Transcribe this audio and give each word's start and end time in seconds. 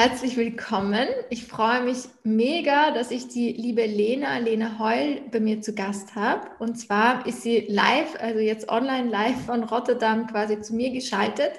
herzlich 0.00 0.38
willkommen. 0.38 1.08
Ich 1.28 1.44
freue 1.44 1.82
mich 1.82 2.04
mega, 2.24 2.90
dass 2.90 3.10
ich 3.10 3.28
die 3.28 3.52
liebe 3.52 3.84
Lena, 3.84 4.38
Lena 4.38 4.78
Heul, 4.78 5.20
bei 5.30 5.40
mir 5.40 5.60
zu 5.60 5.74
Gast 5.74 6.14
habe. 6.14 6.48
Und 6.58 6.76
zwar 6.76 7.26
ist 7.26 7.42
sie 7.42 7.66
live, 7.68 8.16
also 8.18 8.38
jetzt 8.38 8.70
online 8.70 9.10
live 9.10 9.44
von 9.44 9.62
Rotterdam 9.62 10.26
quasi 10.26 10.58
zu 10.62 10.74
mir 10.74 10.90
geschaltet. 10.90 11.52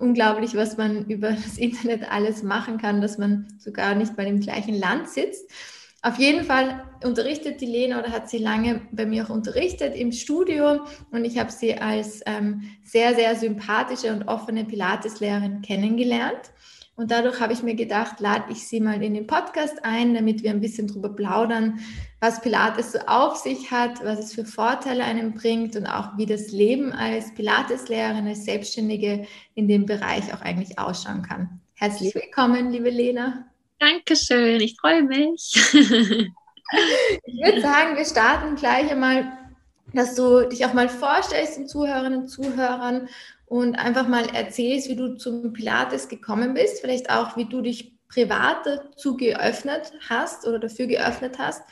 Unglaublich, 0.00 0.56
was 0.56 0.76
man 0.76 1.04
über 1.04 1.30
das 1.30 1.58
Internet 1.58 2.10
alles 2.10 2.42
machen 2.42 2.78
kann, 2.78 3.00
dass 3.00 3.18
man 3.18 3.46
sogar 3.56 3.94
nicht 3.94 4.16
mal 4.16 4.26
im 4.26 4.40
gleichen 4.40 4.74
Land 4.74 5.08
sitzt. 5.08 5.48
Auf 6.02 6.18
jeden 6.18 6.42
Fall 6.42 6.82
unterrichtet 7.04 7.60
die 7.60 7.66
Lena 7.66 8.00
oder 8.00 8.10
hat 8.10 8.28
sie 8.28 8.38
lange 8.38 8.80
bei 8.90 9.06
mir 9.06 9.26
auch 9.26 9.30
unterrichtet 9.30 9.94
im 9.94 10.10
Studio 10.10 10.80
und 11.12 11.24
ich 11.24 11.38
habe 11.38 11.52
sie 11.52 11.76
als 11.76 12.20
ähm, 12.26 12.62
sehr, 12.82 13.14
sehr 13.14 13.36
sympathische 13.36 14.12
und 14.12 14.26
offene 14.26 14.64
Pilateslehrerin 14.64 15.62
kennengelernt. 15.62 16.50
Und 16.96 17.10
dadurch 17.10 17.40
habe 17.40 17.52
ich 17.52 17.62
mir 17.62 17.74
gedacht, 17.74 18.20
lade 18.20 18.50
ich 18.50 18.66
sie 18.66 18.80
mal 18.80 19.02
in 19.02 19.12
den 19.12 19.26
Podcast 19.26 19.84
ein, 19.84 20.14
damit 20.14 20.42
wir 20.42 20.50
ein 20.50 20.62
bisschen 20.62 20.88
drüber 20.88 21.10
plaudern, 21.10 21.78
was 22.20 22.40
Pilates 22.40 22.92
so 22.92 23.00
auf 23.06 23.36
sich 23.36 23.70
hat, 23.70 24.02
was 24.02 24.18
es 24.18 24.32
für 24.32 24.46
Vorteile 24.46 25.04
einem 25.04 25.34
bringt 25.34 25.76
und 25.76 25.86
auch 25.86 26.16
wie 26.16 26.24
das 26.24 26.52
Leben 26.52 26.92
als 26.92 27.34
Pilateslehrerin, 27.34 28.26
als 28.26 28.46
Selbstständige 28.46 29.26
in 29.54 29.68
dem 29.68 29.84
Bereich 29.84 30.32
auch 30.32 30.40
eigentlich 30.40 30.78
ausschauen 30.78 31.20
kann. 31.20 31.60
Herzlich 31.74 32.14
willkommen, 32.14 32.70
liebe 32.70 32.88
Lena. 32.88 33.44
Dankeschön, 33.78 34.58
ich 34.62 34.78
freue 34.80 35.02
mich. 35.02 35.52
ich 35.74 37.44
würde 37.44 37.60
sagen, 37.60 37.98
wir 37.98 38.06
starten 38.06 38.56
gleich 38.56 38.90
einmal, 38.90 39.30
dass 39.92 40.14
du 40.14 40.48
dich 40.48 40.64
auch 40.64 40.72
mal 40.72 40.88
vorstellst 40.88 41.58
den 41.58 41.68
Zuhörerinnen 41.68 42.22
und 42.22 42.28
Zuhörern 42.28 43.10
und 43.46 43.76
einfach 43.76 44.08
mal 44.08 44.28
erzählst, 44.34 44.88
wie 44.88 44.96
du 44.96 45.16
zum 45.16 45.52
Pilates 45.52 46.08
gekommen 46.08 46.54
bist, 46.54 46.80
vielleicht 46.80 47.10
auch, 47.10 47.36
wie 47.36 47.46
du 47.46 47.62
dich 47.62 47.96
privat 48.08 48.66
dazu 48.66 49.16
geöffnet 49.16 49.92
hast 50.08 50.46
oder 50.46 50.58
dafür 50.58 50.86
geöffnet 50.86 51.38
hast 51.38 51.62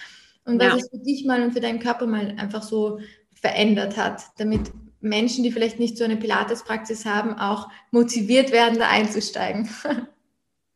und 0.45 0.59
was 0.59 0.69
ja. 0.69 0.77
es 0.77 0.91
für 0.91 0.99
dich 0.99 1.25
mal 1.25 1.43
und 1.43 1.53
für 1.53 1.61
deinen 1.61 1.79
Körper 1.79 2.07
mal 2.07 2.35
einfach 2.39 2.63
so 2.63 3.01
verändert 3.35 3.97
hat, 3.97 4.23
damit 4.39 4.73
Menschen, 5.01 5.45
die 5.45 5.53
vielleicht 5.53 5.79
nicht 5.79 5.99
so 5.99 6.05
eine 6.05 6.17
Pilates-Praxis 6.17 7.05
haben, 7.05 7.39
auch 7.39 7.69
motiviert 7.91 8.53
werden, 8.53 8.79
da 8.79 8.89
einzusteigen. 8.89 9.69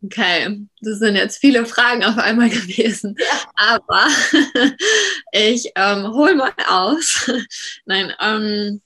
Okay, 0.01 0.65
das 0.81 1.01
sind 1.01 1.17
jetzt 1.17 1.39
viele 1.39 1.67
Fragen 1.67 2.05
auf 2.05 2.19
einmal 2.19 2.51
gewesen, 2.51 3.17
aber 3.57 4.07
ich 5.33 5.73
ähm, 5.75 6.13
hole 6.13 6.37
mal 6.37 6.53
aus. 6.69 7.29
Nein, 7.85 8.13
ähm, 8.21 8.81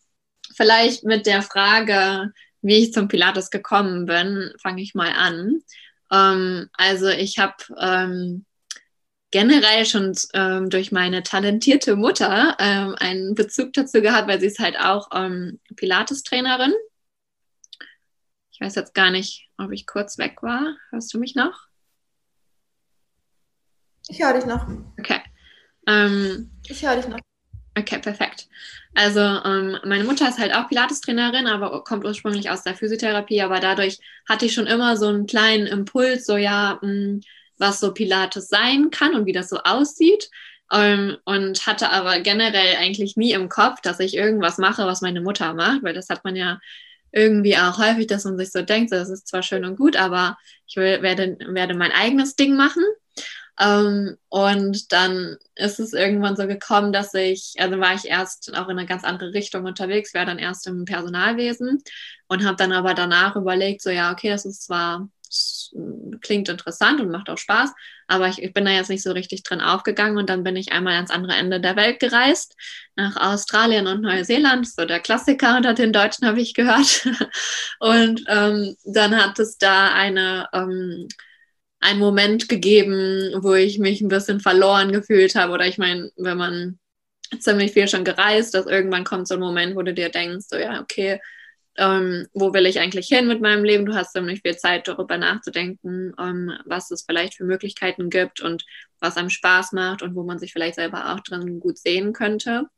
vielleicht 0.54 1.04
mit 1.04 1.26
der 1.26 1.42
Frage, 1.42 2.32
wie 2.60 2.84
ich 2.84 2.92
zum 2.92 3.08
Pilates 3.08 3.50
gekommen 3.50 4.06
bin, 4.06 4.52
fange 4.60 4.82
ich 4.82 4.94
mal 4.94 5.12
an. 5.12 5.62
Ähm, 6.10 6.68
also 6.74 7.08
ich 7.08 7.38
habe 7.38 7.56
ähm, 7.78 8.44
generell 9.32 9.86
schon 9.86 10.14
ähm, 10.34 10.70
durch 10.70 10.92
meine 10.92 11.22
talentierte 11.22 11.96
Mutter 11.96 12.56
ähm, 12.60 12.94
einen 12.98 13.34
Bezug 13.34 13.72
dazu 13.72 14.00
gehabt, 14.00 14.28
weil 14.28 14.38
sie 14.38 14.46
ist 14.46 14.60
halt 14.60 14.78
auch 14.78 15.08
ähm, 15.12 15.58
Pilates-Trainerin. 15.74 16.72
Ich 18.52 18.60
weiß 18.60 18.74
jetzt 18.76 18.94
gar 18.94 19.10
nicht, 19.10 19.48
ob 19.56 19.72
ich 19.72 19.86
kurz 19.86 20.18
weg 20.18 20.42
war. 20.42 20.76
Hörst 20.90 21.12
du 21.12 21.18
mich 21.18 21.34
noch? 21.34 21.66
Ich 24.08 24.22
höre 24.22 24.34
dich 24.34 24.46
noch. 24.46 24.66
Okay. 24.98 25.20
Ähm, 25.86 26.50
ich 26.68 26.84
höre 26.84 26.96
dich 26.96 27.08
noch. 27.08 27.18
Okay, 27.76 27.98
perfekt. 27.98 28.48
Also 28.94 29.20
ähm, 29.20 29.78
meine 29.84 30.04
Mutter 30.04 30.28
ist 30.28 30.38
halt 30.38 30.54
auch 30.54 30.68
Pilates-Trainerin, 30.68 31.46
aber 31.46 31.82
kommt 31.84 32.04
ursprünglich 32.04 32.50
aus 32.50 32.62
der 32.62 32.74
Physiotherapie, 32.74 33.40
aber 33.40 33.58
dadurch 33.58 33.98
hatte 34.28 34.44
ich 34.46 34.52
schon 34.52 34.66
immer 34.66 34.96
so 34.96 35.08
einen 35.08 35.26
kleinen 35.26 35.66
Impuls, 35.66 36.26
so 36.26 36.36
ja, 36.36 36.78
mh, 36.82 36.88
hm, 36.88 37.20
was 37.58 37.80
so 37.80 37.94
Pilates 37.94 38.48
sein 38.48 38.90
kann 38.90 39.14
und 39.14 39.26
wie 39.26 39.32
das 39.32 39.48
so 39.48 39.58
aussieht. 39.58 40.28
Ähm, 40.72 41.18
und 41.24 41.66
hatte 41.66 41.90
aber 41.90 42.20
generell 42.20 42.76
eigentlich 42.76 43.16
nie 43.16 43.32
im 43.32 43.48
Kopf, 43.48 43.80
dass 43.82 44.00
ich 44.00 44.16
irgendwas 44.16 44.56
mache, 44.58 44.86
was 44.86 45.02
meine 45.02 45.20
Mutter 45.20 45.52
macht, 45.54 45.82
weil 45.82 45.92
das 45.94 46.08
hat 46.08 46.24
man 46.24 46.34
ja 46.34 46.60
irgendwie 47.12 47.56
auch 47.58 47.78
häufig, 47.78 48.06
dass 48.06 48.24
man 48.24 48.38
sich 48.38 48.50
so 48.50 48.62
denkt, 48.62 48.90
das 48.90 49.10
ist 49.10 49.28
zwar 49.28 49.42
schön 49.42 49.64
und 49.66 49.76
gut, 49.76 49.96
aber 49.96 50.38
ich 50.66 50.76
will, 50.76 51.02
werde, 51.02 51.36
werde 51.46 51.74
mein 51.74 51.92
eigenes 51.92 52.36
Ding 52.36 52.56
machen. 52.56 52.82
Ähm, 53.60 54.16
und 54.28 54.92
dann 54.92 55.36
ist 55.54 55.78
es 55.78 55.92
irgendwann 55.92 56.36
so 56.36 56.46
gekommen, 56.46 56.92
dass 56.92 57.12
ich, 57.14 57.54
also 57.58 57.78
war 57.78 57.94
ich 57.94 58.06
erst 58.06 58.54
auch 58.54 58.68
in 58.68 58.78
eine 58.78 58.86
ganz 58.86 59.04
andere 59.04 59.34
Richtung 59.34 59.64
unterwegs, 59.64 60.14
war 60.14 60.24
dann 60.24 60.38
erst 60.38 60.66
im 60.66 60.84
Personalwesen 60.84 61.82
und 62.28 62.44
habe 62.44 62.56
dann 62.56 62.72
aber 62.72 62.94
danach 62.94 63.36
überlegt, 63.36 63.82
so 63.82 63.90
ja, 63.90 64.12
okay, 64.12 64.30
das 64.30 64.46
ist 64.46 64.64
zwar 64.64 65.08
klingt 66.20 66.48
interessant 66.48 67.00
und 67.00 67.10
macht 67.10 67.30
auch 67.30 67.38
Spaß, 67.38 67.72
aber 68.06 68.28
ich, 68.28 68.42
ich, 68.42 68.52
bin 68.52 68.64
da 68.64 68.70
jetzt 68.70 68.90
nicht 68.90 69.02
so 69.02 69.12
richtig 69.12 69.42
drin 69.42 69.60
aufgegangen 69.60 70.18
und 70.18 70.28
dann 70.28 70.44
bin 70.44 70.56
ich 70.56 70.72
einmal 70.72 70.94
ans 70.94 71.10
andere 71.10 71.34
Ende 71.34 71.60
der 71.60 71.76
Welt 71.76 72.00
gereist, 72.00 72.54
nach 72.96 73.16
Australien 73.16 73.86
und 73.86 74.02
Neuseeland, 74.02 74.68
so 74.68 74.84
der 74.84 75.00
Klassiker 75.00 75.56
unter 75.56 75.72
den 75.74 75.92
Deutschen 75.92 76.26
habe 76.26 76.40
ich 76.40 76.52
gehört. 76.54 77.06
und 77.80 78.22
ähm, 78.28 78.76
dann 78.84 79.16
hat 79.16 79.38
es 79.38 79.56
da 79.56 79.92
eine 79.94 80.48
ähm, 80.52 81.08
einen 81.82 81.98
Moment 81.98 82.48
gegeben, 82.48 83.34
wo 83.42 83.54
ich 83.54 83.78
mich 83.78 84.00
ein 84.00 84.08
bisschen 84.08 84.40
verloren 84.40 84.92
gefühlt 84.92 85.34
habe. 85.34 85.52
Oder 85.52 85.66
ich 85.66 85.78
meine, 85.78 86.10
wenn 86.16 86.38
man 86.38 86.78
ziemlich 87.38 87.72
viel 87.72 87.88
schon 87.88 88.04
gereist, 88.04 88.54
dass 88.54 88.66
irgendwann 88.66 89.04
kommt 89.04 89.28
so 89.28 89.34
ein 89.34 89.40
Moment, 89.40 89.76
wo 89.76 89.82
du 89.82 89.92
dir 89.92 90.08
denkst, 90.08 90.46
so 90.48 90.56
ja, 90.56 90.80
okay, 90.80 91.20
ähm, 91.78 92.28
wo 92.34 92.52
will 92.52 92.66
ich 92.66 92.78
eigentlich 92.78 93.08
hin 93.08 93.26
mit 93.26 93.40
meinem 93.40 93.64
Leben? 93.64 93.86
Du 93.86 93.94
hast 93.94 94.12
ziemlich 94.12 94.42
viel 94.42 94.56
Zeit, 94.56 94.86
darüber 94.86 95.18
nachzudenken, 95.18 96.14
ähm, 96.18 96.52
was 96.66 96.90
es 96.90 97.02
vielleicht 97.02 97.34
für 97.34 97.44
Möglichkeiten 97.44 98.10
gibt 98.10 98.40
und 98.40 98.64
was 99.00 99.16
einem 99.16 99.30
Spaß 99.30 99.72
macht 99.72 100.02
und 100.02 100.14
wo 100.14 100.22
man 100.22 100.38
sich 100.38 100.52
vielleicht 100.52 100.76
selber 100.76 101.12
auch 101.12 101.20
drin 101.20 101.60
gut 101.60 101.78
sehen 101.78 102.12
könnte. 102.12 102.68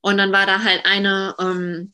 Und 0.00 0.16
dann 0.16 0.32
war 0.32 0.46
da 0.46 0.62
halt 0.62 0.86
eine, 0.86 1.34
ähm, 1.38 1.92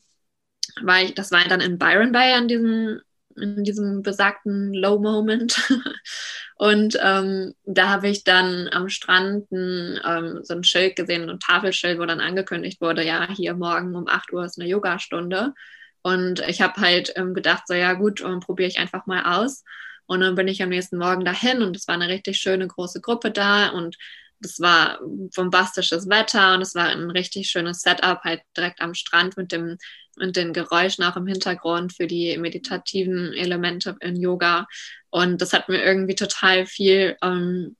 war 0.81 1.01
ich, 1.01 1.15
das 1.15 1.31
war 1.31 1.43
dann 1.45 1.59
in 1.59 1.77
Byron 1.79 2.11
Bay 2.11 2.33
an 2.33 2.47
diesem 2.47 3.01
in 3.37 3.63
diesem 3.63 4.01
besagten 4.01 4.73
Low 4.73 4.99
Moment. 4.99 5.57
und 6.55 6.97
ähm, 7.01 7.53
da 7.65 7.89
habe 7.89 8.09
ich 8.09 8.23
dann 8.23 8.69
am 8.71 8.89
Strand 8.89 9.51
ein, 9.51 9.99
ähm, 10.05 10.39
so 10.43 10.55
ein 10.55 10.63
Schild 10.63 10.95
gesehen, 10.95 11.29
ein 11.29 11.39
Tafelschild, 11.39 11.99
wo 11.99 12.05
dann 12.05 12.21
angekündigt 12.21 12.81
wurde, 12.81 13.05
ja, 13.05 13.27
hier 13.33 13.53
morgen 13.53 13.95
um 13.95 14.07
8 14.07 14.33
Uhr 14.33 14.45
ist 14.45 14.59
eine 14.59 14.69
Yogastunde. 14.69 15.53
Und 16.01 16.39
ich 16.47 16.61
habe 16.61 16.79
halt 16.81 17.13
ähm, 17.15 17.33
gedacht, 17.33 17.63
so 17.67 17.73
ja 17.73 17.93
gut, 17.93 18.21
ähm, 18.21 18.39
probiere 18.39 18.69
ich 18.69 18.79
einfach 18.79 19.05
mal 19.07 19.41
aus. 19.41 19.63
Und 20.05 20.21
dann 20.21 20.35
bin 20.35 20.47
ich 20.47 20.63
am 20.63 20.69
nächsten 20.69 20.97
Morgen 20.97 21.25
dahin 21.25 21.61
und 21.61 21.75
es 21.75 21.87
war 21.87 21.95
eine 21.95 22.07
richtig 22.07 22.37
schöne 22.37 22.65
große 22.65 23.01
Gruppe 23.01 23.29
da 23.29 23.69
und 23.69 23.97
das 24.39 24.59
war 24.59 24.99
bombastisches 25.35 26.09
Wetter 26.09 26.55
und 26.55 26.61
es 26.61 26.75
war 26.75 26.87
ein 26.87 27.11
richtig 27.11 27.49
schönes 27.49 27.81
Setup, 27.81 28.21
halt 28.23 28.41
direkt 28.55 28.81
am 28.81 28.93
Strand 28.93 29.37
mit 29.37 29.51
dem 29.51 29.77
und 30.19 30.35
den 30.35 30.53
Geräuschen 30.53 31.03
auch 31.03 31.15
im 31.15 31.27
Hintergrund 31.27 31.93
für 31.93 32.07
die 32.07 32.37
meditativen 32.37 33.33
Elemente 33.33 33.95
in 33.99 34.15
Yoga. 34.15 34.67
Und 35.09 35.41
das 35.41 35.53
hat 35.53 35.69
mir 35.69 35.83
irgendwie 35.83 36.15
total 36.15 36.65
viel 36.65 37.17
ähm, 37.21 37.75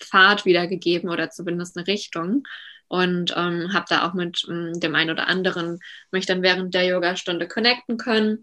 Fahrt 0.00 0.44
wiedergegeben 0.44 1.10
oder 1.10 1.30
zumindest 1.30 1.76
eine 1.76 1.86
Richtung. 1.86 2.44
Und 2.88 3.32
ähm, 3.36 3.72
habe 3.72 3.86
da 3.88 4.08
auch 4.08 4.14
mit 4.14 4.44
ähm, 4.48 4.72
dem 4.80 4.96
einen 4.96 5.10
oder 5.10 5.28
anderen 5.28 5.78
mich 6.10 6.26
dann 6.26 6.42
während 6.42 6.74
der 6.74 6.86
Yogastunde 6.86 7.46
connecten 7.46 7.98
können. 7.98 8.42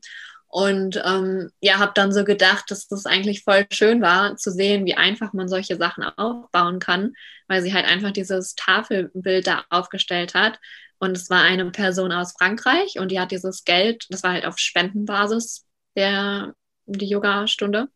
Und 0.50 1.02
ähm, 1.06 1.52
ja, 1.62 1.78
habe 1.78 1.92
dann 1.94 2.14
so 2.14 2.24
gedacht, 2.24 2.72
dass 2.72 2.88
das 2.88 3.06
eigentlich 3.06 3.44
voll 3.44 3.66
schön 3.72 4.02
war, 4.02 4.38
zu 4.38 4.52
sehen, 4.52 4.86
wie 4.86 4.96
einfach 4.96 5.34
man 5.34 5.50
solche 5.50 5.76
Sachen 5.76 6.04
aufbauen 6.04 6.80
kann, 6.80 7.14
weil 7.48 7.62
sie 7.62 7.74
halt 7.74 7.86
einfach 7.86 8.12
dieses 8.12 8.56
Tafelbild 8.56 9.46
da 9.46 9.66
aufgestellt 9.70 10.34
hat 10.34 10.60
und 11.00 11.16
es 11.16 11.30
war 11.30 11.42
eine 11.44 11.70
Person 11.72 12.12
aus 12.12 12.34
Frankreich 12.38 13.00
und 13.00 13.12
die 13.12 13.20
hat 13.20 13.32
dieses 13.32 13.64
Geld, 13.66 14.06
das 14.10 14.24
war 14.24 14.34
halt 14.34 14.46
auf 14.46 14.58
Spendenbasis, 14.58 15.66
der, 15.96 16.54
die 16.86 17.08
Yoga-Stunde. 17.08 17.88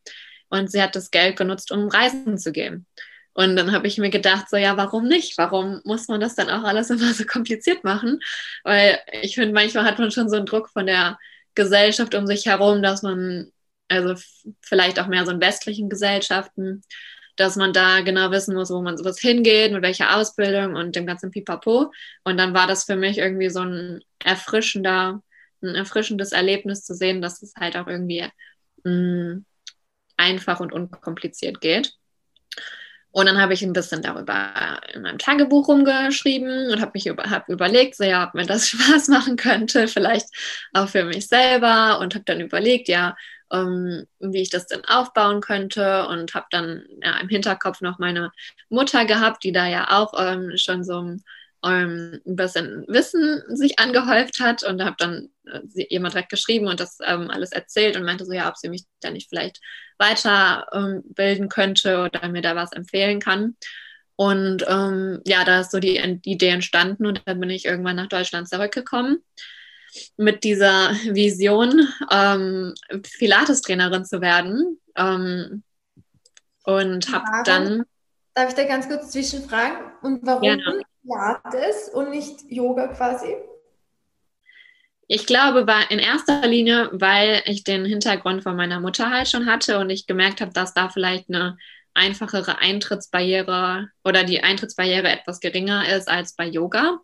Und 0.50 0.72
sie 0.72 0.82
hat 0.82 0.96
das 0.96 1.12
Geld 1.12 1.38
genutzt, 1.38 1.72
um 1.72 1.88
reisen 1.88 2.38
zu 2.38 2.52
gehen. 2.52 2.86
Und 3.34 3.56
dann 3.56 3.72
habe 3.72 3.88
ich 3.88 3.98
mir 3.98 4.10
gedacht, 4.10 4.50
so 4.50 4.58
ja, 4.58 4.76
warum 4.76 5.08
nicht? 5.08 5.38
Warum 5.38 5.82
muss 5.86 6.10
man 6.10 6.20
das 6.20 6.36
dann 6.36 6.50
auch 6.50 6.64
alles 6.64 6.90
immer 6.90 7.14
so 7.14 7.26
kompliziert 7.26 7.84
machen? 7.84 8.20
Weil 8.64 9.00
ich 9.22 9.36
finde, 9.36 9.54
manchmal 9.54 9.86
hat 9.86 10.00
man 10.00 10.12
schon 10.12 10.30
so 10.30 10.36
einen 10.36 10.46
Druck 10.46 10.70
von 10.70 10.86
der 10.86 11.18
Gesellschaft 11.56 12.16
um 12.16 12.28
sich 12.28 12.46
herum, 12.46 12.82
dass 12.82 13.04
man, 13.04 13.52
also 13.88 14.16
vielleicht 14.62 15.00
auch 15.00 15.08
mehr 15.08 15.26
so 15.26 15.32
in 15.32 15.42
westlichen 15.42 15.90
Gesellschaften, 15.90 16.84
dass 17.36 17.56
man 17.56 17.74
da 17.74 18.02
genau 18.02 18.32
wissen 18.32 18.56
muss, 18.56 18.70
wo 18.70 18.82
man 18.82 18.98
sowas 18.98 19.20
hingeht, 19.20 19.72
mit 19.72 19.82
welcher 19.82 20.16
Ausbildung 20.18 20.76
und 20.76 20.96
dem 20.96 21.06
ganzen 21.06 21.32
Pipapo. 21.32 21.92
Und 22.24 22.38
dann 22.38 22.54
war 22.54 22.68
das 22.68 22.84
für 22.86 22.96
mich 22.96 23.18
irgendwie 23.18 23.50
so 23.50 23.62
ein 23.62 24.04
erfrischender, 24.24 25.22
ein 25.62 25.76
erfrischendes 25.76 26.32
Erlebnis 26.32 26.84
zu 26.84 26.94
sehen, 26.94 27.22
dass 27.22 27.42
es 27.42 27.54
halt 27.56 27.78
auch 27.78 27.88
irgendwie 27.88 28.28
mh, 28.84 28.92
mm, 28.92 29.46
einfach 30.18 30.60
und 30.60 30.74
unkompliziert 30.74 31.62
geht. 31.62 31.94
Und 33.12 33.26
dann 33.26 33.42
habe 33.42 33.54
ich 33.54 33.62
ein 33.62 33.74
bisschen 33.74 34.02
darüber 34.02 34.80
in 34.94 35.02
meinem 35.02 35.18
Tagebuch 35.18 35.68
rumgeschrieben 35.68 36.72
und 36.72 36.82
habe 36.82 36.92
mich 36.94 37.08
über, 37.08 37.24
hab 37.30 37.50
überlegt, 37.50 37.96
so 37.96 38.04
ja, 38.04 38.28
ob 38.28 38.34
mir 38.34 38.46
das 38.46 38.68
Spaß 38.70 39.10
machen 39.10 39.36
könnte, 39.36 39.88
vielleicht 39.88 40.28
auch 40.74 40.88
für 40.88 41.04
mich 41.04 41.28
selber 41.28 42.00
und 42.00 42.16
habe 42.16 42.26
dann 42.26 42.40
überlegt, 42.40 42.88
ja, 42.88 43.16
ähm, 43.52 44.08
wie 44.20 44.42
ich 44.42 44.50
das 44.50 44.68
denn 44.68 44.86
aufbauen 44.86 45.42
könnte 45.42 46.08
und 46.08 46.34
habe 46.34 46.46
dann 46.52 46.86
ja, 47.04 47.20
im 47.20 47.28
Hinterkopf 47.30 47.82
noch 47.82 48.00
meine 48.00 48.32
Mutter 48.70 49.06
gehabt, 49.06 49.44
die 49.44 49.52
da 49.52 49.68
ja 49.68 50.00
auch 50.00 50.14
ähm, 50.18 50.54
schon 50.56 50.84
so 50.84 51.18
ähm, 51.64 52.22
ein 52.26 52.36
bisschen 52.36 52.86
Wissen 52.88 53.44
sich 53.56 53.80
angehäuft 53.80 54.40
hat 54.40 54.64
und 54.64 54.84
habe 54.84 54.96
dann 54.98 55.30
äh, 55.46 55.62
jemand 55.90 56.14
direkt 56.14 56.30
geschrieben 56.30 56.68
und 56.68 56.80
das 56.80 56.98
ähm, 57.06 57.30
alles 57.30 57.52
erzählt 57.52 57.96
und 57.96 58.04
meinte 58.04 58.26
so, 58.26 58.34
ja, 58.34 58.50
ob 58.50 58.58
sie 58.58 58.70
mich 58.70 58.84
da 59.00 59.12
nicht 59.12 59.30
vielleicht 59.30 59.60
weiterbilden 59.98 61.44
ähm, 61.44 61.50
könnte 61.50 62.04
oder 62.04 62.28
mir 62.30 62.42
da 62.42 62.56
was 62.56 62.72
empfehlen 62.72 63.20
kann. 63.20 63.56
Und 64.16 64.66
ähm, 64.68 65.22
ja, 65.26 65.44
da 65.44 65.62
ist 65.62 65.72
so 65.72 65.80
die, 65.80 66.20
die 66.24 66.32
Idee 66.34 66.50
entstanden 66.50 67.06
und 67.06 67.22
dann 67.26 67.40
bin 67.40 67.50
ich 67.50 67.66
irgendwann 67.66 67.96
nach 67.96 68.10
Deutschland 68.10 68.48
zurückgekommen 68.48 69.24
mit 70.18 70.44
dieser 70.44 70.92
Vision, 71.10 71.88
ähm, 72.12 72.74
Pilates-Trainerin 73.18 74.06
zu 74.06 74.22
werden. 74.22 74.80
Ähm, 74.96 75.64
und 76.64 77.12
habe 77.12 77.26
dann. 77.44 77.86
Darf 78.34 78.50
ich 78.50 78.56
da 78.56 78.64
ganz 78.66 78.88
kurz 78.88 79.12
zwischenfragen? 79.12 79.78
Und 80.02 80.20
warum 80.24 80.42
Gerne. 80.42 80.82
Pilates 81.04 81.90
und 81.90 82.10
nicht 82.10 82.44
Yoga 82.50 82.88
quasi? 82.88 83.36
Ich 85.08 85.26
glaube, 85.26 85.68
war 85.68 85.92
in 85.92 86.00
erster 86.00 86.48
Linie, 86.48 86.90
weil 86.94 87.42
ich 87.46 87.64
den 87.64 87.84
Hintergrund 87.86 88.44
von 88.44 88.56
meiner 88.56 88.80
Mutter 88.80 89.10
halt 89.10 89.28
schon 89.28 89.46
hatte 89.46 89.78
und 89.80 89.90
ich 89.90 90.08
gemerkt 90.08 90.40
habe, 90.40 90.54
dass 90.54 90.74
da 90.74 90.88
vielleicht 90.88 91.28
eine 91.30 91.58
einfachere 91.94 92.60
Eintrittsbarriere 92.60 93.90
oder 94.06 94.24
die 94.24 94.42
Eintrittsbarriere 94.42 95.10
etwas 95.10 95.42
geringer 95.42 95.88
ist 95.90 96.08
als 96.08 96.36
bei 96.36 96.46
Yoga. 96.46 97.00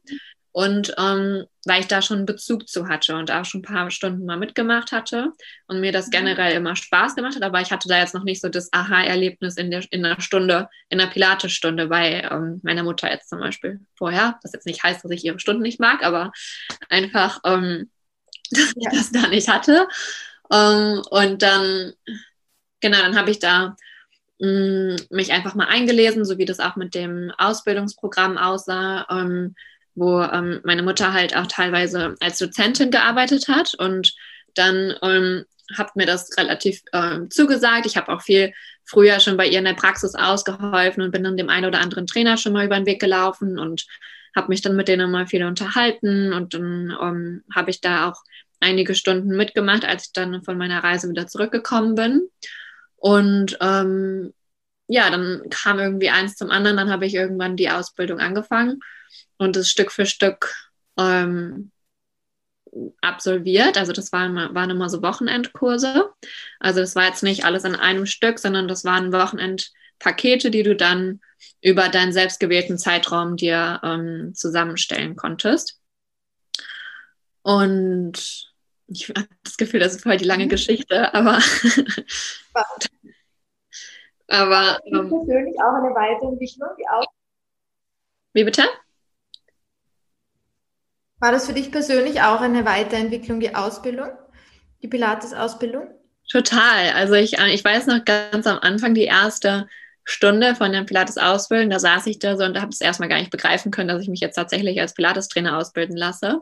Und 0.58 0.92
ähm, 0.98 1.46
weil 1.68 1.82
ich 1.82 1.88
da 1.88 2.02
schon 2.02 2.18
einen 2.18 2.26
Bezug 2.26 2.68
zu 2.68 2.88
hatte 2.88 3.16
und 3.16 3.30
auch 3.30 3.46
schon 3.46 3.60
ein 3.60 3.64
paar 3.64 3.92
Stunden 3.92 4.26
mal 4.26 4.38
mitgemacht 4.38 4.92
hatte 4.92 5.32
und 5.68 5.82
mir 5.82 5.92
das 5.92 6.08
mhm. 6.08 6.12
generell 6.12 6.54
immer 6.54 6.76
Spaß 6.76 7.14
gemacht 7.14 7.36
hat, 7.36 7.44
aber 7.44 7.62
ich 7.62 7.72
hatte 7.72 7.88
da 7.88 8.00
jetzt 8.00 8.16
noch 8.16 8.24
nicht 8.24 8.42
so 8.42 8.50
das 8.50 8.74
Aha-Erlebnis 8.74 9.56
in 9.56 9.70
der, 9.70 9.86
in 9.92 10.02
der 10.02 10.20
Stunde, 10.20 10.68
in 10.90 10.98
der 10.98 11.06
Pilates-Stunde 11.06 11.86
bei 11.86 12.28
ähm, 12.32 12.60
meiner 12.64 12.82
Mutter 12.82 13.08
jetzt 13.08 13.30
zum 13.30 13.40
Beispiel 13.40 13.82
vorher. 13.94 14.40
Was 14.42 14.52
jetzt 14.52 14.66
nicht 14.66 14.82
heißt, 14.82 15.04
dass 15.04 15.12
ich 15.12 15.24
ihre 15.24 15.40
Stunden 15.40 15.62
nicht 15.62 15.80
mag, 15.80 16.04
aber 16.04 16.32
einfach, 16.90 17.40
ähm, 17.46 17.92
dass 18.50 18.74
ja. 18.78 18.90
ich 18.92 18.98
das 18.98 19.12
da 19.12 19.28
nicht 19.28 19.50
hatte. 19.50 19.88
Ähm, 20.52 21.04
und 21.12 21.44
dann, 21.44 21.94
genau, 22.80 22.98
dann 22.98 23.16
habe 23.16 23.30
ich 23.30 23.38
da 23.38 23.76
mh, 24.40 24.48
mm, 24.50 24.96
mich 25.12 25.34
einfach 25.34 25.54
mal 25.54 25.68
eingelesen, 25.68 26.26
so 26.26 26.40
wie 26.40 26.46
das 26.46 26.60
auch 26.60 26.78
mit 26.78 26.96
dem 26.96 27.32
Ausbildungsprogramm 27.38 28.40
aussah 28.40 29.06
ähm, 29.12 29.54
wo 29.98 30.22
ähm, 30.22 30.62
meine 30.64 30.84
Mutter 30.84 31.12
halt 31.12 31.36
auch 31.36 31.48
teilweise 31.48 32.16
als 32.20 32.38
Dozentin 32.38 32.92
gearbeitet 32.92 33.48
hat 33.48 33.74
und 33.78 34.14
dann 34.54 34.96
ähm, 35.02 35.46
hat 35.76 35.96
mir 35.96 36.06
das 36.06 36.38
relativ 36.38 36.82
ähm, 36.94 37.30
zugesagt. 37.32 37.88
Ich 37.88 37.98
habe 37.98 38.12
auch 38.14 38.22
viel 38.22 38.54
früher 38.86 39.20
schon 39.20 39.38
bei 39.38 39.48
ihr 39.48 39.60
in 39.60 39.66
der 39.66 39.74
Praxis 39.74 40.16
ausgeholfen 40.16 41.04
und 41.04 41.12
bin 41.12 41.24
dann 41.24 41.36
dem 41.36 41.50
einen 41.50 41.66
oder 41.66 41.82
anderen 41.82 42.08
Trainer 42.08 42.38
schon 42.38 42.54
mal 42.54 42.66
über 42.66 42.76
den 42.76 42.86
Weg 42.86 43.02
gelaufen 43.02 43.60
und 43.60 43.86
habe 44.36 44.50
mich 44.50 44.62
dann 44.62 44.76
mit 44.76 44.88
denen 44.88 45.12
mal 45.12 45.28
viel 45.28 45.44
unterhalten 45.44 46.32
und 46.32 46.54
dann 46.54 46.96
ähm, 47.02 47.44
habe 47.54 47.72
ich 47.72 47.82
da 47.82 48.10
auch 48.10 48.22
einige 48.60 48.94
Stunden 48.94 49.36
mitgemacht, 49.36 49.84
als 49.84 50.06
ich 50.06 50.14
dann 50.14 50.44
von 50.44 50.58
meiner 50.58 50.84
Reise 50.84 51.10
wieder 51.10 51.28
zurückgekommen 51.28 51.96
bin. 51.96 52.30
Und 52.98 53.58
ähm, 53.62 54.34
ja, 54.88 55.10
dann 55.10 55.44
kam 55.50 55.80
irgendwie 55.80 56.10
eins 56.10 56.36
zum 56.36 56.50
anderen, 56.50 56.78
dann 56.78 56.90
habe 56.90 57.06
ich 57.06 57.14
irgendwann 57.14 57.58
die 57.58 57.70
Ausbildung 57.70 58.20
angefangen 58.20 58.80
und 59.38 59.56
das 59.56 59.70
Stück 59.70 59.92
für 59.92 60.06
Stück 60.06 60.54
ähm, 60.98 61.72
absolviert. 63.02 63.78
Also 63.78 63.92
das 63.92 64.12
waren, 64.12 64.36
waren 64.56 64.70
immer 64.70 64.90
so 64.90 65.02
Wochenendkurse. 65.02 66.10
Also 66.60 66.80
das 66.80 66.96
war 66.96 67.06
jetzt 67.06 67.24
nicht 67.24 67.46
alles 67.46 67.64
in 67.64 67.76
einem 67.76 68.06
Stück, 68.06 68.40
sondern 68.40 68.68
das 68.68 68.86
waren 68.86 69.12
Wochenendpakete, 69.12 70.52
die 70.52 70.64
du 70.64 70.76
dann 70.76 71.22
über 71.62 71.90
deinen 71.90 72.14
selbstgewählten 72.14 72.78
Zeitraum 72.78 73.36
dir 73.36 73.80
ähm, 73.84 74.34
zusammenstellen 74.36 75.16
konntest. 75.16 75.80
Und 77.42 78.48
ich 78.88 79.10
habe 79.10 79.28
das 79.44 79.58
Gefühl, 79.58 79.80
das 79.80 79.96
ist 79.96 80.04
voll 80.04 80.18
die 80.18 80.26
lange 80.26 80.46
mhm. 80.46 80.50
Geschichte, 80.50 81.14
aber. 81.14 81.40
aber. 84.28 84.80
Ähm, 84.86 85.10
persönlich 85.10 85.56
auch 85.60 85.74
eine 85.76 85.94
Weiterentwicklung, 85.96 86.70
die 86.78 86.88
auch. 86.88 87.06
Wie 88.34 88.44
bitte? 88.44 88.64
War 91.20 91.32
das 91.32 91.48
für 91.48 91.54
dich 91.54 91.72
persönlich 91.72 92.22
auch 92.22 92.42
eine 92.42 92.66
Weiterentwicklung, 92.66 93.40
die 93.40 93.56
Ausbildung, 93.56 94.10
die 94.84 94.88
Pilates-Ausbildung? 94.88 95.88
Total. 96.30 96.92
Also 96.94 97.14
ich, 97.14 97.40
äh, 97.40 97.54
ich 97.54 97.64
weiß 97.64 97.88
noch 97.88 98.06
ganz 98.06 98.46
am 98.46 98.60
Anfang 98.60 98.94
die 98.94 99.06
erste 99.06 99.68
Stunde 100.04 100.56
von 100.56 100.72
der 100.72 100.84
Pilates-Ausbildung, 100.84 101.70
da 101.70 101.80
saß 101.80 102.06
ich 102.08 102.20
da 102.20 102.38
so 102.38 102.46
und 102.46 102.60
habe 102.60 102.70
es 102.70 102.80
erstmal 102.80 103.10
gar 103.10 103.18
nicht 103.18 103.32
begreifen 103.32 103.72
können, 103.72 103.90
dass 103.90 104.02
ich 104.02 104.08
mich 104.08 104.22
jetzt 104.22 104.36
tatsächlich 104.36 104.80
als 104.80 104.94
Pilates-Trainer 104.94 105.58
ausbilden 105.58 105.98
lasse. 105.98 106.42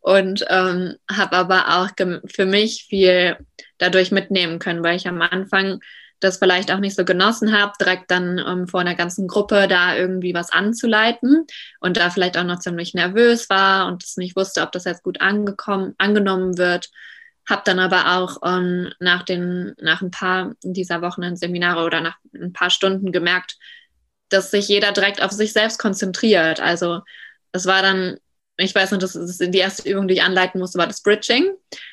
Und 0.00 0.44
ähm, 0.48 0.96
habe 1.10 1.36
aber 1.36 1.78
auch 1.78 1.90
für 2.26 2.46
mich 2.46 2.86
viel 2.88 3.36
dadurch 3.78 4.12
mitnehmen 4.12 4.58
können, 4.58 4.82
weil 4.82 4.96
ich 4.96 5.06
am 5.06 5.20
Anfang 5.20 5.80
das 6.22 6.38
vielleicht 6.38 6.70
auch 6.70 6.78
nicht 6.78 6.96
so 6.96 7.04
genossen 7.04 7.58
habe, 7.58 7.72
direkt 7.80 8.10
dann 8.10 8.38
ähm, 8.38 8.68
vor 8.68 8.80
einer 8.80 8.94
ganzen 8.94 9.26
Gruppe 9.26 9.66
da 9.68 9.96
irgendwie 9.96 10.34
was 10.34 10.52
anzuleiten 10.52 11.46
und 11.80 11.96
da 11.96 12.10
vielleicht 12.10 12.38
auch 12.38 12.44
noch 12.44 12.60
ziemlich 12.60 12.94
nervös 12.94 13.50
war 13.50 13.88
und 13.88 14.04
nicht 14.16 14.36
wusste, 14.36 14.62
ob 14.62 14.72
das 14.72 14.84
jetzt 14.84 15.02
gut 15.02 15.20
angekommen, 15.20 15.94
angenommen 15.98 16.58
wird. 16.58 16.90
Habe 17.48 17.62
dann 17.64 17.80
aber 17.80 18.18
auch 18.18 18.38
ähm, 18.44 18.92
nach, 19.00 19.24
den, 19.24 19.74
nach 19.80 20.00
ein 20.00 20.12
paar 20.12 20.54
dieser 20.62 21.02
Wochenendseminare 21.02 21.84
oder 21.84 22.00
nach 22.00 22.16
ein 22.34 22.52
paar 22.52 22.70
Stunden 22.70 23.10
gemerkt, 23.10 23.56
dass 24.28 24.50
sich 24.50 24.68
jeder 24.68 24.92
direkt 24.92 25.22
auf 25.22 25.32
sich 25.32 25.52
selbst 25.52 25.78
konzentriert. 25.78 26.60
Also 26.60 27.00
es 27.50 27.66
war 27.66 27.82
dann, 27.82 28.16
ich 28.56 28.74
weiß 28.74 28.92
noch, 28.92 28.98
das 28.98 29.16
ist 29.16 29.40
die 29.40 29.58
erste 29.58 29.90
Übung, 29.90 30.06
die 30.06 30.14
ich 30.14 30.22
anleiten 30.22 30.60
musste, 30.60 30.78
war 30.78 30.86
das 30.86 31.02
Bridging. 31.02 31.52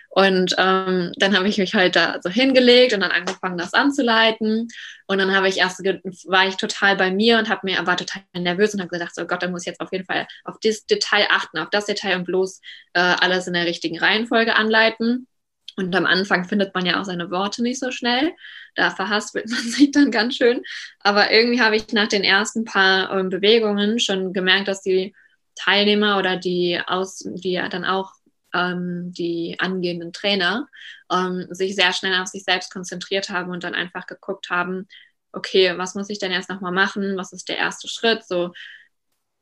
Und 0.09 0.55
ähm, 0.57 1.11
dann 1.17 1.37
habe 1.37 1.47
ich 1.47 1.59
mich 1.59 1.75
halt 1.75 1.95
da 1.95 2.19
so 2.21 2.29
hingelegt 2.29 2.93
und 2.93 3.01
dann 3.01 3.11
angefangen, 3.11 3.57
das 3.57 3.73
anzuleiten. 3.73 4.67
Und 5.05 5.17
dann 5.19 5.35
habe 5.35 5.47
ich 5.47 5.57
erst, 5.57 5.79
war 6.27 6.47
ich 6.47 6.57
total 6.57 6.95
bei 6.95 7.11
mir 7.11 7.37
und 7.37 7.47
habe 7.47 7.61
mir, 7.63 7.85
war 7.85 7.95
total 7.95 8.23
nervös 8.35 8.73
und 8.73 8.81
habe 8.81 8.89
gedacht, 8.89 9.13
so 9.13 9.25
Gott, 9.27 9.43
da 9.43 9.47
muss 9.47 9.63
ich 9.63 9.67
jetzt 9.67 9.81
auf 9.81 9.91
jeden 9.91 10.05
Fall 10.05 10.27
auf 10.43 10.55
das 10.61 10.85
Detail 10.85 11.27
achten, 11.29 11.59
auf 11.59 11.69
das 11.69 11.85
Detail 11.85 12.17
und 12.17 12.25
bloß 12.25 12.59
äh, 12.93 12.99
alles 12.99 13.47
in 13.47 13.53
der 13.53 13.65
richtigen 13.65 13.99
Reihenfolge 13.99 14.55
anleiten. 14.55 15.27
Und 15.75 15.95
am 15.95 16.05
Anfang 16.05 16.43
findet 16.43 16.73
man 16.75 16.85
ja 16.85 16.99
auch 16.99 17.05
seine 17.05 17.31
Worte 17.31 17.61
nicht 17.61 17.79
so 17.79 17.91
schnell. 17.91 18.33
Da 18.75 18.89
verhaspelt 18.89 19.49
man 19.49 19.59
sich 19.63 19.91
dann 19.91 20.11
ganz 20.11 20.35
schön. 20.35 20.61
Aber 20.99 21.31
irgendwie 21.31 21.61
habe 21.61 21.75
ich 21.75 21.93
nach 21.93 22.07
den 22.07 22.23
ersten 22.23 22.65
paar 22.65 23.15
ähm, 23.17 23.29
Bewegungen 23.29 23.99
schon 23.99 24.33
gemerkt, 24.33 24.67
dass 24.67 24.81
die 24.81 25.13
Teilnehmer 25.55 26.17
oder 26.17 26.37
die, 26.37 26.79
aus, 26.85 27.19
die 27.19 27.61
dann 27.69 27.85
auch 27.85 28.13
ähm, 28.53 29.11
die 29.13 29.57
angehenden 29.59 30.13
Trainer 30.13 30.67
ähm, 31.11 31.47
sich 31.51 31.75
sehr 31.75 31.93
schnell 31.93 32.19
auf 32.21 32.27
sich 32.27 32.43
selbst 32.43 32.71
konzentriert 32.71 33.29
haben 33.29 33.51
und 33.51 33.63
dann 33.63 33.75
einfach 33.75 34.05
geguckt 34.07 34.49
haben, 34.49 34.87
okay, 35.31 35.77
was 35.77 35.95
muss 35.95 36.09
ich 36.09 36.19
denn 36.19 36.31
jetzt 36.31 36.49
nochmal 36.49 36.71
machen? 36.71 37.17
Was 37.17 37.33
ist 37.33 37.49
der 37.49 37.57
erste 37.57 37.87
Schritt? 37.87 38.25
So, 38.25 38.53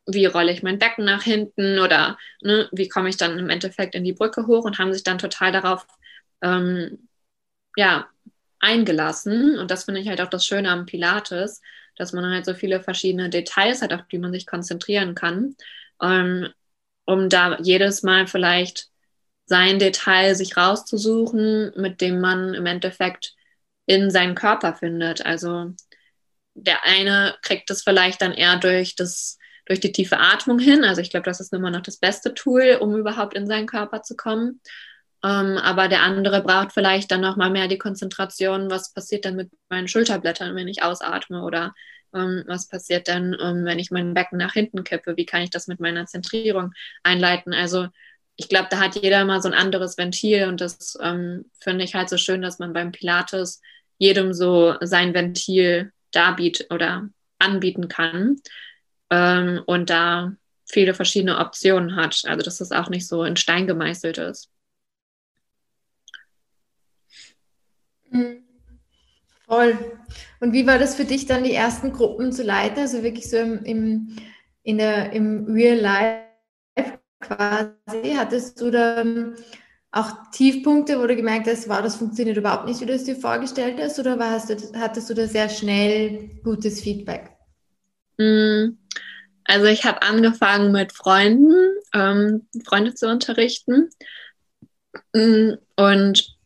wie 0.05 0.25
rolle 0.25 0.51
ich 0.51 0.63
mein 0.63 0.79
Becken 0.79 1.05
nach 1.05 1.23
hinten 1.23 1.79
oder 1.79 2.17
ne, 2.41 2.69
wie 2.71 2.89
komme 2.89 3.09
ich 3.09 3.17
dann 3.17 3.37
im 3.39 3.49
Endeffekt 3.49 3.95
in 3.95 4.03
die 4.03 4.13
Brücke 4.13 4.47
hoch 4.47 4.65
und 4.65 4.79
haben 4.79 4.93
sich 4.93 5.03
dann 5.03 5.17
total 5.17 5.51
darauf 5.51 5.85
ähm, 6.41 7.09
ja, 7.75 8.07
eingelassen. 8.59 9.57
Und 9.59 9.71
das 9.71 9.85
finde 9.85 10.01
ich 10.01 10.09
halt 10.09 10.21
auch 10.21 10.29
das 10.29 10.45
Schöne 10.45 10.71
am 10.71 10.85
Pilates, 10.85 11.61
dass 11.95 12.13
man 12.13 12.25
halt 12.25 12.45
so 12.45 12.53
viele 12.53 12.81
verschiedene 12.81 13.29
Details 13.29 13.81
hat, 13.81 13.93
auf 13.93 14.07
die 14.11 14.19
man 14.19 14.31
sich 14.33 14.45
konzentrieren 14.45 15.15
kann, 15.15 15.55
ähm, 16.01 16.49
um 17.05 17.29
da 17.29 17.57
jedes 17.59 18.03
Mal 18.03 18.27
vielleicht 18.27 18.89
sein 19.47 19.79
Detail 19.79 20.35
sich 20.35 20.57
rauszusuchen, 20.57 21.73
mit 21.75 22.01
dem 22.01 22.21
man 22.21 22.53
im 22.53 22.65
Endeffekt 22.65 23.33
in 23.85 24.11
seinen 24.11 24.35
Körper 24.35 24.75
findet. 24.75 25.25
Also 25.25 25.73
der 26.53 26.83
eine 26.83 27.35
kriegt 27.41 27.69
es 27.71 27.83
vielleicht 27.83 28.21
dann 28.21 28.33
eher 28.33 28.57
durch 28.57 28.95
das 28.95 29.37
durch 29.65 29.79
die 29.81 29.91
tiefe 29.91 30.19
Atmung 30.19 30.59
hin. 30.59 30.83
Also 30.83 31.01
ich 31.01 31.09
glaube, 31.09 31.25
das 31.25 31.39
ist 31.39 31.53
immer 31.53 31.69
noch 31.71 31.81
das 31.81 31.97
beste 31.97 32.33
Tool, 32.33 32.77
um 32.79 32.95
überhaupt 32.95 33.33
in 33.35 33.47
seinen 33.47 33.67
Körper 33.67 34.01
zu 34.01 34.15
kommen. 34.15 34.61
Ähm, 35.23 35.57
aber 35.57 35.87
der 35.87 36.03
andere 36.03 36.41
braucht 36.41 36.73
vielleicht 36.73 37.11
dann 37.11 37.21
noch 37.21 37.35
mal 37.37 37.49
mehr 37.49 37.67
die 37.67 37.77
Konzentration, 37.77 38.69
was 38.69 38.93
passiert 38.93 39.25
dann 39.25 39.35
mit 39.35 39.49
meinen 39.69 39.87
Schulterblättern, 39.87 40.55
wenn 40.55 40.67
ich 40.67 40.83
ausatme 40.83 41.43
oder 41.43 41.73
ähm, 42.13 42.43
was 42.47 42.67
passiert 42.69 43.07
dann, 43.07 43.35
ähm, 43.41 43.65
wenn 43.65 43.79
ich 43.79 43.91
mein 43.91 44.13
Becken 44.13 44.37
nach 44.37 44.53
hinten 44.53 44.83
kippe, 44.83 45.17
wie 45.17 45.25
kann 45.25 45.41
ich 45.41 45.49
das 45.49 45.67
mit 45.67 45.79
meiner 45.79 46.05
Zentrierung 46.05 46.71
einleiten. 47.03 47.53
Also 47.53 47.87
ich 48.37 48.49
glaube, 48.49 48.67
da 48.69 48.79
hat 48.79 48.95
jeder 48.95 49.25
mal 49.25 49.41
so 49.41 49.49
ein 49.49 49.55
anderes 49.55 49.97
Ventil 49.97 50.47
und 50.47 50.61
das 50.61 50.97
ähm, 51.01 51.45
finde 51.59 51.83
ich 51.83 51.95
halt 51.95 52.07
so 52.07 52.17
schön, 52.17 52.43
dass 52.43 52.59
man 52.59 52.71
beim 52.71 52.91
Pilates 52.91 53.61
jedem 53.97 54.31
so 54.33 54.75
sein 54.81 55.15
Ventil 55.15 55.91
darbietet 56.11 56.71
oder 56.71 57.09
anbieten 57.39 57.87
kann 57.87 58.37
ähm, 59.09 59.61
und 59.65 59.89
da 59.89 60.33
viele 60.65 60.93
verschiedene 60.93 61.39
Optionen 61.39 61.95
hat. 61.95 62.21
Also 62.27 62.43
dass 62.43 62.59
das 62.59 62.71
auch 62.71 62.89
nicht 62.89 63.07
so 63.07 63.23
in 63.23 63.37
Stein 63.37 63.65
gemeißelt 63.65 64.19
ist. 64.19 64.51
Mhm. 68.11 68.43
Voll. 69.47 69.77
Und 70.41 70.53
wie 70.53 70.67
war 70.67 70.77
das 70.77 70.95
für 70.95 71.05
dich 71.05 71.25
dann, 71.25 71.43
die 71.43 71.53
ersten 71.53 71.91
Gruppen 71.91 72.31
zu 72.31 72.43
leiten? 72.43 72.79
Also 72.79 73.01
wirklich 73.01 73.29
so 73.29 73.37
im, 73.37 73.63
im, 73.63 74.15
in 74.61 74.77
der, 74.77 75.13
im 75.13 75.45
Real 75.45 75.77
Life 75.77 76.26
quasi. 77.27 78.13
Hattest 78.15 78.59
du 78.61 78.71
dann 78.71 79.35
auch 79.91 80.11
Tiefpunkte, 80.31 80.99
wo 80.99 81.07
du 81.07 81.15
gemerkt 81.15 81.47
hast, 81.47 81.69
wow, 81.69 81.81
das 81.81 81.95
funktioniert 81.95 82.37
überhaupt 82.37 82.65
nicht, 82.65 82.81
wie 82.81 82.85
du 82.85 82.93
es 82.93 83.03
dir 83.03 83.15
vorgestellt 83.15 83.77
hast? 83.79 83.99
Oder 83.99 84.17
warst 84.19 84.49
du, 84.49 84.55
hattest 84.79 85.09
du 85.09 85.13
da 85.13 85.27
sehr 85.27 85.49
schnell 85.49 86.29
gutes 86.43 86.81
Feedback? 86.81 87.31
Mhm. 88.17 88.77
Also 89.45 89.65
ich 89.67 89.85
habe 89.85 90.01
angefangen 90.01 90.71
mit 90.71 90.91
Freunden, 90.91 91.55
ähm, 91.93 92.47
Freunde 92.65 92.93
zu 92.93 93.07
unterrichten. 93.07 93.89
Mm, 95.13 95.53
und 95.77 96.36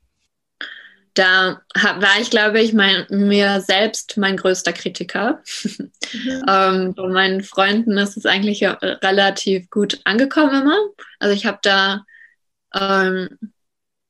da 1.13 1.61
war 1.73 2.19
ich, 2.21 2.29
glaube 2.29 2.61
ich, 2.61 2.73
mein, 2.73 3.05
mir 3.09 3.61
selbst 3.61 4.17
mein 4.17 4.37
größter 4.37 4.73
Kritiker. 4.73 5.41
Mhm. 5.63 5.91
ähm, 6.47 6.93
bei 6.95 7.07
meinen 7.07 7.43
Freunden 7.43 7.97
ist 7.97 8.17
es 8.17 8.25
eigentlich 8.25 8.63
relativ 8.63 9.69
gut 9.69 9.99
angekommen 10.05 10.61
immer. 10.61 10.77
Also 11.19 11.35
ich 11.35 11.45
habe 11.45 11.59
da, 11.61 12.05
ähm, 12.73 13.29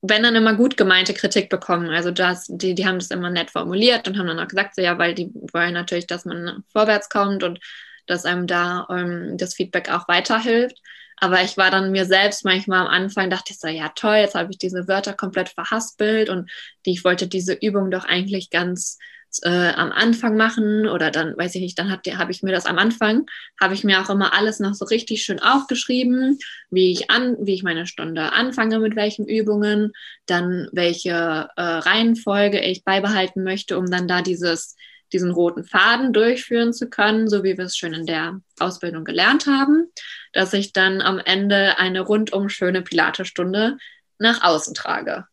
wenn 0.00 0.22
dann 0.22 0.36
immer 0.36 0.54
gut 0.54 0.76
gemeinte 0.76 1.14
Kritik 1.14 1.48
bekommen. 1.48 1.90
Also 1.90 2.10
das, 2.10 2.46
die, 2.48 2.74
die 2.74 2.86
haben 2.86 2.98
das 2.98 3.10
immer 3.10 3.30
nett 3.30 3.50
formuliert 3.50 4.06
und 4.08 4.18
haben 4.18 4.26
dann 4.26 4.40
auch 4.40 4.48
gesagt, 4.48 4.74
so 4.74 4.82
ja, 4.82 4.98
weil 4.98 5.14
die 5.14 5.30
wollen 5.52 5.74
natürlich, 5.74 6.06
dass 6.06 6.24
man 6.24 6.64
vorwärts 6.72 7.08
kommt 7.08 7.42
und 7.42 7.60
dass 8.06 8.24
einem 8.24 8.46
da 8.46 8.86
ähm, 8.90 9.36
das 9.38 9.54
Feedback 9.54 9.90
auch 9.90 10.08
weiterhilft. 10.08 10.76
Aber 11.22 11.40
ich 11.44 11.56
war 11.56 11.70
dann 11.70 11.92
mir 11.92 12.04
selbst 12.04 12.44
manchmal 12.44 12.80
am 12.80 12.88
Anfang, 12.88 13.30
dachte 13.30 13.52
ich 13.52 13.60
so, 13.60 13.68
ja 13.68 13.90
toll, 13.94 14.16
jetzt 14.16 14.34
habe 14.34 14.50
ich 14.50 14.58
diese 14.58 14.88
Wörter 14.88 15.12
komplett 15.12 15.50
verhaspelt 15.50 16.28
und 16.28 16.50
ich 16.82 17.04
wollte 17.04 17.28
diese 17.28 17.52
Übung 17.52 17.92
doch 17.92 18.04
eigentlich 18.04 18.50
ganz 18.50 18.98
äh, 19.42 19.68
am 19.68 19.92
Anfang 19.92 20.36
machen 20.36 20.88
oder 20.88 21.12
dann, 21.12 21.36
weiß 21.36 21.54
ich 21.54 21.60
nicht, 21.60 21.78
dann 21.78 21.92
habe 21.92 22.32
ich 22.32 22.42
mir 22.42 22.50
das 22.50 22.66
am 22.66 22.76
Anfang, 22.76 23.26
habe 23.60 23.72
ich 23.74 23.84
mir 23.84 24.00
auch 24.00 24.10
immer 24.10 24.34
alles 24.34 24.58
noch 24.58 24.74
so 24.74 24.84
richtig 24.84 25.22
schön 25.22 25.38
aufgeschrieben, 25.38 26.40
wie 26.70 26.90
ich 26.90 27.08
an, 27.08 27.36
wie 27.40 27.54
ich 27.54 27.62
meine 27.62 27.86
Stunde 27.86 28.32
anfange 28.32 28.80
mit 28.80 28.96
welchen 28.96 29.28
Übungen, 29.28 29.92
dann 30.26 30.66
welche 30.72 31.48
äh, 31.54 31.62
Reihenfolge 31.62 32.58
ich 32.60 32.82
beibehalten 32.82 33.44
möchte, 33.44 33.78
um 33.78 33.88
dann 33.88 34.08
da 34.08 34.22
dieses 34.22 34.74
diesen 35.12 35.30
roten 35.30 35.64
Faden 35.64 36.12
durchführen 36.12 36.72
zu 36.72 36.88
können, 36.88 37.28
so 37.28 37.44
wie 37.44 37.56
wir 37.56 37.66
es 37.66 37.76
schon 37.76 37.94
in 37.94 38.06
der 38.06 38.40
Ausbildung 38.58 39.04
gelernt 39.04 39.46
haben, 39.46 39.90
dass 40.32 40.52
ich 40.52 40.72
dann 40.72 41.00
am 41.00 41.18
Ende 41.18 41.78
eine 41.78 42.00
rundum 42.00 42.48
schöne 42.48 42.82
Pilatestunde 42.82 43.76
nach 44.18 44.42
außen 44.42 44.74
trage. 44.74 45.26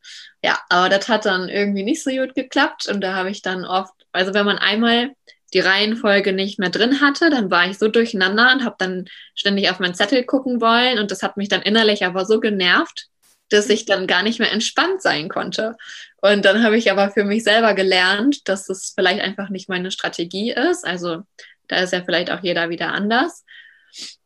Ja, 0.43 0.59
aber 0.69 0.89
das 0.89 1.07
hat 1.07 1.25
dann 1.25 1.49
irgendwie 1.49 1.83
nicht 1.83 2.03
so 2.03 2.11
gut 2.11 2.35
geklappt 2.35 2.87
und 2.87 3.01
da 3.01 3.15
habe 3.15 3.29
ich 3.29 3.41
dann 3.41 3.65
oft, 3.65 3.93
also 4.11 4.33
wenn 4.33 4.45
man 4.45 4.57
einmal 4.57 5.11
die 5.53 5.59
Reihenfolge 5.59 6.33
nicht 6.33 6.59
mehr 6.59 6.69
drin 6.69 7.01
hatte, 7.01 7.29
dann 7.29 7.49
war 7.49 7.67
ich 7.69 7.77
so 7.77 7.87
durcheinander 7.87 8.51
und 8.53 8.63
habe 8.63 8.75
dann 8.77 9.05
ständig 9.33 9.69
auf 9.69 9.79
meinen 9.79 9.95
Zettel 9.95 10.23
gucken 10.23 10.61
wollen 10.61 10.99
und 10.99 11.11
das 11.11 11.23
hat 11.23 11.37
mich 11.37 11.49
dann 11.49 11.61
innerlich 11.61 12.05
aber 12.05 12.25
so 12.25 12.39
genervt, 12.39 13.07
dass 13.49 13.69
ich 13.69 13.85
dann 13.85 14.07
gar 14.07 14.23
nicht 14.23 14.39
mehr 14.39 14.51
entspannt 14.51 15.01
sein 15.01 15.27
konnte. 15.27 15.75
Und 16.21 16.45
dann 16.45 16.63
habe 16.63 16.77
ich 16.77 16.91
aber 16.91 17.11
für 17.11 17.23
mich 17.23 17.43
selber 17.43 17.73
gelernt, 17.73 18.47
dass 18.47 18.69
es 18.69 18.93
vielleicht 18.95 19.21
einfach 19.21 19.49
nicht 19.49 19.69
meine 19.69 19.91
Strategie 19.91 20.51
ist. 20.51 20.85
Also 20.85 21.23
da 21.67 21.77
ist 21.77 21.93
ja 21.93 22.03
vielleicht 22.03 22.31
auch 22.31 22.41
jeder 22.41 22.69
wieder 22.69 22.93
anders. 22.93 23.45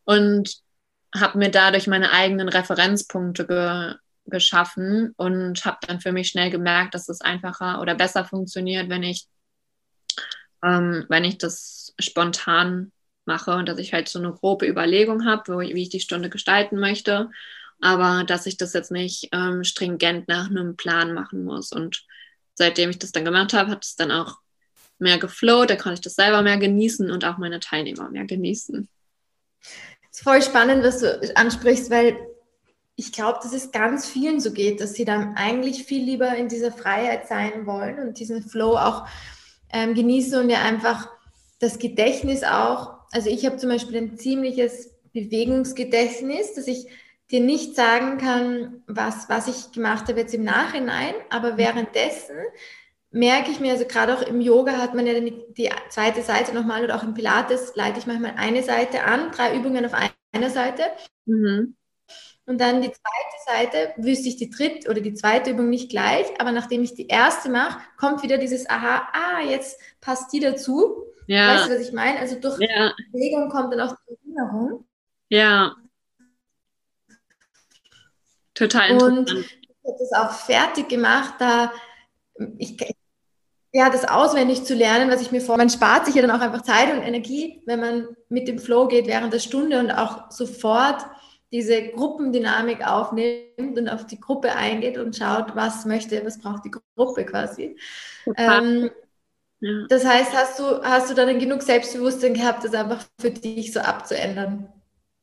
Und 0.06 0.56
habe 1.16 1.38
mir 1.38 1.52
dadurch 1.52 1.88
meine 1.88 2.12
eigenen 2.12 2.50
Referenzpunkte 2.50 3.46
ge 3.48 3.96
geschaffen 4.26 5.14
und 5.18 5.66
habe 5.66 5.80
dann 5.86 6.00
für 6.00 6.14
mich 6.14 6.30
schnell 6.30 6.50
gemerkt, 6.50 6.96
dass 6.96 7.10
es 7.10 7.20
einfacher 7.20 7.82
oder 7.82 7.94
besser 7.94 8.24
funktioniert, 8.24 8.88
wenn 8.88 9.04
ich, 9.04 9.28
ähm, 10.64 11.06
wenn 11.10 11.26
ich 11.26 11.38
das 11.38 11.94
spontan 12.00 12.94
mache 13.26 13.52
und 13.52 13.68
dass 13.68 13.80
ich 13.80 13.92
halt 13.92 14.08
so 14.08 14.20
eine 14.20 14.32
grobe 14.32 14.66
Überlegung 14.66 15.26
habe, 15.26 15.60
wie 15.60 15.82
ich 15.82 15.90
die 15.90 16.00
Stunde 16.00 16.30
gestalten 16.30 16.80
möchte 16.80 17.30
aber 17.82 18.24
dass 18.24 18.46
ich 18.46 18.58
das 18.58 18.74
jetzt 18.74 18.92
nicht 18.92 19.30
ähm, 19.32 19.64
stringent 19.64 20.28
nach 20.28 20.50
einem 20.50 20.76
Plan 20.76 21.14
machen 21.14 21.44
muss. 21.44 21.72
Und 21.72 22.06
seitdem 22.56 22.90
ich 22.90 23.00
das 23.00 23.12
dann 23.12 23.26
gemacht 23.26 23.54
habe, 23.54 23.72
hat 23.72 23.86
es 23.86 23.96
dann 23.96 24.12
auch 24.12 24.40
mehr 25.00 25.18
geflowt, 25.18 25.70
da 25.70 25.76
konnte 25.76 25.96
ich 25.96 26.02
das 26.02 26.16
selber 26.16 26.42
mehr 26.42 26.58
genießen 26.58 27.12
und 27.12 27.26
auch 27.26 27.38
meine 27.38 27.60
Teilnehmer 27.60 28.10
mehr 28.10 28.26
genießen. 28.26 28.88
Das 29.62 30.20
ist 30.20 30.24
voll 30.24 30.42
spannend, 30.42 30.84
was 30.84 31.00
du 31.00 31.36
ansprichst, 31.36 31.90
weil 31.90 32.18
ich 32.96 33.12
glaube, 33.12 33.40
dass 33.42 33.54
es 33.54 33.72
ganz 33.72 34.08
vielen 34.08 34.40
so 34.40 34.52
geht, 34.52 34.80
dass 34.80 34.94
sie 34.94 35.06
dann 35.06 35.36
eigentlich 35.36 35.86
viel 35.86 36.04
lieber 36.04 36.36
in 36.36 36.48
dieser 36.48 36.72
Freiheit 36.72 37.28
sein 37.28 37.66
wollen 37.66 38.00
und 38.00 38.20
diesen 38.20 38.44
Flow 38.44 38.78
auch 38.78 39.08
ähm, 39.72 39.96
genießen 39.96 40.40
und 40.40 40.50
ja 40.50 40.62
einfach 40.62 41.10
das 41.60 41.80
Gedächtnis 41.80 42.44
auch. 42.44 42.94
Also 43.12 43.30
ich 43.30 43.46
habe 43.46 43.58
zum 43.58 43.70
Beispiel 43.70 43.98
ein 43.98 44.18
ziemliches 44.18 44.92
Bewegungsgedächtnis, 45.14 46.54
dass 46.54 46.68
ich 46.68 46.88
dir 47.34 47.42
nicht 47.42 47.76
sagen 47.76 48.20
kann, 48.20 48.84
was, 48.88 49.28
was 49.28 49.48
ich 49.48 49.72
gemacht 49.72 50.08
habe 50.08 50.20
jetzt 50.20 50.36
im 50.36 50.44
Nachhinein, 50.44 51.16
aber 51.30 51.54
mhm. 51.54 51.58
währenddessen 51.58 52.38
merke 53.10 53.52
ich 53.52 53.60
mir, 53.60 53.74
also 53.74 53.86
gerade 53.86 54.16
auch 54.16 54.22
im 54.22 54.40
Yoga 54.40 54.74
hat 54.74 54.94
man 54.94 55.06
ja 55.08 55.20
die, 55.20 55.44
die 55.58 55.70
zweite 55.90 56.22
Seite 56.22 56.54
nochmal 56.54 56.84
oder 56.84 56.96
auch 56.96 57.04
im 57.04 57.14
Pilates 57.14 57.76
leite 57.76 58.00
ich 58.00 58.08
manchmal 58.08 58.36
eine 58.38 58.64
Seite 58.64 59.04
an, 59.04 59.32
drei 59.32 59.56
Übungen 59.56 59.86
auf 59.86 59.94
einer 60.32 60.50
Seite. 60.50 60.84
Mhm. 61.26 61.76
Und 62.46 62.60
dann 62.60 62.82
die 62.82 62.92
zweite 62.92 63.46
Seite 63.46 63.94
wüsste 63.98 64.30
ich 64.30 64.36
die 64.36 64.50
dritte 64.50 64.90
oder 64.90 65.00
die 65.02 65.14
zweite 65.14 65.52
Übung 65.52 65.70
nicht 65.70 65.90
gleich, 65.90 66.26
aber 66.40 66.52
nachdem 66.52 66.84
ich 66.84 66.94
die 66.94 67.08
erste 67.08 67.50
mache, 67.50 67.80
kommt 67.98 68.22
wieder 68.22 68.38
dieses 68.38 68.70
Aha, 68.70 69.08
ah, 69.14 69.42
jetzt 69.42 69.80
passt 70.02 70.32
die 70.34 70.40
dazu. 70.40 71.06
Ja. 71.26 71.56
Weißt 71.56 71.70
du, 71.70 71.76
was 71.76 71.88
ich 71.88 71.94
meine? 71.94 72.20
Also 72.20 72.40
durch 72.40 72.60
ja. 72.60 72.94
Bewegung 73.12 73.50
kommt 73.50 73.74
dann 73.74 73.82
auch 73.82 73.96
die 74.08 74.18
Erinnerung. 74.28 74.86
Ja. 75.30 75.76
Total 78.54 78.90
interessant. 78.90 79.32
Und 79.32 79.40
ich 79.40 79.68
habe 79.86 79.98
das 80.00 80.12
auch 80.14 80.32
fertig 80.32 80.90
gemacht, 80.90 81.36
da 81.40 81.72
ich, 82.58 82.78
ja, 83.72 83.90
das 83.90 84.06
auswendig 84.06 84.64
zu 84.64 84.76
lernen, 84.76 85.10
was 85.10 85.22
ich 85.22 85.32
mir 85.32 85.42
vor. 85.42 85.58
Man 85.58 85.70
spart 85.70 86.06
sich 86.06 86.16
ja 86.16 86.22
dann 86.22 86.32
auch 86.32 86.42
einfach 86.42 86.62
Zeit 86.62 86.94
und 86.94 87.02
Energie, 87.02 87.62
wenn 87.66 87.80
man 87.80 88.08
mit 88.30 88.48
dem 88.48 88.60
Flow 88.60 88.88
geht 88.88 89.08
während 89.08 89.34
der 89.34 89.40
Stunde 89.40 89.80
und 89.80 89.92
auch 89.92 90.32
sofort 90.32 91.06
diese 91.52 91.90
Gruppendynamik 91.90 92.86
aufnimmt 92.86 93.78
und 93.78 93.88
auf 93.88 94.08
die 94.08 94.20
Gruppe 94.20 94.56
eingeht 94.56 94.98
und 94.98 95.16
schaut, 95.16 95.56
was 95.56 95.86
möchte, 95.86 96.26
was 96.26 96.40
braucht 96.40 96.66
die 96.66 96.72
Gruppe 96.96 97.26
quasi. 97.26 97.78
Ähm, 98.38 98.90
ja. 99.60 99.86
Das 99.88 100.04
heißt, 100.04 100.34
hast 100.34 100.60
du, 100.60 100.84
hast 100.84 101.12
du 101.12 101.14
dann 101.14 101.40
genug 101.40 101.62
Selbstbewusstsein 101.62 102.34
gehabt, 102.34 102.64
das 102.64 102.74
einfach 102.74 103.06
für 103.20 103.30
dich 103.30 103.72
so 103.72 103.80
abzuändern? 103.82 104.68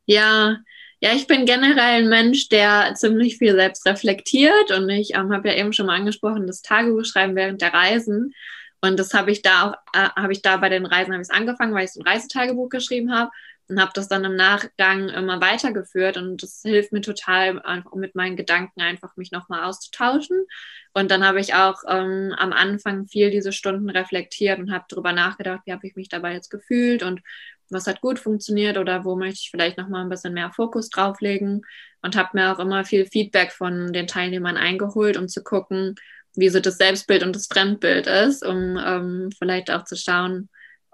Ja, 0.06 0.56
ja, 1.00 1.12
ich 1.14 1.26
bin 1.26 1.46
generell 1.46 2.02
ein 2.02 2.08
Mensch, 2.08 2.48
der 2.48 2.94
ziemlich 2.94 3.38
viel 3.38 3.54
selbst 3.54 3.86
reflektiert 3.86 4.70
und 4.70 4.88
ich 4.90 5.14
ähm, 5.14 5.32
habe 5.32 5.48
ja 5.48 5.54
eben 5.54 5.72
schon 5.72 5.86
mal 5.86 5.96
angesprochen, 5.96 6.46
das 6.46 6.62
Tagebuch 6.62 7.04
schreiben 7.04 7.36
während 7.36 7.62
der 7.62 7.72
Reisen. 7.72 8.34
Und 8.82 8.98
das 8.98 9.14
habe 9.14 9.30
ich 9.30 9.42
da 9.42 9.70
auch, 9.70 9.74
äh, 9.94 10.08
habe 10.16 10.32
ich 10.32 10.42
da 10.42 10.56
bei 10.58 10.68
den 10.68 10.86
Reisen 10.86 11.12
habe 11.12 11.22
angefangen, 11.30 11.74
weil 11.74 11.84
ich 11.84 11.92
so 11.92 12.00
ein 12.00 12.06
Reisetagebuch 12.06 12.68
geschrieben 12.68 13.14
habe 13.14 13.30
und 13.68 13.80
habe 13.80 13.92
das 13.94 14.08
dann 14.08 14.24
im 14.24 14.36
Nachgang 14.36 15.08
immer 15.08 15.40
weitergeführt 15.40 16.16
und 16.16 16.42
das 16.42 16.60
hilft 16.62 16.92
mir 16.92 17.00
total, 17.00 17.62
einfach 17.62 17.94
mit 17.94 18.14
meinen 18.14 18.36
Gedanken 18.36 18.82
einfach 18.82 19.16
mich 19.16 19.30
nochmal 19.32 19.64
auszutauschen. 19.64 20.44
Und 20.92 21.10
dann 21.10 21.24
habe 21.24 21.40
ich 21.40 21.54
auch 21.54 21.82
ähm, 21.88 22.34
am 22.36 22.52
Anfang 22.52 23.06
viel 23.06 23.30
diese 23.30 23.52
Stunden 23.52 23.88
reflektiert 23.88 24.58
und 24.58 24.72
habe 24.72 24.86
darüber 24.88 25.12
nachgedacht, 25.12 25.62
wie 25.64 25.72
habe 25.72 25.86
ich 25.86 25.94
mich 25.96 26.08
dabei 26.08 26.34
jetzt 26.34 26.50
gefühlt 26.50 27.02
und 27.02 27.22
was 27.70 27.86
hat 27.86 28.00
gut 28.00 28.18
funktioniert 28.18 28.78
oder 28.78 29.04
wo 29.04 29.16
möchte 29.16 29.40
ich 29.42 29.50
vielleicht 29.50 29.78
nochmal 29.78 30.02
ein 30.02 30.08
bisschen 30.08 30.34
mehr 30.34 30.52
Fokus 30.52 30.90
drauflegen 30.90 31.62
und 32.02 32.16
habe 32.16 32.30
mir 32.34 32.52
auch 32.52 32.58
immer 32.58 32.84
viel 32.84 33.06
Feedback 33.06 33.52
von 33.52 33.92
den 33.92 34.06
Teilnehmern 34.06 34.56
eingeholt, 34.56 35.16
um 35.16 35.28
zu 35.28 35.42
gucken, 35.42 35.94
wie 36.34 36.48
so 36.48 36.60
das 36.60 36.78
Selbstbild 36.78 37.22
und 37.22 37.34
das 37.34 37.46
Fremdbild 37.46 38.06
ist, 38.06 38.44
um 38.44 38.76
ähm, 38.76 39.30
vielleicht 39.38 39.70
auch 39.70 39.84
zu 39.84 39.96
schauen, 39.96 40.48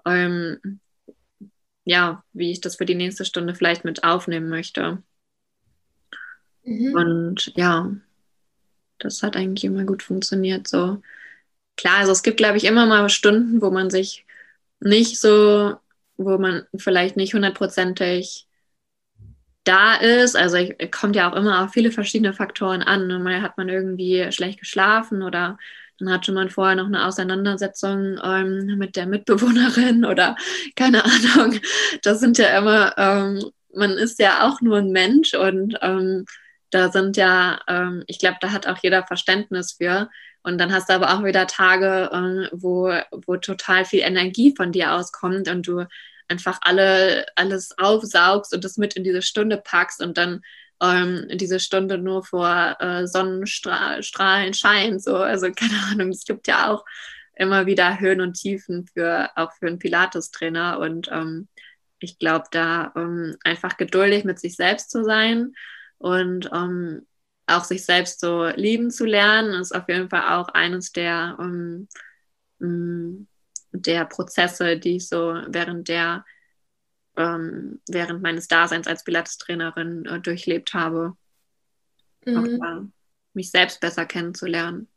ähm, 0.05 0.79
ja, 1.83 2.23
wie 2.33 2.51
ich 2.51 2.61
das 2.61 2.75
für 2.75 2.85
die 2.85 2.95
nächste 2.95 3.23
Stunde 3.25 3.55
vielleicht 3.55 3.85
mit 3.85 4.03
aufnehmen 4.03 4.49
möchte. 4.49 5.01
Mhm. 6.63 6.93
Und 6.93 7.53
ja, 7.55 7.91
das 8.99 9.23
hat 9.23 9.35
eigentlich 9.35 9.63
immer 9.63 9.85
gut 9.85 10.03
funktioniert. 10.03 10.67
So 10.67 11.01
klar, 11.75 11.97
also 11.99 12.11
es 12.11 12.23
gibt, 12.23 12.37
glaube 12.37 12.57
ich, 12.57 12.65
immer 12.65 12.85
mal 12.85 13.07
Stunden, 13.09 13.61
wo 13.61 13.71
man 13.71 13.89
sich 13.89 14.25
nicht 14.79 15.19
so 15.19 15.77
wo 16.17 16.37
man 16.37 16.63
vielleicht 16.75 17.17
nicht 17.17 17.33
hundertprozentig 17.33 18.47
da 19.63 19.95
ist. 19.95 20.35
Also 20.35 20.57
ich, 20.57 20.91
kommt 20.91 21.15
ja 21.15 21.31
auch 21.31 21.35
immer 21.35 21.63
auf 21.63 21.71
viele 21.71 21.91
verschiedene 21.91 22.33
Faktoren 22.33 22.81
an. 22.81 23.07
Ne? 23.07 23.19
Mal 23.19 23.41
hat 23.41 23.57
man 23.57 23.69
irgendwie 23.69 24.31
schlecht 24.31 24.59
geschlafen 24.59 25.21
oder 25.21 25.57
dann 25.99 26.11
hatte 26.11 26.31
man 26.31 26.49
vorher 26.49 26.75
noch 26.75 26.85
eine 26.85 27.05
Auseinandersetzung 27.05 28.19
ähm, 28.23 28.77
mit 28.77 28.95
der 28.95 29.07
Mitbewohnerin 29.07 30.05
oder 30.05 30.35
keine 30.75 31.03
Ahnung. 31.03 31.59
Das 32.03 32.19
sind 32.19 32.37
ja 32.37 32.57
immer, 32.57 32.97
ähm, 32.97 33.51
man 33.73 33.91
ist 33.91 34.19
ja 34.19 34.47
auch 34.47 34.61
nur 34.61 34.77
ein 34.77 34.91
Mensch 34.91 35.33
und 35.33 35.77
ähm, 35.81 36.25
da 36.69 36.91
sind 36.91 37.17
ja, 37.17 37.59
ähm, 37.67 38.03
ich 38.07 38.19
glaube, 38.19 38.37
da 38.41 38.51
hat 38.51 38.67
auch 38.67 38.77
jeder 38.83 39.05
Verständnis 39.05 39.73
für. 39.73 40.09
Und 40.43 40.57
dann 40.59 40.71
hast 40.71 40.89
du 40.89 40.93
aber 40.93 41.13
auch 41.13 41.23
wieder 41.23 41.47
Tage, 41.47 42.09
äh, 42.11 42.49
wo, 42.53 42.91
wo 43.25 43.37
total 43.37 43.85
viel 43.85 44.01
Energie 44.01 44.53
von 44.55 44.71
dir 44.71 44.93
auskommt 44.93 45.49
und 45.49 45.67
du 45.67 45.85
einfach 46.27 46.59
alle, 46.61 47.25
alles 47.35 47.77
aufsaugst 47.77 48.53
und 48.53 48.63
das 48.63 48.77
mit 48.77 48.95
in 48.95 49.03
diese 49.03 49.21
Stunde 49.21 49.57
packst 49.57 50.01
und 50.01 50.17
dann 50.17 50.41
ähm, 50.81 51.27
diese 51.33 51.59
Stunde 51.59 51.97
nur 51.97 52.23
vor 52.23 52.77
äh, 52.79 53.07
Sonnenstrahlen 53.07 54.53
scheint. 54.53 55.03
So. 55.03 55.17
Also 55.17 55.51
keine 55.55 55.81
Ahnung, 55.91 56.09
es 56.09 56.25
gibt 56.25 56.47
ja 56.47 56.71
auch 56.71 56.85
immer 57.35 57.65
wieder 57.65 57.99
Höhen 57.99 58.21
und 58.21 58.33
Tiefen 58.33 58.87
für 58.87 59.29
auch 59.35 59.51
für 59.53 59.67
einen 59.67 59.79
Pilates-Trainer. 59.79 60.79
Und 60.79 61.09
ähm, 61.11 61.47
ich 61.99 62.19
glaube, 62.19 62.45
da 62.51 62.91
ähm, 62.95 63.35
einfach 63.43 63.77
geduldig 63.77 64.23
mit 64.23 64.39
sich 64.39 64.55
selbst 64.55 64.91
zu 64.91 65.03
sein 65.03 65.53
und 65.97 66.49
ähm, 66.53 67.05
auch 67.47 67.63
sich 67.63 67.85
selbst 67.85 68.19
so 68.19 68.45
lieben 68.47 68.91
zu 68.91 69.05
lernen, 69.05 69.59
ist 69.59 69.73
auf 69.73 69.87
jeden 69.87 70.09
Fall 70.09 70.37
auch 70.37 70.49
eines 70.49 70.91
der, 70.91 71.37
ähm, 71.39 71.87
mm, 72.59 73.27
der 73.71 74.05
Prozesse, 74.05 74.77
die 74.77 74.97
ich 74.97 75.07
so 75.07 75.41
während 75.47 75.87
der 75.87 76.25
ähm, 77.17 77.81
während 77.89 78.21
meines 78.21 78.47
Daseins 78.47 78.87
als 78.87 79.03
Pilates-Trainerin 79.03 80.05
äh, 80.05 80.19
durchlebt 80.19 80.73
habe. 80.73 81.17
Mhm. 82.25 82.61
Auch, 82.61 82.83
mich 83.33 83.51
selbst 83.51 83.81
besser 83.81 84.05
kennenzulernen. 84.05 84.87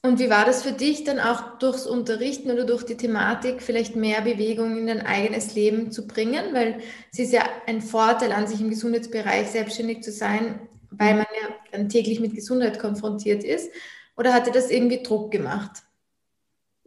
Und 0.00 0.20
wie 0.20 0.30
war 0.30 0.44
das 0.44 0.62
für 0.62 0.72
dich 0.72 1.02
dann 1.02 1.18
auch 1.18 1.58
durchs 1.58 1.84
Unterrichten 1.84 2.52
oder 2.52 2.64
durch 2.64 2.84
die 2.84 2.96
Thematik 2.96 3.62
vielleicht 3.62 3.96
mehr 3.96 4.20
Bewegung 4.20 4.78
in 4.78 4.86
dein 4.86 5.04
eigenes 5.04 5.54
Leben 5.56 5.90
zu 5.90 6.06
bringen? 6.06 6.54
Weil 6.54 6.80
es 7.12 7.18
ist 7.18 7.32
ja 7.32 7.44
ein 7.66 7.82
Vorteil 7.82 8.30
an 8.30 8.46
sich 8.46 8.60
im 8.60 8.70
Gesundheitsbereich 8.70 9.48
selbstständig 9.48 10.02
zu 10.04 10.12
sein, 10.12 10.68
weil 10.90 11.14
man 11.14 11.26
ja 11.40 11.54
dann 11.72 11.88
täglich 11.88 12.20
mit 12.20 12.34
Gesundheit 12.34 12.78
konfrontiert 12.78 13.44
ist. 13.44 13.70
Oder 14.16 14.32
hat 14.32 14.46
dir 14.46 14.52
das 14.52 14.70
irgendwie 14.70 15.02
Druck 15.02 15.30
gemacht? 15.30 15.82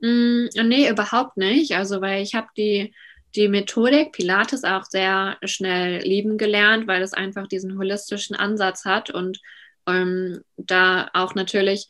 Mm, 0.02 0.48
nee, 0.64 0.90
überhaupt 0.90 1.38
nicht. 1.38 1.74
Also 1.76 2.02
weil 2.02 2.22
ich 2.22 2.36
habe 2.36 2.48
die, 2.58 2.94
die 3.36 3.48
Methodik 3.48 4.12
Pilates 4.12 4.64
auch 4.64 4.84
sehr 4.86 5.38
schnell 5.44 6.02
lieben 6.02 6.38
gelernt, 6.38 6.88
weil 6.88 7.02
es 7.02 7.14
einfach 7.14 7.48
diesen 7.48 7.78
holistischen 7.78 8.36
Ansatz 8.36 8.86
hat 8.86 9.10
und 9.10 9.40
ähm, 9.88 10.42
da 10.58 11.10
auch 11.14 11.36
natürlich 11.36 11.88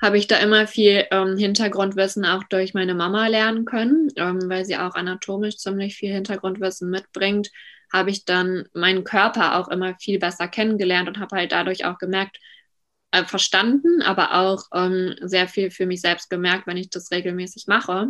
habe 0.00 0.18
ich 0.18 0.26
da 0.26 0.38
immer 0.38 0.66
viel 0.66 1.06
ähm, 1.12 1.36
Hintergrundwissen 1.36 2.24
auch 2.24 2.42
durch 2.44 2.74
meine 2.74 2.94
Mama 2.94 3.28
lernen 3.28 3.64
können, 3.64 4.08
ähm, 4.16 4.40
weil 4.48 4.64
sie 4.64 4.76
auch 4.76 4.94
anatomisch 4.96 5.58
ziemlich 5.58 5.94
viel 5.94 6.12
Hintergrundwissen 6.12 6.90
mitbringt, 6.90 7.50
habe 7.92 8.10
ich 8.10 8.24
dann 8.24 8.66
meinen 8.72 9.04
Körper 9.04 9.58
auch 9.58 9.68
immer 9.68 9.94
viel 9.96 10.18
besser 10.18 10.48
kennengelernt 10.48 11.08
und 11.08 11.18
habe 11.18 11.36
halt 11.36 11.52
dadurch 11.52 11.84
auch 11.84 11.98
gemerkt, 11.98 12.38
äh, 13.12 13.24
verstanden, 13.24 14.02
aber 14.02 14.34
auch 14.34 14.64
ähm, 14.74 15.14
sehr 15.20 15.46
viel 15.46 15.70
für 15.70 15.86
mich 15.86 16.00
selbst 16.00 16.30
gemerkt, 16.30 16.66
wenn 16.66 16.78
ich 16.78 16.90
das 16.90 17.10
regelmäßig 17.10 17.66
mache. 17.66 18.08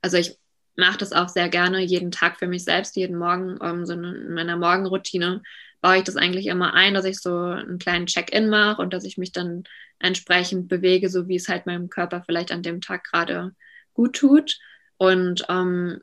Also 0.00 0.16
ich 0.16 0.36
mache 0.76 0.98
das 0.98 1.12
auch 1.12 1.28
sehr 1.28 1.48
gerne 1.48 1.80
jeden 1.80 2.12
Tag 2.12 2.38
für 2.38 2.46
mich 2.46 2.64
selbst, 2.64 2.96
jeden 2.96 3.18
Morgen, 3.18 3.58
ähm, 3.60 3.84
so 3.84 3.94
in 3.94 4.32
meiner 4.32 4.56
Morgenroutine 4.56 5.42
baue 5.80 5.98
ich 5.98 6.04
das 6.04 6.16
eigentlich 6.16 6.46
immer 6.46 6.74
ein, 6.74 6.94
dass 6.94 7.04
ich 7.04 7.18
so 7.18 7.36
einen 7.36 7.78
kleinen 7.78 8.06
Check-in 8.06 8.48
mache 8.48 8.80
und 8.80 8.92
dass 8.92 9.04
ich 9.04 9.18
mich 9.18 9.32
dann 9.32 9.64
entsprechend 9.98 10.68
bewege, 10.68 11.08
so 11.08 11.28
wie 11.28 11.36
es 11.36 11.48
halt 11.48 11.66
meinem 11.66 11.88
Körper 11.90 12.22
vielleicht 12.24 12.52
an 12.52 12.62
dem 12.62 12.80
Tag 12.80 13.04
gerade 13.04 13.52
gut 13.94 14.16
tut. 14.16 14.58
Und 14.96 15.44
ähm, 15.48 16.00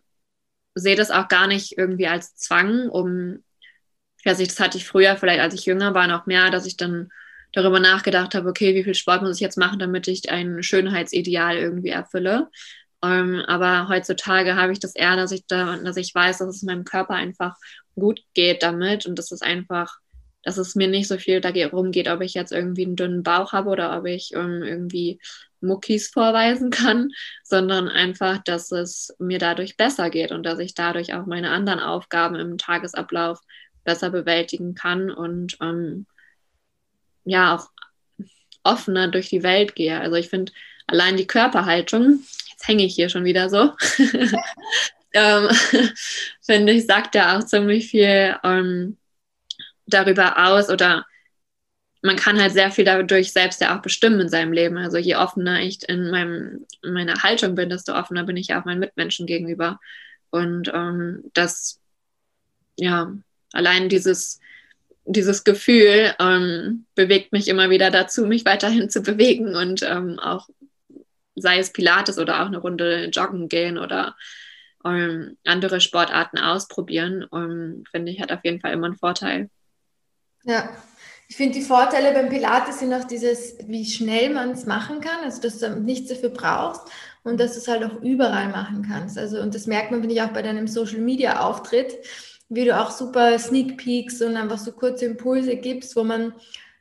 sehe 0.75 0.95
das 0.95 1.11
auch 1.11 1.27
gar 1.27 1.47
nicht 1.47 1.77
irgendwie 1.77 2.07
als 2.07 2.35
Zwang, 2.35 2.89
um, 2.89 3.43
ich 4.19 4.25
weiß 4.25 4.39
nicht, 4.39 4.51
das 4.51 4.59
hatte 4.59 4.77
ich 4.77 4.85
früher, 4.85 5.17
vielleicht 5.17 5.39
als 5.39 5.53
ich 5.53 5.65
jünger 5.65 5.93
war, 5.93 6.07
noch 6.07 6.25
mehr, 6.25 6.51
dass 6.51 6.65
ich 6.65 6.77
dann 6.77 7.09
darüber 7.53 7.79
nachgedacht 7.79 8.35
habe, 8.35 8.49
okay, 8.49 8.75
wie 8.75 8.83
viel 8.83 8.95
Sport 8.95 9.21
muss 9.21 9.37
ich 9.37 9.41
jetzt 9.41 9.57
machen, 9.57 9.79
damit 9.79 10.07
ich 10.07 10.29
ein 10.29 10.61
Schönheitsideal 10.61 11.57
irgendwie 11.57 11.89
erfülle. 11.89 12.49
Ähm, 13.03 13.43
aber 13.47 13.87
heutzutage 13.87 14.55
habe 14.55 14.73
ich 14.73 14.79
das 14.79 14.95
eher, 14.95 15.15
dass 15.15 15.31
ich 15.31 15.45
da, 15.47 15.77
dass 15.77 15.97
ich 15.97 16.13
weiß, 16.13 16.39
dass 16.39 16.55
es 16.55 16.63
meinem 16.63 16.83
Körper 16.83 17.13
einfach 17.13 17.55
gut 17.95 18.21
geht 18.33 18.63
damit 18.63 19.05
und 19.05 19.17
dass 19.17 19.31
es 19.31 19.41
einfach 19.41 19.97
dass 20.45 20.57
es 20.57 20.75
mir 20.75 20.87
nicht 20.87 21.07
so 21.07 21.17
viel 21.17 21.41
darum 21.41 21.91
geht, 21.91 22.07
ob 22.07 22.21
ich 22.21 22.35
jetzt 22.35 22.51
irgendwie 22.51 22.85
einen 22.85 22.95
dünnen 22.95 23.23
Bauch 23.23 23.51
habe 23.51 23.69
oder 23.69 23.97
ob 23.97 24.05
ich 24.05 24.31
ähm, 24.33 24.61
irgendwie 24.63 25.19
Muckis 25.59 26.09
vorweisen 26.09 26.69
kann, 26.69 27.09
sondern 27.43 27.89
einfach, 27.89 28.37
dass 28.43 28.71
es 28.71 29.13
mir 29.19 29.39
dadurch 29.39 29.75
besser 29.75 30.09
geht 30.09 30.31
und 30.31 30.43
dass 30.43 30.59
ich 30.59 30.75
dadurch 30.75 31.13
auch 31.13 31.25
meine 31.25 31.49
anderen 31.49 31.79
Aufgaben 31.79 32.35
im 32.35 32.57
Tagesablauf 32.57 33.39
besser 33.83 34.11
bewältigen 34.11 34.75
kann 34.75 35.11
und 35.11 35.57
ähm, 35.61 36.05
ja 37.25 37.55
auch 37.55 37.69
offener 38.63 39.07
durch 39.07 39.29
die 39.29 39.43
Welt 39.43 39.75
gehe. 39.75 39.99
Also 39.99 40.15
ich 40.15 40.29
finde 40.29 40.51
allein 40.85 41.17
die 41.17 41.27
Körperhaltung, 41.27 42.23
jetzt 42.51 42.67
hänge 42.67 42.85
ich 42.85 42.93
hier 42.93 43.09
schon 43.09 43.25
wieder 43.25 43.49
so, 43.49 43.71
ähm, 45.13 45.49
finde 46.41 46.73
ich, 46.73 46.85
sagt 46.85 47.15
ja 47.15 47.37
auch 47.37 47.43
ziemlich 47.43 47.89
viel 47.89 48.35
ähm, 48.43 48.97
darüber 49.87 50.47
aus 50.47 50.69
oder 50.69 51.05
man 52.01 52.15
kann 52.17 52.39
halt 52.39 52.53
sehr 52.53 52.71
viel 52.71 52.85
dadurch 52.85 53.33
selbst 53.33 53.61
ja 53.61 53.75
auch 53.75 53.81
bestimmen 53.81 54.19
in 54.19 54.29
seinem 54.29 54.53
Leben. 54.53 54.77
Also 54.77 54.97
je 54.97 55.15
offener 55.15 55.61
ich 55.61 55.87
in, 55.89 56.11
meinem, 56.11 56.65
in 56.83 56.93
meiner 56.93 57.23
Haltung 57.23 57.55
bin, 57.55 57.69
desto 57.69 57.93
offener 57.93 58.23
bin 58.23 58.37
ich 58.37 58.47
ja 58.47 58.61
auch 58.61 58.65
meinen 58.65 58.79
Mitmenschen 58.79 59.25
gegenüber. 59.25 59.79
Und 60.29 60.71
ähm, 60.73 61.23
das, 61.33 61.81
ja, 62.77 63.11
allein 63.53 63.89
dieses, 63.89 64.39
dieses 65.05 65.43
Gefühl 65.43 66.13
ähm, 66.19 66.85
bewegt 66.93 67.31
mich 67.31 67.47
immer 67.47 67.71
wieder 67.71 67.89
dazu, 67.89 68.25
mich 68.27 68.45
weiterhin 68.45 68.89
zu 68.89 69.01
bewegen 69.01 69.55
und 69.55 69.81
ähm, 69.81 70.19
auch 70.19 70.47
sei 71.35 71.57
es 71.57 71.73
Pilates 71.73 72.19
oder 72.19 72.41
auch 72.41 72.47
eine 72.47 72.59
Runde 72.59 73.05
joggen 73.05 73.49
gehen 73.49 73.77
oder 73.77 74.15
ähm, 74.85 75.37
andere 75.43 75.81
Sportarten 75.81 76.37
ausprobieren, 76.37 77.25
ähm, 77.33 77.83
finde 77.89 78.11
ich, 78.11 78.21
hat 78.21 78.31
auf 78.31 78.43
jeden 78.43 78.61
Fall 78.61 78.73
immer 78.73 78.85
einen 78.85 78.97
Vorteil. 78.97 79.49
Ja, 80.45 80.69
ich 81.27 81.35
finde 81.37 81.55
die 81.55 81.65
Vorteile 81.65 82.13
beim 82.13 82.29
Pilates 82.29 82.79
sind 82.79 82.93
auch 82.93 83.03
dieses, 83.05 83.55
wie 83.67 83.85
schnell 83.85 84.29
man 84.31 84.51
es 84.51 84.65
machen 84.65 85.01
kann, 85.01 85.23
also 85.23 85.41
dass 85.41 85.57
du 85.57 85.69
nichts 85.79 86.09
dafür 86.09 86.29
brauchst 86.29 86.83
und 87.23 87.39
dass 87.39 87.53
du 87.53 87.59
es 87.59 87.67
halt 87.67 87.83
auch 87.83 88.01
überall 88.03 88.49
machen 88.49 88.85
kannst. 88.87 89.17
Also, 89.17 89.41
und 89.41 89.55
das 89.55 89.65
merkt 89.65 89.89
man, 89.91 90.01
finde 90.01 90.15
ich, 90.15 90.21
auch 90.21 90.29
bei 90.33 90.43
deinem 90.43 90.67
Social 90.67 90.99
Media 90.99 91.39
Auftritt, 91.39 91.95
wie 92.49 92.65
du 92.65 92.79
auch 92.79 92.91
super 92.91 93.39
Sneak 93.39 93.77
Peeks 93.77 94.21
und 94.21 94.37
einfach 94.37 94.59
so 94.59 94.71
kurze 94.71 95.05
Impulse 95.05 95.55
gibst, 95.57 95.95
wo 95.95 96.03
man 96.03 96.33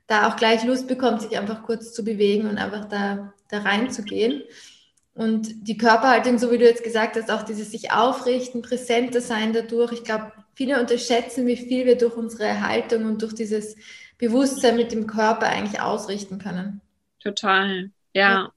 da 0.07 0.29
auch 0.29 0.37
gleich 0.37 0.63
Lust 0.65 0.87
bekommt, 0.87 1.23
sich 1.23 1.39
einfach 1.39 1.63
kurz 1.63 1.95
zu 1.95 2.05
bewegen 2.05 2.47
und 2.47 2.59
einfach 2.59 2.85
da, 2.85 3.33
da 3.49 3.61
reinzugehen. 3.61 4.43
Und 5.15 5.69
die 5.69 5.77
Körperhaltung, 5.77 6.39
so 6.39 6.51
wie 6.51 6.59
du 6.59 6.65
jetzt 6.65 6.83
gesagt 6.83 7.17
hast, 7.17 7.31
auch 7.31 7.43
dieses 7.43 7.71
sich 7.71 7.93
aufrichten, 7.93 8.63
präsenter 8.63 9.21
sein 9.21 9.53
dadurch. 9.53 9.93
Ich 9.93 10.05
glaube, 10.05 10.33
viele 10.55 10.81
unterschätzen, 10.81 11.47
wie 11.47 11.57
viel 11.57 11.87
wir 11.87 11.97
durch 11.97 12.17
unsere 12.17 12.61
Haltung 12.61 13.05
und 13.05 13.23
durch 13.23 13.35
dieses 13.35 13.77
Bewusstsein 14.19 14.77
mit 14.77 14.91
dem 14.91 15.07
Körper 15.07 15.47
eigentlich 15.47 15.81
ausrichten 15.81 16.39
können. 16.39 16.81
Total, 17.21 17.91
ja. 18.13 18.53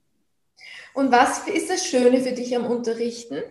Und 0.94 1.12
was 1.12 1.48
ist 1.48 1.70
das 1.70 1.86
Schöne 1.86 2.22
für 2.22 2.32
dich 2.32 2.56
am 2.56 2.66
Unterrichten, 2.66 3.44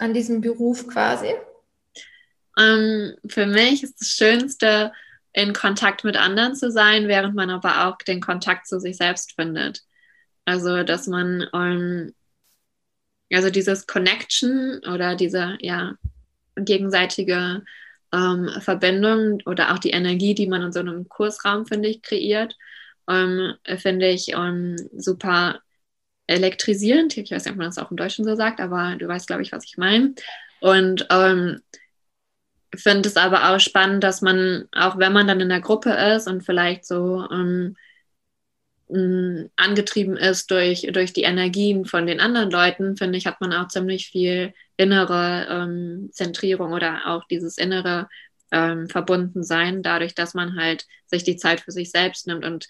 an 0.00 0.12
diesem 0.12 0.40
Beruf 0.40 0.88
quasi? 0.88 1.32
Ähm, 2.58 3.14
für 3.28 3.46
mich 3.46 3.84
ist 3.84 4.00
das 4.00 4.08
Schönste, 4.08 4.92
in 5.32 5.52
Kontakt 5.52 6.04
mit 6.04 6.16
anderen 6.16 6.56
zu 6.56 6.70
sein, 6.70 7.06
während 7.06 7.34
man 7.34 7.50
aber 7.50 7.86
auch 7.86 7.98
den 7.98 8.20
Kontakt 8.20 8.66
zu 8.66 8.80
sich 8.80 8.96
selbst 8.96 9.34
findet. 9.34 9.84
Also, 10.44 10.82
dass 10.82 11.06
man, 11.06 11.46
ähm, 11.54 12.14
also 13.32 13.50
dieses 13.50 13.86
Connection 13.86 14.80
oder 14.92 15.14
diese, 15.14 15.56
ja, 15.60 15.94
gegenseitige 16.56 17.62
ähm, 18.12 18.50
Verbindung 18.60 19.40
oder 19.46 19.72
auch 19.72 19.78
die 19.78 19.90
Energie, 19.90 20.34
die 20.34 20.48
man 20.48 20.62
in 20.62 20.72
so 20.72 20.80
einem 20.80 21.08
Kursraum, 21.08 21.66
finde 21.66 21.88
ich, 21.88 22.02
kreiert, 22.02 22.56
ähm, 23.08 23.54
finde 23.78 24.08
ich 24.08 24.32
ähm, 24.32 24.76
super 24.96 25.60
elektrisierend. 26.26 27.16
Ich 27.16 27.30
weiß 27.30 27.44
nicht, 27.44 27.52
ob 27.52 27.58
man 27.58 27.68
das 27.68 27.78
auch 27.78 27.90
im 27.90 27.96
Deutschen 27.96 28.24
so 28.24 28.36
sagt, 28.36 28.60
aber 28.60 28.96
du 28.96 29.08
weißt, 29.08 29.26
glaube 29.26 29.42
ich, 29.42 29.52
was 29.52 29.64
ich 29.64 29.76
meine. 29.78 30.14
Und 30.60 31.06
ähm, 31.10 31.60
finde 32.74 33.08
es 33.08 33.16
aber 33.16 33.50
auch 33.50 33.60
spannend, 33.60 34.04
dass 34.04 34.22
man, 34.22 34.68
auch 34.72 34.98
wenn 34.98 35.12
man 35.12 35.26
dann 35.26 35.40
in 35.40 35.48
der 35.48 35.60
Gruppe 35.60 35.90
ist 35.90 36.28
und 36.28 36.42
vielleicht 36.42 36.84
so 36.84 37.26
ähm, 38.94 39.50
angetrieben 39.56 40.16
ist 40.16 40.50
durch, 40.50 40.88
durch 40.92 41.12
die 41.12 41.22
Energien 41.22 41.84
von 41.84 42.06
den 42.06 42.20
anderen 42.20 42.50
Leuten, 42.50 42.96
finde 42.96 43.18
ich, 43.18 43.26
hat 43.26 43.40
man 43.40 43.52
auch 43.52 43.68
ziemlich 43.68 44.08
viel 44.08 44.52
innere 44.76 45.46
ähm, 45.50 46.10
Zentrierung 46.12 46.72
oder 46.72 47.06
auch 47.06 47.24
dieses 47.24 47.58
innere 47.58 48.08
ähm, 48.50 48.88
Verbundensein, 48.88 49.82
dadurch, 49.82 50.14
dass 50.14 50.34
man 50.34 50.56
halt 50.56 50.86
sich 51.06 51.24
die 51.24 51.36
Zeit 51.36 51.60
für 51.60 51.72
sich 51.72 51.90
selbst 51.90 52.26
nimmt. 52.26 52.44
Und 52.44 52.68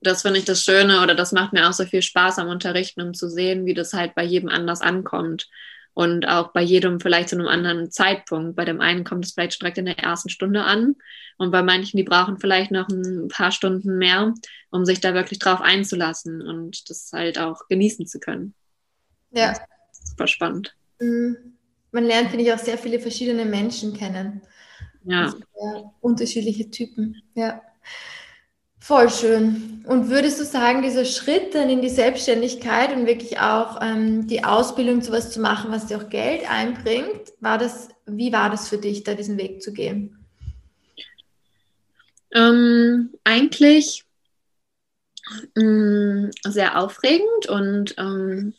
das 0.00 0.22
finde 0.22 0.38
ich 0.38 0.44
das 0.44 0.62
Schöne 0.62 1.02
oder 1.02 1.14
das 1.14 1.32
macht 1.32 1.52
mir 1.52 1.68
auch 1.68 1.72
so 1.72 1.84
viel 1.84 2.02
Spaß 2.02 2.38
am 2.38 2.48
Unterrichten, 2.48 3.00
um 3.00 3.14
zu 3.14 3.28
sehen, 3.28 3.66
wie 3.66 3.74
das 3.74 3.92
halt 3.92 4.14
bei 4.14 4.24
jedem 4.24 4.48
anders 4.48 4.80
ankommt. 4.82 5.48
Und 5.94 6.26
auch 6.26 6.52
bei 6.52 6.60
jedem 6.60 7.00
vielleicht 7.00 7.28
zu 7.28 7.36
einem 7.36 7.46
anderen 7.46 7.90
Zeitpunkt. 7.90 8.56
Bei 8.56 8.64
dem 8.64 8.80
einen 8.80 9.04
kommt 9.04 9.24
es 9.24 9.32
vielleicht 9.32 9.60
direkt 9.60 9.78
in 9.78 9.86
der 9.86 9.98
ersten 9.98 10.28
Stunde 10.28 10.64
an. 10.64 10.96
Und 11.38 11.52
bei 11.52 11.62
manchen, 11.62 11.96
die 11.96 12.02
brauchen 12.02 12.38
vielleicht 12.38 12.72
noch 12.72 12.88
ein 12.88 13.28
paar 13.28 13.52
Stunden 13.52 13.96
mehr, 13.98 14.34
um 14.70 14.84
sich 14.84 15.00
da 15.00 15.14
wirklich 15.14 15.38
drauf 15.38 15.60
einzulassen 15.60 16.42
und 16.42 16.90
das 16.90 17.10
halt 17.12 17.38
auch 17.38 17.68
genießen 17.68 18.06
zu 18.06 18.18
können. 18.18 18.54
Ja. 19.30 19.54
Super 19.92 20.26
spannend. 20.26 20.74
Mhm. 21.00 21.36
Man 21.92 22.04
lernt, 22.04 22.30
finde 22.30 22.44
ich, 22.44 22.52
auch 22.52 22.58
sehr 22.58 22.76
viele 22.76 22.98
verschiedene 22.98 23.44
Menschen 23.44 23.94
kennen. 23.94 24.42
Ja. 25.04 25.26
Also 25.26 25.94
unterschiedliche 26.00 26.70
Typen. 26.70 27.22
Ja. 27.34 27.62
Voll 28.84 29.08
schön. 29.08 29.82
Und 29.86 30.10
würdest 30.10 30.38
du 30.38 30.44
sagen, 30.44 30.82
dieser 30.82 31.06
Schritt 31.06 31.54
dann 31.54 31.70
in 31.70 31.80
die 31.80 31.88
Selbstständigkeit 31.88 32.94
und 32.94 33.06
wirklich 33.06 33.40
auch 33.40 33.80
ähm, 33.80 34.26
die 34.26 34.44
Ausbildung 34.44 35.00
zu 35.00 35.10
was 35.10 35.30
zu 35.30 35.40
machen, 35.40 35.72
was 35.72 35.86
dir 35.86 35.96
auch 35.96 36.10
Geld 36.10 36.42
einbringt, 36.50 37.32
war 37.40 37.56
das, 37.56 37.88
wie 38.04 38.30
war 38.30 38.50
das 38.50 38.68
für 38.68 38.76
dich, 38.76 39.02
da 39.02 39.14
diesen 39.14 39.38
Weg 39.38 39.62
zu 39.62 39.72
gehen? 39.72 40.26
Ähm, 42.34 43.14
eigentlich 43.24 44.04
mh, 45.54 45.62
mm, 45.64 46.30
sehr 46.46 46.78
aufregend 46.78 47.48
und 47.48 47.94
ähm, 47.96 48.52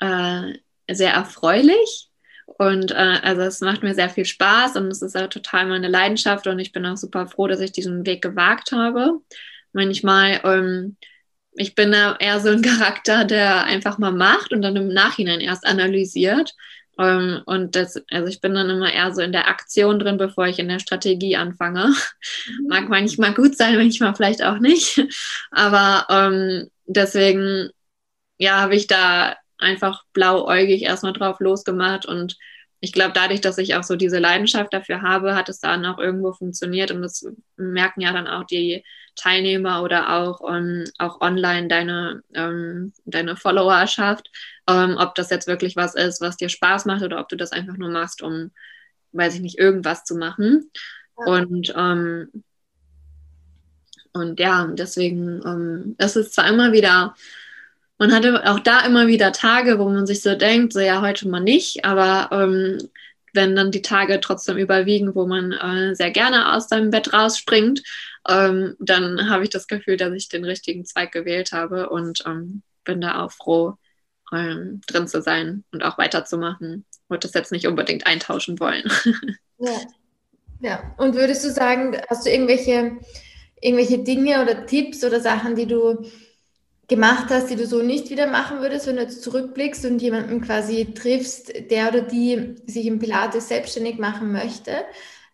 äh, 0.00 0.58
sehr 0.94 1.14
erfreulich. 1.14 2.11
Und 2.58 2.92
äh, 2.92 3.18
also 3.22 3.42
es 3.42 3.60
macht 3.60 3.82
mir 3.82 3.94
sehr 3.94 4.10
viel 4.10 4.24
Spaß 4.24 4.76
und 4.76 4.88
es 4.88 5.02
ist 5.02 5.16
auch 5.16 5.28
total 5.28 5.66
meine 5.66 5.88
Leidenschaft 5.88 6.46
und 6.46 6.58
ich 6.58 6.72
bin 6.72 6.86
auch 6.86 6.96
super 6.96 7.26
froh, 7.26 7.48
dass 7.48 7.60
ich 7.60 7.72
diesen 7.72 8.06
Weg 8.06 8.22
gewagt 8.22 8.72
habe. 8.72 9.20
Manchmal, 9.72 10.40
ähm, 10.44 10.96
ich 11.54 11.74
bin 11.74 11.92
da 11.92 12.16
eher 12.16 12.40
so 12.40 12.50
ein 12.50 12.62
Charakter, 12.62 13.24
der 13.24 13.64
einfach 13.64 13.98
mal 13.98 14.12
macht 14.12 14.52
und 14.52 14.62
dann 14.62 14.76
im 14.76 14.88
Nachhinein 14.88 15.40
erst 15.40 15.66
analysiert. 15.66 16.54
Ähm, 16.98 17.40
und 17.46 17.74
das, 17.74 18.02
also 18.10 18.28
ich 18.28 18.40
bin 18.40 18.54
dann 18.54 18.68
immer 18.68 18.92
eher 18.92 19.14
so 19.14 19.22
in 19.22 19.32
der 19.32 19.48
Aktion 19.48 19.98
drin, 19.98 20.18
bevor 20.18 20.46
ich 20.46 20.58
in 20.58 20.68
der 20.68 20.78
Strategie 20.78 21.36
anfange. 21.36 21.86
Mhm. 21.88 22.66
Mag 22.68 22.88
manchmal 22.88 23.34
gut 23.34 23.56
sein, 23.56 23.76
manchmal 23.76 24.14
vielleicht 24.14 24.42
auch 24.42 24.58
nicht. 24.58 25.02
Aber 25.50 26.06
ähm, 26.10 26.70
deswegen, 26.86 27.70
ja, 28.38 28.60
habe 28.60 28.74
ich 28.74 28.86
da 28.86 29.36
einfach 29.62 30.04
blauäugig 30.12 30.82
erstmal 30.82 31.12
drauf 31.12 31.40
losgemacht 31.40 32.06
und 32.06 32.36
ich 32.84 32.92
glaube, 32.92 33.12
dadurch, 33.14 33.40
dass 33.40 33.58
ich 33.58 33.76
auch 33.76 33.84
so 33.84 33.94
diese 33.94 34.18
Leidenschaft 34.18 34.74
dafür 34.74 35.02
habe, 35.02 35.36
hat 35.36 35.48
es 35.48 35.60
dann 35.60 35.86
auch 35.86 35.98
irgendwo 35.98 36.32
funktioniert 36.32 36.90
und 36.90 37.02
das 37.02 37.24
merken 37.56 38.00
ja 38.00 38.12
dann 38.12 38.26
auch 38.26 38.44
die 38.44 38.82
Teilnehmer 39.14 39.84
oder 39.84 40.10
auch, 40.14 40.40
um, 40.40 40.54
ähm, 40.54 40.84
auch 40.98 41.20
online 41.20 41.68
deine, 41.68 42.24
ähm, 42.34 42.92
deine 43.04 43.36
Followerschaft, 43.36 44.28
ähm, 44.68 44.96
ob 44.98 45.14
das 45.14 45.30
jetzt 45.30 45.46
wirklich 45.46 45.76
was 45.76 45.94
ist, 45.94 46.20
was 46.20 46.36
dir 46.36 46.48
Spaß 46.48 46.84
macht 46.86 47.02
oder 47.02 47.20
ob 47.20 47.28
du 47.28 47.36
das 47.36 47.52
einfach 47.52 47.76
nur 47.76 47.88
machst, 47.88 48.20
um, 48.20 48.50
weiß 49.12 49.36
ich 49.36 49.42
nicht, 49.42 49.58
irgendwas 49.58 50.04
zu 50.04 50.16
machen. 50.16 50.68
Ja. 51.18 51.32
Und, 51.32 51.72
ähm, 51.76 52.44
und 54.12 54.40
ja, 54.40 54.66
deswegen 54.72 55.40
ähm, 55.46 55.94
es 55.98 56.16
ist 56.16 56.34
zwar 56.34 56.48
immer 56.48 56.72
wieder 56.72 57.14
man 58.02 58.12
hatte 58.12 58.42
auch 58.50 58.58
da 58.58 58.80
immer 58.80 59.06
wieder 59.06 59.30
Tage, 59.30 59.78
wo 59.78 59.88
man 59.88 60.08
sich 60.08 60.22
so 60.22 60.34
denkt, 60.34 60.72
so 60.72 60.80
ja, 60.80 61.00
heute 61.00 61.28
mal 61.28 61.38
nicht, 61.38 61.84
aber 61.84 62.30
ähm, 62.32 62.78
wenn 63.32 63.54
dann 63.54 63.70
die 63.70 63.80
Tage 63.80 64.18
trotzdem 64.18 64.56
überwiegen, 64.56 65.14
wo 65.14 65.24
man 65.24 65.52
äh, 65.52 65.94
sehr 65.94 66.10
gerne 66.10 66.52
aus 66.52 66.68
seinem 66.68 66.90
Bett 66.90 67.12
rausspringt, 67.12 67.84
ähm, 68.28 68.74
dann 68.80 69.30
habe 69.30 69.44
ich 69.44 69.50
das 69.50 69.68
Gefühl, 69.68 69.96
dass 69.96 70.12
ich 70.14 70.28
den 70.28 70.44
richtigen 70.44 70.84
Zweig 70.84 71.12
gewählt 71.12 71.52
habe 71.52 71.90
und 71.90 72.24
ähm, 72.26 72.64
bin 72.82 73.00
da 73.00 73.22
auch 73.22 73.30
froh, 73.30 73.74
ähm, 74.32 74.80
drin 74.88 75.06
zu 75.06 75.22
sein 75.22 75.62
und 75.70 75.84
auch 75.84 75.96
weiterzumachen. 75.96 76.84
Würde 77.08 77.28
das 77.28 77.34
jetzt 77.34 77.52
nicht 77.52 77.68
unbedingt 77.68 78.08
eintauschen 78.08 78.58
wollen. 78.58 78.90
ja. 79.58 79.80
ja, 80.60 80.94
und 80.98 81.14
würdest 81.14 81.44
du 81.44 81.52
sagen, 81.52 81.96
hast 82.10 82.26
du 82.26 82.30
irgendwelche, 82.30 82.96
irgendwelche 83.60 84.02
Dinge 84.02 84.42
oder 84.42 84.66
Tipps 84.66 85.04
oder 85.04 85.20
Sachen, 85.20 85.54
die 85.54 85.66
du 85.66 86.04
gemacht 86.88 87.26
hast, 87.30 87.50
die 87.50 87.56
du 87.56 87.66
so 87.66 87.82
nicht 87.82 88.10
wieder 88.10 88.26
machen 88.26 88.60
würdest, 88.60 88.86
wenn 88.86 88.96
du 88.96 89.02
jetzt 89.02 89.22
zurückblickst 89.22 89.84
und 89.84 90.02
jemanden 90.02 90.40
quasi 90.40 90.92
triffst, 90.94 91.52
der 91.70 91.88
oder 91.88 92.02
die 92.02 92.56
sich 92.66 92.86
im 92.86 92.98
Pilates 92.98 93.48
selbstständig 93.48 93.98
machen 93.98 94.32
möchte? 94.32 94.84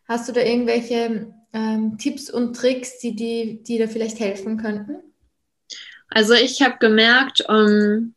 Hast 0.07 0.29
du 0.29 0.33
da 0.33 0.41
irgendwelche 0.41 1.35
ähm, 1.53 1.99
Tipps 1.99 2.31
und 2.31 2.55
Tricks, 2.55 2.99
die, 2.99 3.17
die, 3.17 3.63
die 3.63 3.79
da 3.79 3.87
vielleicht 3.87 4.21
helfen 4.21 4.59
könnten? 4.59 4.99
Also 6.11 6.35
ich 6.35 6.63
habe 6.63 6.79
gemerkt, 6.79 7.45
um, 7.49 7.57
ähm, 7.57 8.15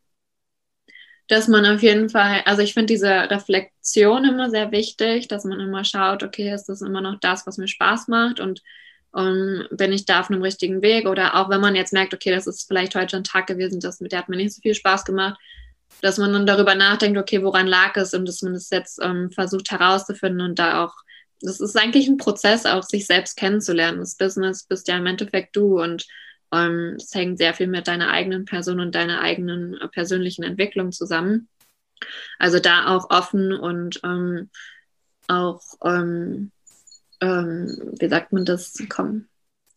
dass 1.28 1.48
man 1.48 1.66
auf 1.66 1.82
jeden 1.82 2.10
Fall, 2.10 2.42
also 2.46 2.62
ich 2.62 2.74
finde 2.74 2.88
diese 2.88 3.10
Reflexion 3.10 4.26
immer 4.26 4.50
sehr 4.50 4.72
wichtig, 4.72 5.30
dass 5.30 5.46
man 5.46 5.62
immer 5.62 5.86
schaut, 5.86 6.24
okay, 6.24 6.54
ist 6.54 6.66
das 6.66 6.82
immer 6.82 7.00
noch 7.00 7.20
das, 7.22 7.48
was 7.48 7.58
mir 7.58 7.70
Spaß 7.70 8.10
macht 8.10 8.42
und 8.42 8.62
um, 9.12 9.66
bin 9.72 9.92
ich 9.92 10.06
da 10.06 10.22
auf 10.22 10.30
einem 10.30 10.42
richtigen 10.42 10.82
Weg 10.82 11.08
oder 11.08 11.36
auch 11.36 11.50
wenn 11.50 11.62
man 11.62 11.76
jetzt 11.76 11.94
merkt, 11.94 12.14
okay, 12.14 12.32
das 12.32 12.48
ist 12.48 12.68
vielleicht 12.68 12.96
heute 12.96 13.18
ein 13.18 13.24
Tag 13.24 13.48
gewesen, 13.48 13.80
das, 13.80 14.00
mit 14.00 14.12
der 14.12 14.20
hat 14.20 14.30
mir 14.30 14.38
nicht 14.38 14.54
so 14.54 14.62
viel 14.62 14.76
Spaß 14.76 15.06
gemacht, 15.06 15.40
dass 16.02 16.18
man 16.18 16.32
dann 16.32 16.46
darüber 16.46 16.76
nachdenkt, 16.76 17.18
okay, 17.18 17.44
woran 17.44 17.68
lag 17.68 17.96
es 17.98 18.14
und 18.14 18.28
dass 18.28 18.42
man 18.42 18.54
das 18.54 18.70
jetzt 18.70 19.02
um, 19.04 19.32
versucht 19.32 19.72
herauszufinden 19.72 20.42
und 20.42 20.60
da 20.60 20.86
auch, 20.86 20.94
das 21.42 21.60
ist 21.60 21.78
eigentlich 21.78 22.08
ein 22.08 22.18
Prozess, 22.18 22.66
auch 22.66 22.84
sich 22.84 23.06
selbst 23.06 23.36
kennenzulernen. 23.36 24.00
Das 24.00 24.16
Business 24.16 24.64
bist 24.64 24.88
ja 24.88 24.98
im 24.98 25.06
Endeffekt 25.08 25.56
du 25.56 25.82
und 25.82 26.06
es 26.54 27.16
hängt 27.16 27.38
sehr 27.38 27.54
viel 27.54 27.68
mit 27.68 27.88
deiner 27.88 28.10
eigenen 28.10 28.44
Person 28.44 28.82
und 28.82 28.94
deiner 28.94 29.22
eigenen 29.22 29.76
äh, 29.76 29.88
persönlichen 29.88 30.44
Entwicklung 30.44 30.92
zusammen. 30.92 31.48
Also 32.40 32.60
da 32.60 32.88
auch 32.88 33.10
offen 33.10 33.54
und 33.54 34.02
ähm, 34.04 34.50
auch 35.28 35.62
ähm, 37.22 37.94
wie 38.00 38.10
sagt 38.10 38.34
man 38.34 38.46
das, 38.46 38.78
komm, 38.90 39.28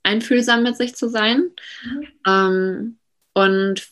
einfühlsam 0.03 0.63
mit 0.63 0.77
sich 0.77 0.95
zu 0.95 1.09
sein 1.09 1.51
mhm. 1.85 2.07
ähm, 2.27 2.99
und 3.35 3.89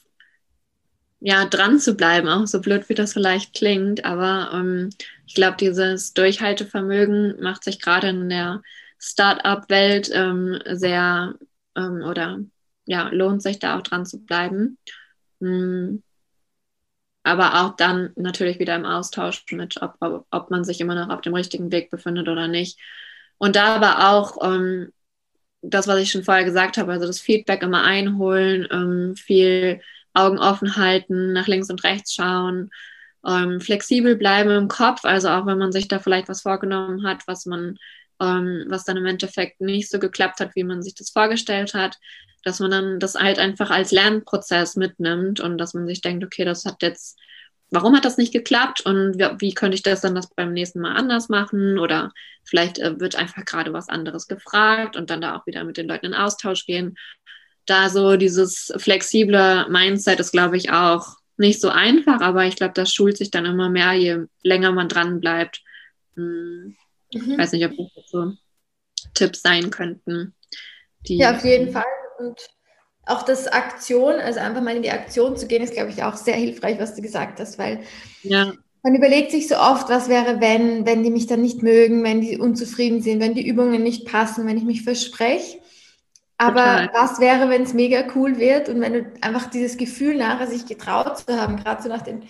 ja, 1.21 1.45
dran 1.45 1.79
zu 1.79 1.95
bleiben, 1.95 2.29
auch 2.29 2.47
so 2.47 2.61
blöd 2.61 2.89
wie 2.89 2.95
das 2.95 3.13
vielleicht 3.13 3.55
klingt, 3.55 4.05
aber 4.05 4.51
ähm, 4.53 4.91
ich 5.27 5.35
glaube, 5.35 5.57
dieses 5.57 6.15
Durchhaltevermögen 6.15 7.41
macht 7.41 7.63
sich 7.63 7.81
gerade 7.81 8.09
in 8.09 8.29
der 8.29 8.63
Start-up-Welt 8.99 10.11
ähm, 10.13 10.59
sehr 10.67 11.35
ähm, 11.77 12.03
oder 12.03 12.41
ja, 12.87 13.09
lohnt 13.11 13.43
sich 13.43 13.61
da 13.61 13.79
auch 13.79 13.83
dran 13.83 14.05
zu 14.05 14.25
bleiben. 14.25 14.79
Mhm 15.39 16.03
aber 17.23 17.63
auch 17.63 17.77
dann 17.77 18.11
natürlich 18.17 18.59
wieder 18.59 18.75
im 18.75 18.85
Austausch 18.85 19.45
mit, 19.53 19.81
ob, 19.81 19.95
ob, 20.01 20.27
ob, 20.31 20.51
man 20.51 20.65
sich 20.65 20.81
immer 20.81 20.95
noch 20.95 21.15
auf 21.15 21.21
dem 21.21 21.35
richtigen 21.35 21.71
Weg 21.71 21.91
befindet 21.91 22.29
oder 22.29 22.49
nicht. 22.49 22.79
Und 23.43 23.57
da 23.57 23.75
aber 23.75 24.09
auch 24.09 24.39
ähm, 24.45 24.93
das, 25.63 25.89
was 25.89 25.99
ich 25.99 26.13
schon 26.13 26.23
vorher 26.23 26.45
gesagt 26.45 26.79
habe, 26.79 26.93
also 26.93 27.09
das 27.09 27.19
Feedback 27.19 27.63
immer 27.65 27.83
einholen, 27.83 28.69
ähm, 28.71 29.17
viel 29.17 29.81
Augen 30.15 30.39
offen 30.39 30.77
halten, 30.77 31.33
nach 31.33 31.49
links 31.49 31.69
und 31.69 31.83
rechts 31.83 32.15
schauen, 32.15 32.71
ähm, 33.27 33.61
flexibel 33.61 34.15
bleiben 34.15 34.51
im 34.51 34.69
Kopf, 34.69 35.05
also 35.05 35.29
auch 35.29 35.45
wenn 35.45 35.59
man 35.59 35.73
sich 35.73 35.89
da 35.89 35.99
vielleicht 35.99 36.29
was 36.29 36.43
vorgenommen 36.43 37.05
hat, 37.05 37.27
was 37.27 37.45
man, 37.45 37.79
ähm, 38.21 38.67
was 38.69 38.85
dann 38.85 38.97
im 38.97 39.07
Endeffekt 39.07 39.61
nicht 39.61 39.91
so 39.91 39.99
geklappt 39.99 40.39
hat, 40.39 40.55
wie 40.55 40.63
man 40.63 40.81
sich 40.81 40.95
das 40.95 41.11
vorgestellt 41.11 41.75
hat, 41.75 41.99
dass 42.45 42.61
man 42.61 42.71
dann 42.71 43.01
das 43.01 43.17
halt 43.17 43.41
einfach 43.41 43.71
als 43.71 43.91
Lernprozess 43.91 44.77
mitnimmt 44.77 45.41
und 45.41 45.59
dass 45.59 45.75
man 45.75 45.89
sich 45.89 46.01
denkt, 46.01 46.23
okay, 46.25 46.45
das 46.45 46.65
hat 46.65 46.81
jetzt 46.81 47.19
warum 47.73 47.97
hat 47.97 48.05
das 48.05 48.19
nicht 48.19 48.33
geklappt 48.33 48.83
und 48.83 49.19
wie, 49.19 49.41
wie, 49.41 49.55
könnte 49.55 49.75
ich 49.75 49.83
das 49.83 50.03
dann 50.03 50.15
das 50.15 50.29
beim 50.29 50.53
nächsten 50.53 50.81
Mal 50.81 50.95
anders 50.95 51.29
machen 51.29 51.79
oder 51.79 52.13
vielleicht 52.45 52.79
äh, 52.79 53.01
wird 53.01 53.17
einfach 53.17 53.45
gerade 53.45 53.73
was 53.73 53.89
anderes 53.89 54.29
gefragt 54.29 54.97
und 54.97 55.11
dann 55.11 55.23
da 55.23 55.37
auch 55.37 55.47
wieder 55.47 55.65
mit 55.65 55.79
den 55.79 55.89
Leuten 55.89 56.07
in 56.07 56.15
Austausch 56.15 56.67
gehen. 56.67 56.97
Da 57.67 57.89
so 57.89 58.17
dieses 58.17 58.73
flexible 58.77 59.67
Mindset 59.69 60.21
ist, 60.21 60.33
glaube 60.33 60.57
ich, 60.57 60.71
auch 60.71 61.17
nicht 61.39 61.61
so 61.61 61.71
einfach, 61.71 62.21
aber 62.21 62.45
ich 62.45 62.57
glaube, 62.57 62.75
das 62.75 62.93
schult 62.93 63.17
sich 63.17 63.31
dann 63.31 63.47
immer 63.47 63.71
mehr, 63.71 63.93
je 63.93 64.27
länger 64.43 64.73
man 64.73 64.89
dran 64.89 65.21
bleibt. 65.21 65.63
Hm, 66.15 66.77
mhm. 67.15 67.33
Ich 67.33 67.39
weiß 67.39 67.53
nicht, 67.53 67.65
ob 67.65 67.73
das 67.95 68.11
so 68.11 68.33
Tipps 69.15 69.41
sein 69.41 69.71
könnten. 69.71 70.35
ja, 71.05 71.35
auf 71.35 71.45
jeden 71.45 71.73
Fall. 71.73 71.85
Und 72.19 72.39
auch 73.07 73.23
das 73.23 73.49
Aktion, 73.49 74.15
also 74.15 74.41
einfach 74.41 74.63
mal 74.63 74.77
in 74.77 74.83
die 74.83 74.91
Aktion 74.91 75.37
zu 75.37 75.47
gehen, 75.47 75.63
ist, 75.63 75.75
glaube 75.75 75.91
ich, 75.91 76.03
auch 76.03 76.17
sehr 76.17 76.37
hilfreich, 76.37 76.79
was 76.79 76.95
du 76.95 77.03
gesagt 77.03 77.41
hast, 77.41 77.59
weil 77.59 77.81
ja. 78.23 78.53
man 78.83 78.95
überlegt 78.95 79.33
sich 79.33 79.49
so 79.49 79.57
oft, 79.57 79.89
was 79.89 80.09
wäre, 80.09 80.41
wenn, 80.41 80.87
wenn 80.87 81.03
die 81.03 81.11
mich 81.11 81.27
dann 81.27 81.43
nicht 81.43 81.63
mögen, 81.63 82.05
wenn 82.05 82.21
die 82.21 82.39
unzufrieden 82.39 83.03
sind, 83.03 83.21
wenn 83.21 83.35
die 83.35 83.47
Übungen 83.47 83.83
nicht 83.83 84.07
passen, 84.07 84.47
wenn 84.47 84.57
ich 84.57 84.65
mich 84.65 84.83
verspreche. 84.83 85.59
Aber 86.39 86.61
Total. 86.63 86.91
was 86.93 87.21
wäre, 87.21 87.51
wenn 87.51 87.63
es 87.63 87.75
mega 87.75 88.05
cool 88.15 88.39
wird 88.39 88.69
und 88.69 88.81
wenn 88.81 88.93
du 88.95 89.13
einfach 89.21 89.49
dieses 89.49 89.77
Gefühl 89.77 90.17
nachher 90.17 90.49
sich 90.49 90.67
getraut 90.67 91.19
zu 91.19 91.41
haben, 91.41 91.57
gerade 91.57 91.83
so 91.83 91.89
nach 91.89 92.03
den 92.03 92.25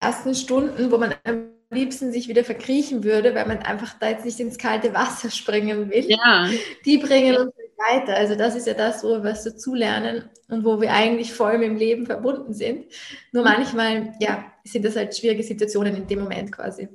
ersten 0.00 0.34
Stunden, 0.34 0.92
wo 0.92 0.98
man 0.98 1.14
am 1.24 1.46
liebsten 1.70 2.12
sich 2.12 2.28
wieder 2.28 2.44
verkriechen 2.44 3.04
würde, 3.04 3.34
weil 3.34 3.46
man 3.46 3.58
einfach 3.58 3.94
da 3.98 4.10
jetzt 4.10 4.24
nicht 4.24 4.40
ins 4.40 4.58
kalte 4.58 4.92
Wasser 4.94 5.30
springen 5.30 5.90
will. 5.90 6.04
Ja. 6.08 6.48
Die 6.84 6.98
bringen 6.98 7.36
uns 7.36 7.52
weiter. 7.88 8.14
Also 8.14 8.34
das 8.34 8.54
ist 8.54 8.66
ja 8.66 8.74
das, 8.74 9.02
wo 9.02 9.08
wir 9.08 9.24
was 9.24 9.44
dazulernen 9.44 10.28
und 10.48 10.64
wo 10.64 10.80
wir 10.80 10.92
eigentlich 10.92 11.32
voll 11.32 11.58
mit 11.58 11.68
dem 11.68 11.76
Leben 11.76 12.06
verbunden 12.06 12.52
sind. 12.52 12.86
Nur 13.32 13.44
manchmal, 13.44 14.14
ja, 14.20 14.44
sind 14.64 14.84
das 14.84 14.96
halt 14.96 15.16
schwierige 15.16 15.42
Situationen 15.42 15.96
in 15.96 16.06
dem 16.06 16.20
Moment 16.20 16.52
quasi. 16.52 16.88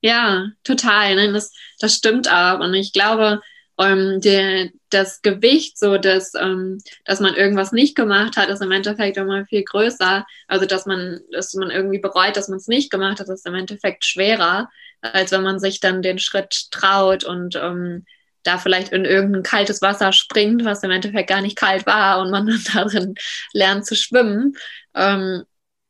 Ja, 0.00 0.46
total. 0.64 1.14
Ne? 1.14 1.32
Das, 1.32 1.52
das 1.78 1.94
stimmt 1.94 2.32
auch. 2.32 2.60
Und 2.60 2.74
ich 2.74 2.92
glaube, 2.92 3.40
ähm, 3.78 4.20
der, 4.20 4.70
das 4.90 5.22
Gewicht, 5.22 5.78
so 5.78 5.98
dass, 5.98 6.34
ähm, 6.34 6.78
dass 7.04 7.20
man 7.20 7.34
irgendwas 7.34 7.72
nicht 7.72 7.96
gemacht 7.96 8.36
hat, 8.36 8.48
ist 8.48 8.62
im 8.62 8.72
Endeffekt 8.72 9.16
immer 9.16 9.46
viel 9.46 9.62
größer. 9.62 10.26
Also 10.48 10.66
dass 10.66 10.86
man, 10.86 11.20
dass 11.32 11.54
man 11.54 11.70
irgendwie 11.70 11.98
bereut, 11.98 12.36
dass 12.36 12.48
man 12.48 12.58
es 12.58 12.68
nicht 12.68 12.90
gemacht 12.90 13.20
hat, 13.20 13.28
ist 13.28 13.46
im 13.46 13.54
Endeffekt 13.54 14.04
schwerer, 14.04 14.70
als 15.00 15.32
wenn 15.32 15.42
man 15.42 15.58
sich 15.58 15.80
dann 15.80 16.02
den 16.02 16.18
Schritt 16.18 16.70
traut 16.70 17.24
und 17.24 17.56
ähm, 17.56 18.04
da 18.42 18.58
vielleicht 18.58 18.92
in 18.92 19.04
irgendein 19.04 19.42
kaltes 19.42 19.82
Wasser 19.82 20.12
springt, 20.12 20.64
was 20.64 20.82
im 20.82 20.90
Endeffekt 20.90 21.28
gar 21.28 21.42
nicht 21.42 21.56
kalt 21.56 21.86
war 21.86 22.20
und 22.20 22.30
man 22.30 22.46
dann 22.46 22.62
darin 22.74 23.14
lernt 23.52 23.86
zu 23.86 23.94
schwimmen. 23.96 24.54
Ähm, 24.94 25.44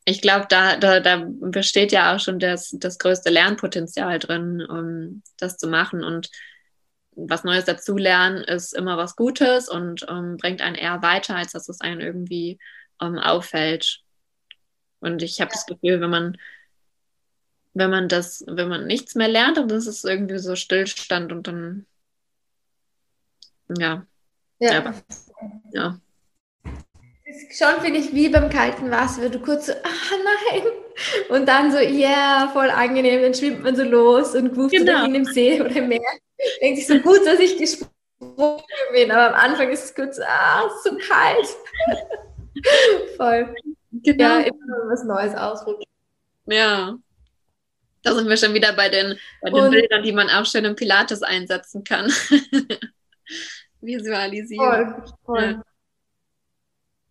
ich 0.05 0.23
glaube, 0.23 0.47
da, 0.49 0.77
da, 0.77 1.01
da 1.01 1.25
besteht 1.27 1.93
ja 1.93 2.15
auch 2.15 2.21
schon 2.21 2.39
das, 2.39 2.71
das 2.73 2.99
größte 2.99 3.31
Lernpotenzial 3.31 4.19
drin, 4.19 4.63
um 4.63 5.23
das 5.37 5.57
zu 5.57 5.69
machen. 5.69 6.03
Und 6.03 6.31
was 7.13 7.45
Neues 7.45 7.65
dazulernen 7.65 8.43
ist 8.43 8.73
immer 8.73 8.97
was 8.97 9.15
Gutes 9.15 9.69
und 9.69 10.09
um, 10.09 10.37
bringt 10.37 10.63
einen 10.63 10.77
eher 10.77 11.03
weiter, 11.03 11.37
als 11.37 11.53
dass 11.53 11.69
es 11.69 11.81
einen 11.81 12.01
irgendwie 12.01 12.59
um, 12.99 13.19
auffällt. 13.19 14.01
Und 15.01 15.23
ich 15.23 15.41
habe 15.41 15.53
das 15.53 15.67
Gefühl, 15.67 16.01
wenn 16.01 16.11
man, 16.11 16.37
wenn 17.75 17.91
man 17.91 18.09
das, 18.09 18.45
wenn 18.47 18.69
man 18.69 18.87
nichts 18.87 19.15
mehr 19.15 19.29
lernt, 19.29 19.59
dann 19.59 19.71
ist 19.71 19.87
es 19.87 20.05
irgendwie 20.05 20.39
so 20.39 20.57
Stillstand 20.57 21.31
und 21.31 21.47
dann 21.47 21.87
ja. 23.79 24.07
Ja. 24.59 24.73
ja. 24.73 24.95
ja. 25.73 26.01
schon, 27.57 27.81
finde 27.81 28.01
ich, 28.01 28.15
wie 28.15 28.29
beim 28.29 28.51
kalten 28.51 28.91
Wasser, 28.91 29.23
wenn 29.23 29.33
du 29.33 29.41
kurz 29.41 29.67
so, 29.67 29.73
ah 29.73 30.17
nein, 30.53 30.63
und 31.31 31.47
dann 31.47 31.73
so, 31.73 31.79
ja, 31.79 31.89
yeah, 31.89 32.49
voll 32.53 32.71
angenehm, 32.71 33.23
dann 33.23 33.35
schwimmt 33.35 33.63
man 33.63 33.77
so 33.77 33.85
los 33.85 34.35
und 34.35 34.57
ruft 34.57 34.75
genau. 34.75 35.05
in 35.05 35.15
dem 35.15 35.25
See 35.25 35.61
oder 35.61 35.75
im 35.75 35.89
Meer. 35.89 36.01
Denkt 36.61 36.79
sich 36.79 36.87
so 36.87 36.99
gut, 36.99 37.25
dass 37.27 37.39
ich 37.39 37.57
gesprungen 37.57 38.63
bin, 38.93 39.11
aber 39.11 39.35
am 39.35 39.51
Anfang 39.51 39.71
ist 39.71 39.85
es 39.85 39.95
kurz, 39.95 40.19
ah, 40.21 40.67
ist 40.67 40.85
so 40.85 40.97
kalt. 40.97 41.49
voll. 43.17 43.55
Genau. 43.93 44.25
Ja, 44.25 44.41
immer 44.41 44.91
was 44.91 45.05
Neues 45.05 45.35
ausprobieren. 45.35 45.85
Ja. 46.47 46.99
Da 48.03 48.15
sind 48.15 48.29
wir 48.29 48.37
schon 48.37 48.55
wieder 48.55 48.73
bei 48.73 48.89
den, 48.89 49.19
bei 49.43 49.51
den 49.51 49.71
Bildern, 49.71 50.03
die 50.03 50.13
man 50.13 50.31
auch 50.31 50.47
schön 50.47 50.65
im 50.65 50.75
Pilates 50.75 51.23
einsetzen 51.23 51.85
kann. 51.85 52.11
visualisieren. 53.81 54.95
Voll, 54.95 55.05
voll. 55.25 55.43
Ja. 55.43 55.63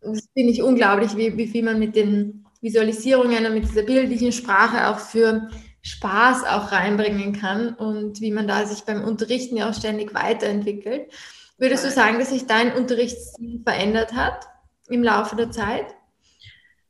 Das 0.02 0.30
finde 0.34 0.54
ich 0.54 0.62
unglaublich, 0.62 1.18
wie, 1.18 1.36
wie 1.38 1.48
viel 1.48 1.64
man 1.64 1.80
mit 1.80 1.96
den 1.96 2.46
Visualisierungen 2.62 3.46
und 3.46 3.54
mit 3.54 3.66
dieser 3.66 3.84
bildlichen 3.84 4.32
Sprache 4.32 4.88
auch 4.88 5.00
für 5.00 5.50
Spaß 5.82 6.46
auch 6.46 6.72
reinbringen 6.72 7.34
kann 7.34 7.74
und 7.74 8.22
wie 8.22 8.32
man 8.32 8.48
da 8.48 8.66
sich 8.66 8.84
beim 8.84 9.04
Unterrichten 9.04 9.58
ja 9.58 9.70
auch 9.70 9.74
ständig 9.74 10.14
weiterentwickelt. 10.14 11.12
Würdest 11.58 11.86
du 11.86 11.90
sagen, 11.90 12.20
dass 12.20 12.30
sich 12.30 12.48
dein 12.48 12.74
Unterrichtsstil 12.74 13.62
verändert 13.64 14.14
hat 14.14 14.46
im 14.88 15.04
Laufe 15.04 15.36
der 15.36 15.52
Zeit? 15.52 15.86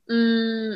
Mm, 0.07 0.75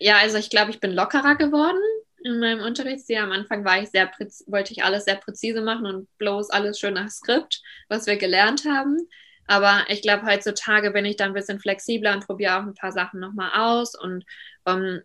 ja, 0.00 0.16
also 0.18 0.38
ich 0.38 0.50
glaube, 0.50 0.70
ich 0.70 0.80
bin 0.80 0.92
lockerer 0.92 1.36
geworden 1.36 1.78
in 2.24 2.38
meinem 2.40 2.60
Unterrichtsstil. 2.60 3.18
Am 3.18 3.32
Anfang 3.32 3.64
war 3.64 3.82
ich 3.82 3.90
sehr 3.90 4.10
wollte 4.46 4.72
ich 4.72 4.84
alles 4.84 5.04
sehr 5.04 5.16
präzise 5.16 5.60
machen 5.60 5.86
und 5.86 6.18
bloß 6.18 6.50
alles 6.50 6.78
schön 6.78 6.94
nach 6.94 7.10
Skript, 7.10 7.62
was 7.88 8.06
wir 8.06 8.16
gelernt 8.16 8.64
haben. 8.64 8.98
Aber 9.46 9.84
ich 9.88 10.02
glaube, 10.02 10.26
heutzutage 10.26 10.90
bin 10.90 11.06
ich 11.06 11.16
da 11.16 11.24
ein 11.24 11.32
bisschen 11.32 11.58
flexibler 11.58 12.12
und 12.12 12.26
probiere 12.26 12.56
auch 12.58 12.62
ein 12.62 12.74
paar 12.74 12.92
Sachen 12.92 13.18
nochmal 13.18 13.50
aus. 13.54 13.94
Und 13.94 14.24
ähm, 14.66 15.00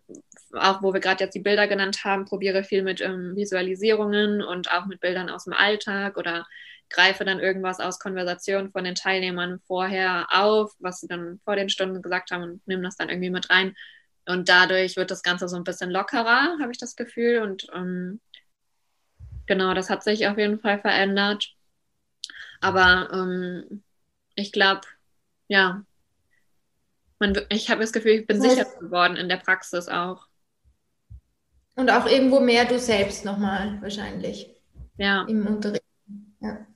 auch 0.52 0.82
wo 0.82 0.92
wir 0.92 1.00
gerade 1.00 1.24
jetzt 1.24 1.34
die 1.34 1.40
Bilder 1.40 1.66
genannt 1.66 2.04
haben, 2.04 2.26
probiere 2.26 2.62
viel 2.62 2.82
mit 2.82 3.00
ähm, 3.00 3.34
Visualisierungen 3.36 4.42
und 4.42 4.70
auch 4.70 4.84
mit 4.84 5.00
Bildern 5.00 5.30
aus 5.30 5.44
dem 5.44 5.54
Alltag 5.54 6.18
oder 6.18 6.46
greife 6.90 7.24
dann 7.24 7.40
irgendwas 7.40 7.80
aus 7.80 7.98
Konversationen 7.98 8.70
von 8.70 8.84
den 8.84 8.94
Teilnehmern 8.94 9.60
vorher 9.66 10.26
auf, 10.30 10.74
was 10.78 11.00
sie 11.00 11.08
dann 11.08 11.40
vor 11.44 11.56
den 11.56 11.70
Stunden 11.70 12.02
gesagt 12.02 12.30
haben 12.30 12.42
und 12.42 12.66
nehme 12.68 12.82
das 12.82 12.96
dann 12.96 13.08
irgendwie 13.08 13.30
mit 13.30 13.48
rein 13.48 13.74
und 14.26 14.48
dadurch 14.48 14.96
wird 14.96 15.10
das 15.10 15.22
Ganze 15.22 15.48
so 15.48 15.56
ein 15.56 15.64
bisschen 15.64 15.90
lockerer, 15.90 16.58
habe 16.60 16.72
ich 16.72 16.78
das 16.78 16.96
Gefühl. 16.96 17.42
Und 17.42 17.66
ähm, 17.74 18.20
genau, 19.46 19.74
das 19.74 19.90
hat 19.90 20.02
sich 20.02 20.26
auf 20.26 20.38
jeden 20.38 20.58
Fall 20.58 20.80
verändert. 20.80 21.54
Aber 22.60 23.10
ähm, 23.12 23.82
ich 24.34 24.52
glaube, 24.52 24.82
ja, 25.48 25.84
man, 27.18 27.38
ich 27.50 27.70
habe 27.70 27.82
das 27.82 27.92
Gefühl, 27.92 28.12
ich 28.12 28.26
bin 28.26 28.40
sicher 28.40 28.64
geworden 28.80 29.16
in 29.16 29.28
der 29.28 29.36
Praxis 29.36 29.88
auch. 29.88 30.26
Und 31.76 31.90
auch 31.90 32.06
irgendwo 32.06 32.40
mehr 32.40 32.64
du 32.64 32.78
selbst 32.78 33.24
nochmal 33.24 33.80
wahrscheinlich. 33.82 34.50
Ja. 34.96 35.24
Im 35.28 35.46
Unterricht. 35.46 35.84
Ja. 36.40 36.66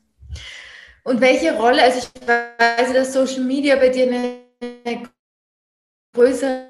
Und 1.05 1.21
welche 1.21 1.57
Rolle, 1.57 1.83
also 1.83 1.99
ich 1.99 2.29
weiß, 2.29 2.93
dass 2.93 3.13
Social 3.13 3.45
Media 3.45 3.77
bei 3.77 3.89
dir 3.89 4.09
eine 4.09 5.09
größere 6.13 6.68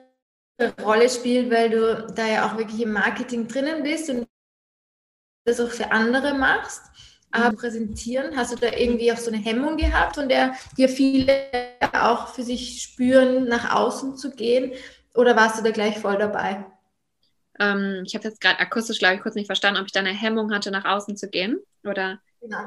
Rolle 0.83 1.09
spielt, 1.09 1.51
weil 1.51 1.71
du 1.71 2.13
da 2.15 2.27
ja 2.27 2.47
auch 2.47 2.59
wirklich 2.59 2.83
im 2.83 2.93
Marketing 2.93 3.47
drinnen 3.47 3.83
bist 3.83 4.11
und 4.11 4.27
das 5.45 5.61
auch 5.61 5.71
für 5.71 5.91
andere 5.91 6.35
machst. 6.35 6.83
Aber 7.31 7.53
mhm. 7.53 7.57
präsentieren, 7.57 8.37
hast 8.37 8.53
du 8.53 8.57
da 8.57 8.73
irgendwie 8.75 9.13
auch 9.13 9.19
so 9.19 9.31
eine 9.31 9.43
Hemmung 9.43 9.77
gehabt, 9.77 10.15
von 10.15 10.29
der 10.29 10.55
dir 10.77 10.89
viele 10.89 11.51
auch 11.93 12.29
für 12.29 12.43
sich 12.43 12.83
spüren, 12.83 13.45
nach 13.45 13.75
außen 13.75 14.17
zu 14.17 14.31
gehen? 14.31 14.73
Oder 15.15 15.37
warst 15.37 15.59
du 15.59 15.63
da 15.63 15.71
gleich 15.71 15.99
voll 15.99 16.17
dabei? 16.17 16.65
Ähm, 17.61 18.03
ich 18.07 18.15
habe 18.15 18.29
jetzt 18.29 18.41
gerade 18.41 18.59
akustisch, 18.59 18.99
glaube 18.99 19.17
ich, 19.17 19.21
kurz 19.21 19.35
nicht 19.35 19.47
verstanden, 19.47 19.81
ob 19.81 19.87
ich 19.87 19.93
da 19.93 20.01
eine 20.01 20.11
Hemmung 20.11 20.53
hatte, 20.53 20.71
nach 20.71 20.85
außen 20.87 21.17
zu 21.17 21.29
gehen. 21.29 21.59
Oder, 21.85 22.19
genau. 22.41 22.59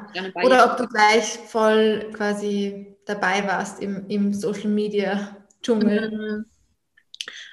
oder 0.43 0.71
ob 0.71 0.77
du 0.77 0.87
gleich 0.87 1.23
voll 1.23 2.11
quasi 2.13 2.95
dabei 3.05 3.47
warst 3.47 3.81
im, 3.81 4.07
im 4.09 4.33
Social 4.33 4.69
Media 4.69 5.35
Dschungel. 5.63 6.11
Mhm. 6.11 6.45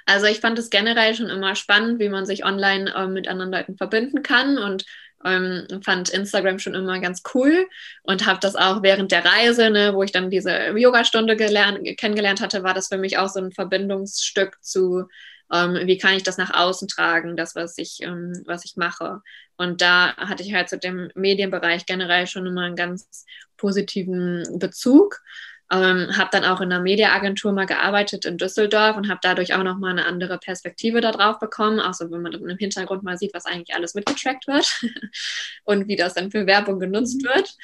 Also 0.09 0.25
ich 0.25 0.41
fand 0.41 0.59
es 0.59 0.71
generell 0.71 1.15
schon 1.15 1.29
immer 1.29 1.55
spannend, 1.55 2.01
wie 2.01 2.09
man 2.09 2.25
sich 2.25 2.43
online 2.43 2.95
äh, 2.95 3.07
mit 3.07 3.29
anderen 3.29 3.53
Leuten 3.53 3.77
verbinden 3.77 4.23
kann 4.23 4.57
und 4.57 4.87
ähm, 5.23 5.67
fand 5.85 6.09
Instagram 6.09 6.59
schon 6.59 6.75
immer 6.75 6.99
ganz 6.99 7.23
cool 7.35 7.69
und 8.05 8.25
habe 8.25 8.39
das 8.41 8.57
auch 8.57 8.83
während 8.83 9.13
der 9.13 9.27
Reise, 9.27 9.69
ne, 9.69 9.93
wo 9.93 10.03
ich 10.03 10.11
dann 10.11 10.31
diese 10.31 10.71
Yogastunde 10.71 11.37
kennengelernt 11.37 12.41
hatte, 12.41 12.63
war 12.63 12.73
das 12.73 12.89
für 12.89 12.97
mich 12.97 13.19
auch 13.19 13.29
so 13.29 13.39
ein 13.41 13.53
Verbindungsstück 13.53 14.57
zu, 14.63 15.09
ähm, 15.53 15.75
wie 15.85 15.99
kann 15.99 16.15
ich 16.15 16.23
das 16.23 16.39
nach 16.39 16.55
außen 16.55 16.89
tragen, 16.89 17.37
das, 17.37 17.55
was 17.55 17.77
ich, 17.77 17.99
ähm, 18.01 18.33
was 18.47 18.65
ich 18.65 18.77
mache. 18.77 19.21
Und 19.59 19.83
da 19.83 20.17
hatte 20.17 20.43
ich 20.43 20.55
halt 20.55 20.71
zu 20.71 20.79
dem 20.79 21.11
Medienbereich 21.17 21.85
generell 21.85 22.27
schon 22.27 22.47
immer 22.47 22.63
einen 22.63 22.77
ganz 22.77 23.27
positiven 23.59 24.59
Bezug. 24.59 25.21
Ähm, 25.71 26.17
habe 26.17 26.31
dann 26.33 26.45
auch 26.45 26.61
in 26.61 26.73
einer 26.73 26.83
Mediaagentur 26.83 27.53
mal 27.53 27.67
gearbeitet 27.67 28.25
in 28.25 28.39
Düsseldorf 28.39 28.97
und 28.97 29.09
habe 29.09 29.21
dadurch 29.23 29.55
auch 29.55 29.63
nochmal 29.63 29.91
eine 29.91 30.07
andere 30.07 30.39
Perspektive 30.39 31.03
darauf 31.03 31.39
bekommen, 31.39 31.79
auch 31.79 31.93
so 31.93 32.11
wenn 32.11 32.23
man 32.23 32.33
im 32.33 32.57
Hintergrund 32.57 33.03
mal 33.03 33.19
sieht, 33.19 33.35
was 33.35 33.45
eigentlich 33.45 33.75
alles 33.75 33.95
mitgetrackt 33.95 34.47
wird 34.47 34.83
und 35.65 35.87
wie 35.89 35.97
das 35.97 36.15
dann 36.15 36.31
für 36.31 36.47
Werbung 36.47 36.81
genutzt 36.81 37.23
mhm. 37.23 37.29
wird. 37.29 37.55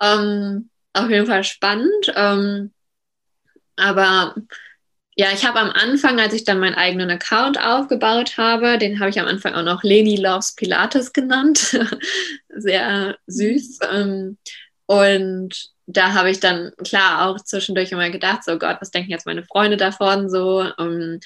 Ähm, 0.00 0.70
auf 0.94 1.10
jeden 1.10 1.26
Fall 1.26 1.44
spannend. 1.44 2.12
Ähm, 2.14 2.72
aber 3.76 4.34
ja, 5.16 5.28
ich 5.34 5.46
habe 5.46 5.58
am 5.58 5.70
Anfang, 5.70 6.18
als 6.18 6.32
ich 6.32 6.44
dann 6.44 6.60
meinen 6.60 6.76
eigenen 6.76 7.10
Account 7.10 7.60
aufgebaut 7.60 8.38
habe, 8.38 8.78
den 8.78 9.00
habe 9.00 9.10
ich 9.10 9.20
am 9.20 9.26
Anfang 9.26 9.54
auch 9.54 9.62
noch 9.62 9.82
Leni 9.82 10.16
Loves 10.16 10.54
Pilates 10.54 11.12
genannt. 11.12 11.78
Sehr 12.48 13.18
süß. 13.26 13.80
Ähm, 13.92 14.38
und 14.86 15.70
da 15.92 16.14
habe 16.14 16.30
ich 16.30 16.40
dann 16.40 16.72
klar 16.84 17.26
auch 17.26 17.40
zwischendurch 17.40 17.92
immer 17.92 18.10
gedacht, 18.10 18.44
so 18.44 18.58
Gott, 18.58 18.78
was 18.80 18.90
denken 18.90 19.10
jetzt 19.10 19.26
meine 19.26 19.44
Freunde 19.44 19.76
davon 19.76 20.28
so? 20.28 20.64
Um, 20.78 21.20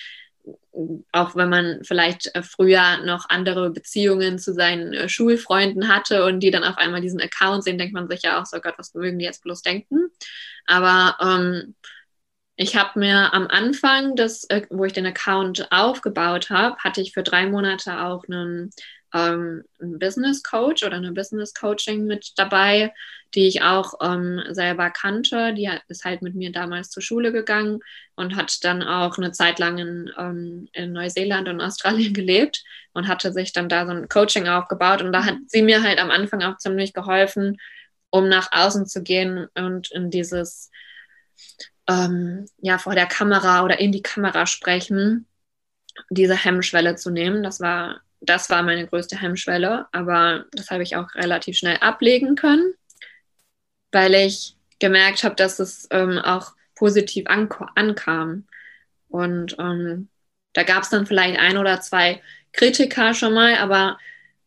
auch 1.12 1.37
wenn 1.37 1.48
man 1.48 1.81
vielleicht 1.85 2.35
äh, 2.35 2.42
früher 2.42 2.98
noch 2.98 3.29
andere 3.29 3.70
Beziehungen 3.70 4.38
zu 4.38 4.53
seinen 4.53 4.92
äh, 4.92 5.09
Schulfreunden 5.09 5.88
hatte 5.88 6.24
und 6.24 6.40
die 6.40 6.50
dann 6.50 6.64
auf 6.64 6.77
einmal 6.77 7.00
diesen 7.00 7.20
Account 7.20 7.64
sehen, 7.64 7.79
denkt 7.79 7.94
man 7.94 8.09
sich 8.09 8.22
ja 8.22 8.40
auch 8.40 8.46
so, 8.46 8.61
Gott, 8.61 8.74
was 8.77 8.92
mögen 8.94 9.18
die 9.18 9.24
jetzt 9.24 9.42
bloß 9.42 9.62
denken? 9.62 10.09
Aber 10.66 11.16
ähm, 11.20 11.74
ich 12.57 12.77
habe 12.77 12.98
mir 12.98 13.33
am 13.33 13.46
Anfang, 13.46 14.16
des, 14.16 14.44
äh, 14.50 14.62
wo 14.70 14.85
ich 14.85 14.92
den 14.92 15.07
Account 15.07 15.70
aufgebaut 15.72 16.50
habe, 16.50 16.77
hatte 16.79 17.00
ich 17.00 17.12
für 17.12 17.22
drei 17.22 17.46
Monate 17.46 18.00
auch 18.05 18.24
einen, 18.29 18.70
ähm, 19.14 19.64
einen 19.81 19.98
Business 19.98 20.42
Coach 20.42 20.83
oder 20.83 20.96
eine 20.96 21.12
Business 21.12 21.55
Coaching 21.55 22.05
mit 22.05 22.33
dabei, 22.37 22.92
die 23.35 23.46
ich 23.46 23.62
auch 23.62 23.94
ähm, 24.03 24.42
selber 24.50 24.90
kannte. 24.90 25.55
Die 25.55 25.70
ist 25.88 26.05
halt 26.05 26.20
mit 26.20 26.35
mir 26.35 26.53
damals 26.53 26.90
zur 26.90 27.03
Schule 27.03 27.33
gegangen 27.33 27.81
und 28.16 28.37
hat 28.37 28.62
dann 28.64 28.83
auch 28.83 29.16
eine 29.16 29.33
Zeit 29.33 29.59
lang 29.59 29.79
in, 29.79 30.11
ähm, 30.18 30.68
in 30.72 30.92
Neuseeland 30.92 31.48
und 31.48 31.61
Australien 31.61 32.12
gelebt 32.14 32.64
und 32.92 33.09
hatte 33.09 33.33
sich 33.33 33.53
dann 33.53 33.68
da 33.68 33.87
so 33.87 33.92
ein 33.92 34.09
Coaching 34.09 34.48
aufgebaut. 34.48 35.00
Und 35.00 35.12
da 35.12 35.24
hat 35.24 35.37
sie 35.46 35.62
mir 35.62 35.83
halt 35.83 35.98
am 35.98 36.11
Anfang 36.11 36.42
auch 36.42 36.59
ziemlich 36.59 36.92
geholfen, 36.92 37.59
um 38.11 38.29
nach 38.29 38.50
außen 38.53 38.87
zu 38.87 39.03
gehen 39.03 39.48
und 39.55 39.90
in 39.92 40.11
dieses 40.11 40.70
ähm, 41.88 42.46
ja, 42.59 42.79
vor 42.79 42.94
der 42.94 43.07
Kamera 43.07 43.64
oder 43.64 43.79
in 43.79 43.92
die 43.92 44.03
Kamera 44.03 44.46
sprechen, 44.46 45.27
diese 46.11 46.37
Hemmschwelle 46.37 46.96
zu 46.96 47.11
nehmen. 47.11 47.42
Das 47.42 47.61
war, 47.61 48.00
das 48.27 48.51
war 48.51 48.63
meine 48.63 48.87
größte 48.87 49.21
Hemmschwelle, 49.21 49.87
aber 49.93 50.45
das 50.53 50.71
habe 50.71 50.83
ich 50.83 50.97
auch 50.97 51.15
relativ 51.15 51.57
schnell 51.57 51.77
ablegen 51.79 52.37
können, 52.37 52.75
weil 53.93 54.15
ich 54.15 54.57
gemerkt 54.79 55.25
habe, 55.25 55.35
dass 55.35 55.59
es 55.59 55.87
ähm, 55.91 56.19
auch 56.19 56.53
positiv 56.75 57.27
ankam. 57.27 58.47
Und 59.09 59.57
ähm, 59.59 60.09
da 60.53 60.63
gab 60.63 60.83
es 60.83 60.91
dann 60.91 61.07
vielleicht 61.07 61.39
ein 61.39 61.57
oder 61.57 61.81
zwei 61.81 62.23
Kritiker 62.53 63.15
schon 63.15 63.35
mal, 63.35 63.57
aber 63.57 63.99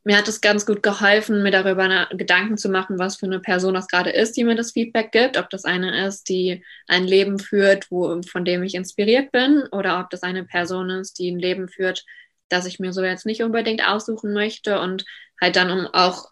mir 0.08 0.18
hat 0.18 0.30
es 0.30 0.40
ganz 0.40 0.66
gut 0.66 0.84
geholfen, 0.84 1.44
mir 1.44 1.52
darüber 1.52 2.08
Gedanken 2.12 2.58
zu 2.58 2.70
machen, 2.70 2.98
was 2.98 3.18
für 3.18 3.26
eine 3.26 3.42
Person 3.42 3.74
das 3.74 3.90
gerade 3.90 4.10
ist, 4.10 4.38
die 4.38 4.46
mir 4.46 4.56
das 4.56 4.72
Feedback 4.72 5.12
gibt. 5.12 5.36
Ob 5.36 5.50
das 5.50 5.66
eine 5.66 6.08
ist, 6.08 6.30
die 6.30 6.63
ein 6.88 7.04
Leben 7.04 7.40
führt, 7.40 7.92
wo, 7.92 8.22
von 8.22 8.46
dem 8.46 8.63
ich 8.63 8.76
inspiriert 8.76 9.34
bin, 9.34 9.63
oder 9.74 10.00
ob 10.00 10.10
das 10.10 10.24
eine 10.24 10.46
Person 10.46 10.90
ist, 10.90 11.20
die 11.20 11.30
ein 11.30 11.40
Leben 11.40 11.68
führt, 11.68 12.06
das 12.49 12.65
ich 12.65 12.79
mir 12.79 12.93
so 12.93 13.03
jetzt 13.03 13.25
nicht 13.25 13.43
unbedingt 13.43 13.86
aussuchen 13.86 14.33
möchte. 14.33 14.79
Und 14.79 15.05
halt 15.41 15.55
dann, 15.55 15.71
um 15.71 15.88
auch 15.88 16.31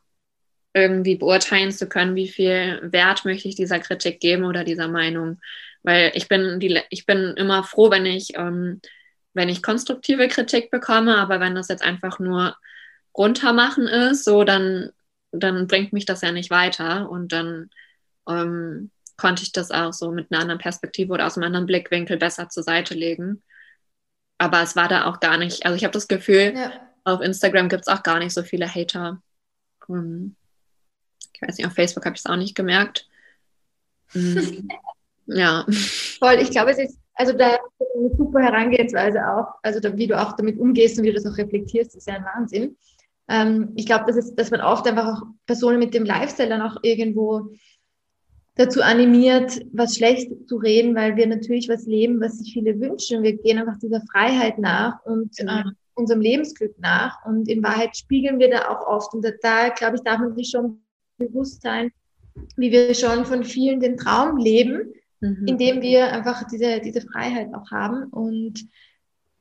irgendwie 0.73 1.15
beurteilen 1.15 1.71
zu 1.71 1.87
können, 1.87 2.15
wie 2.15 2.27
viel 2.27 2.79
Wert 2.83 3.23
möchte 3.25 3.47
ich 3.47 3.55
dieser 3.55 3.79
Kritik 3.79 4.19
geben 4.19 4.43
oder 4.43 4.63
dieser 4.63 4.87
Meinung. 4.87 5.39
Weil 5.83 6.11
ich 6.15 6.27
bin, 6.27 6.59
die, 6.59 6.81
ich 6.89 7.05
bin 7.05 7.35
immer 7.37 7.63
froh, 7.63 7.91
wenn 7.91 8.05
ich, 8.05 8.35
ähm, 8.35 8.81
wenn 9.33 9.49
ich 9.49 9.63
konstruktive 9.63 10.27
Kritik 10.27 10.71
bekomme, 10.71 11.17
aber 11.17 11.39
wenn 11.39 11.55
das 11.55 11.69
jetzt 11.69 11.83
einfach 11.83 12.19
nur 12.19 12.57
runtermachen 13.17 13.87
ist, 13.87 14.25
so 14.25 14.43
dann, 14.43 14.91
dann 15.31 15.67
bringt 15.67 15.93
mich 15.93 16.05
das 16.05 16.21
ja 16.21 16.31
nicht 16.31 16.49
weiter 16.49 17.09
und 17.09 17.31
dann 17.31 17.69
ähm, 18.27 18.91
konnte 19.17 19.43
ich 19.43 19.51
das 19.51 19.71
auch 19.71 19.93
so 19.93 20.11
mit 20.11 20.31
einer 20.31 20.41
anderen 20.41 20.59
Perspektive 20.59 21.13
oder 21.13 21.25
aus 21.25 21.37
einem 21.37 21.47
anderen 21.47 21.65
Blickwinkel 21.65 22.17
besser 22.17 22.49
zur 22.49 22.63
Seite 22.63 22.93
legen. 22.93 23.43
Aber 24.37 24.61
es 24.61 24.75
war 24.75 24.87
da 24.87 25.05
auch 25.05 25.19
gar 25.19 25.37
nicht, 25.37 25.65
also 25.65 25.75
ich 25.75 25.83
habe 25.83 25.93
das 25.93 26.07
Gefühl, 26.07 26.53
ja. 26.55 26.71
auf 27.03 27.21
Instagram 27.21 27.69
gibt 27.69 27.83
es 27.83 27.87
auch 27.87 28.03
gar 28.03 28.19
nicht 28.19 28.33
so 28.33 28.43
viele 28.43 28.67
Hater. 28.67 29.21
Um, 29.87 30.35
ich 31.33 31.41
weiß 31.41 31.57
nicht, 31.57 31.67
auf 31.67 31.73
Facebook 31.73 32.05
habe 32.05 32.15
ich 32.15 32.21
es 32.21 32.25
auch 32.25 32.35
nicht 32.35 32.55
gemerkt. 32.55 33.07
Um, 34.13 34.67
ja. 35.27 35.65
Voll, 36.19 36.35
ich 36.41 36.51
glaube, 36.51 36.71
es 36.71 36.79
ist, 36.79 36.97
also 37.13 37.33
da 37.33 37.47
eine 37.47 38.15
super 38.17 38.41
Herangehensweise 38.41 39.25
auch, 39.27 39.55
also 39.61 39.79
da, 39.79 39.95
wie 39.95 40.07
du 40.07 40.19
auch 40.19 40.33
damit 40.33 40.59
umgehst 40.59 40.97
und 40.97 41.05
wie 41.05 41.11
du 41.11 41.21
das 41.21 41.25
auch 41.25 41.37
reflektierst, 41.37 41.95
ist 41.95 42.07
ja 42.07 42.15
ein 42.15 42.25
Wahnsinn 42.25 42.75
ähm, 43.27 43.71
ich 43.75 43.85
glaube, 43.85 44.11
dass, 44.11 44.35
dass 44.35 44.51
man 44.51 44.61
oft 44.61 44.87
einfach 44.87 45.17
auch 45.17 45.25
Personen 45.45 45.79
mit 45.79 45.93
dem 45.93 46.05
Lifestyle 46.05 46.49
dann 46.49 46.61
auch 46.61 46.77
irgendwo 46.83 47.49
dazu 48.55 48.81
animiert, 48.81 49.61
was 49.71 49.95
schlecht 49.95 50.31
zu 50.47 50.57
reden, 50.57 50.95
weil 50.95 51.15
wir 51.15 51.27
natürlich 51.27 51.67
was 51.69 51.85
leben, 51.85 52.21
was 52.21 52.39
sich 52.39 52.53
viele 52.53 52.79
wünschen. 52.79 53.23
Wir 53.23 53.37
gehen 53.37 53.57
einfach 53.57 53.77
dieser 53.79 54.01
Freiheit 54.11 54.57
nach 54.59 55.03
und 55.05 55.35
genau. 55.37 55.59
äh, 55.59 55.63
unserem 55.93 56.21
Lebensglück 56.21 56.77
nach. 56.79 57.25
Und 57.25 57.47
in 57.47 57.63
Wahrheit 57.63 57.95
spiegeln 57.95 58.39
wir 58.39 58.49
da 58.49 58.69
auch 58.69 58.87
oft. 58.87 59.13
Und 59.13 59.23
da, 59.23 59.31
da 59.41 59.69
glaube 59.69 59.97
ich, 59.97 60.03
darf 60.03 60.19
man 60.19 60.35
sich 60.35 60.49
schon 60.49 60.81
bewusst 61.17 61.61
sein, 61.61 61.91
wie 62.57 62.71
wir 62.71 62.93
schon 62.93 63.25
von 63.25 63.43
vielen 63.43 63.79
den 63.79 63.97
Traum 63.97 64.37
leben, 64.37 64.93
mhm. 65.21 65.45
indem 65.47 65.81
wir 65.81 66.11
einfach 66.11 66.43
diese, 66.47 66.79
diese 66.81 67.01
Freiheit 67.01 67.53
auch 67.53 67.71
haben 67.71 68.05
und 68.05 68.67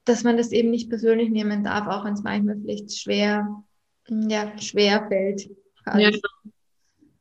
dass 0.04 0.22
man 0.22 0.36
das 0.36 0.52
eben 0.52 0.70
nicht 0.70 0.90
persönlich 0.90 1.30
nehmen 1.30 1.64
darf, 1.64 1.86
auch 1.88 2.04
wenn 2.04 2.12
es 2.12 2.22
manchmal 2.22 2.58
vielleicht 2.60 2.92
schwer 2.96 3.64
ja, 4.08 4.58
schwer 4.58 5.06
fällt. 5.08 5.50
Ja. 5.96 6.10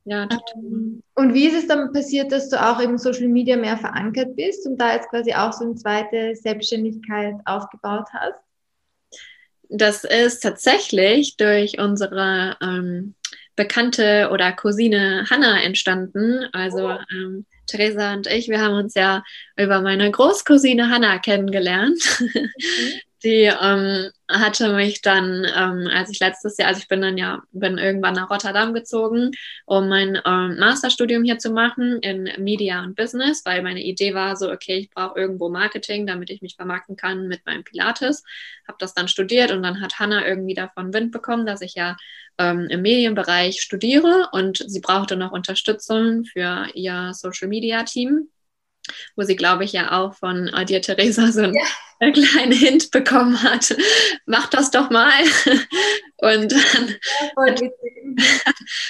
Ja, 0.05 0.27
total. 0.27 0.43
Ähm, 0.55 1.03
und 1.15 1.33
wie 1.33 1.47
ist 1.47 1.55
es 1.55 1.67
dann 1.67 1.93
passiert, 1.93 2.31
dass 2.31 2.49
du 2.49 2.61
auch 2.61 2.79
im 2.79 2.97
Social 2.97 3.27
Media 3.27 3.55
mehr 3.55 3.77
verankert 3.77 4.35
bist 4.35 4.67
und 4.67 4.77
da 4.77 4.93
jetzt 4.93 5.09
quasi 5.09 5.33
auch 5.33 5.53
so 5.53 5.65
eine 5.65 5.75
zweite 5.75 6.35
Selbstständigkeit 6.35 7.35
aufgebaut 7.45 8.07
hast? 8.13 8.39
Das 9.69 10.03
ist 10.03 10.41
tatsächlich 10.41 11.37
durch 11.37 11.79
unsere 11.79 12.57
ähm, 12.61 13.15
Bekannte 13.55 14.29
oder 14.31 14.51
Cousine 14.51 15.25
Hanna 15.29 15.61
entstanden. 15.61 16.47
Also 16.51 16.89
oh. 16.89 16.97
ähm, 17.11 17.45
Theresa 17.67 18.13
und 18.13 18.27
ich, 18.27 18.49
wir 18.49 18.61
haben 18.61 18.75
uns 18.75 18.93
ja 18.95 19.23
über 19.55 19.81
meine 19.81 20.11
Großcousine 20.11 20.89
Hanna 20.89 21.17
kennengelernt. 21.19 22.01
Mhm. 22.19 22.49
Die 23.23 23.49
ähm, 23.61 24.11
hatte 24.29 24.73
mich 24.73 25.01
dann, 25.01 25.45
ähm, 25.45 25.89
als 25.93 26.09
ich 26.09 26.19
letztes 26.19 26.57
Jahr, 26.57 26.67
also 26.67 26.81
ich 26.81 26.89
bin 26.89 27.01
dann 27.01 27.17
ja, 27.17 27.41
bin 27.53 27.77
irgendwann 27.77 28.15
nach 28.15 28.29
Rotterdam 28.29 28.73
gezogen, 28.73 29.31
um 29.65 29.87
mein 29.87 30.19
ähm, 30.25 30.57
Masterstudium 30.59 31.23
hier 31.23 31.37
zu 31.37 31.51
machen 31.51 31.99
in 31.99 32.29
Media 32.37 32.83
und 32.83 32.95
Business, 32.97 33.45
weil 33.45 33.63
meine 33.63 33.81
Idee 33.81 34.13
war 34.13 34.35
so, 34.35 34.51
okay, 34.51 34.75
ich 34.75 34.89
brauche 34.89 35.17
irgendwo 35.17 35.47
Marketing, 35.47 36.05
damit 36.05 36.31
ich 36.31 36.41
mich 36.41 36.57
vermarkten 36.57 36.97
kann 36.97 37.29
mit 37.29 37.45
meinem 37.45 37.63
Pilates. 37.63 38.23
Habe 38.67 38.77
das 38.79 38.93
dann 38.93 39.07
studiert 39.07 39.51
und 39.51 39.63
dann 39.63 39.79
hat 39.79 39.99
Hannah 39.99 40.27
irgendwie 40.27 40.55
davon 40.55 40.93
Wind 40.93 41.13
bekommen, 41.13 41.45
dass 41.45 41.61
ich 41.61 41.75
ja 41.75 41.95
ähm, 42.37 42.67
im 42.69 42.81
Medienbereich 42.81 43.61
studiere 43.61 44.29
und 44.33 44.57
sie 44.67 44.81
brauchte 44.81 45.15
noch 45.15 45.31
Unterstützung 45.31 46.25
für 46.25 46.67
ihr 46.73 47.11
Social 47.13 47.47
Media 47.47 47.83
Team 47.83 48.27
wo 49.15 49.23
sie, 49.23 49.35
glaube 49.35 49.63
ich, 49.63 49.73
ja 49.73 49.91
auch 49.91 50.13
von 50.15 50.47
äh, 50.47 50.65
dir, 50.65 50.81
Theresa, 50.81 51.31
so 51.31 51.41
einen 51.41 51.55
ja. 51.55 52.11
kleinen 52.11 52.51
Hint 52.51 52.91
bekommen 52.91 53.41
hat. 53.41 53.75
Mach 54.25 54.47
das 54.49 54.71
doch 54.71 54.89
mal. 54.89 55.11
Und 56.17 56.51
dann, 56.51 56.95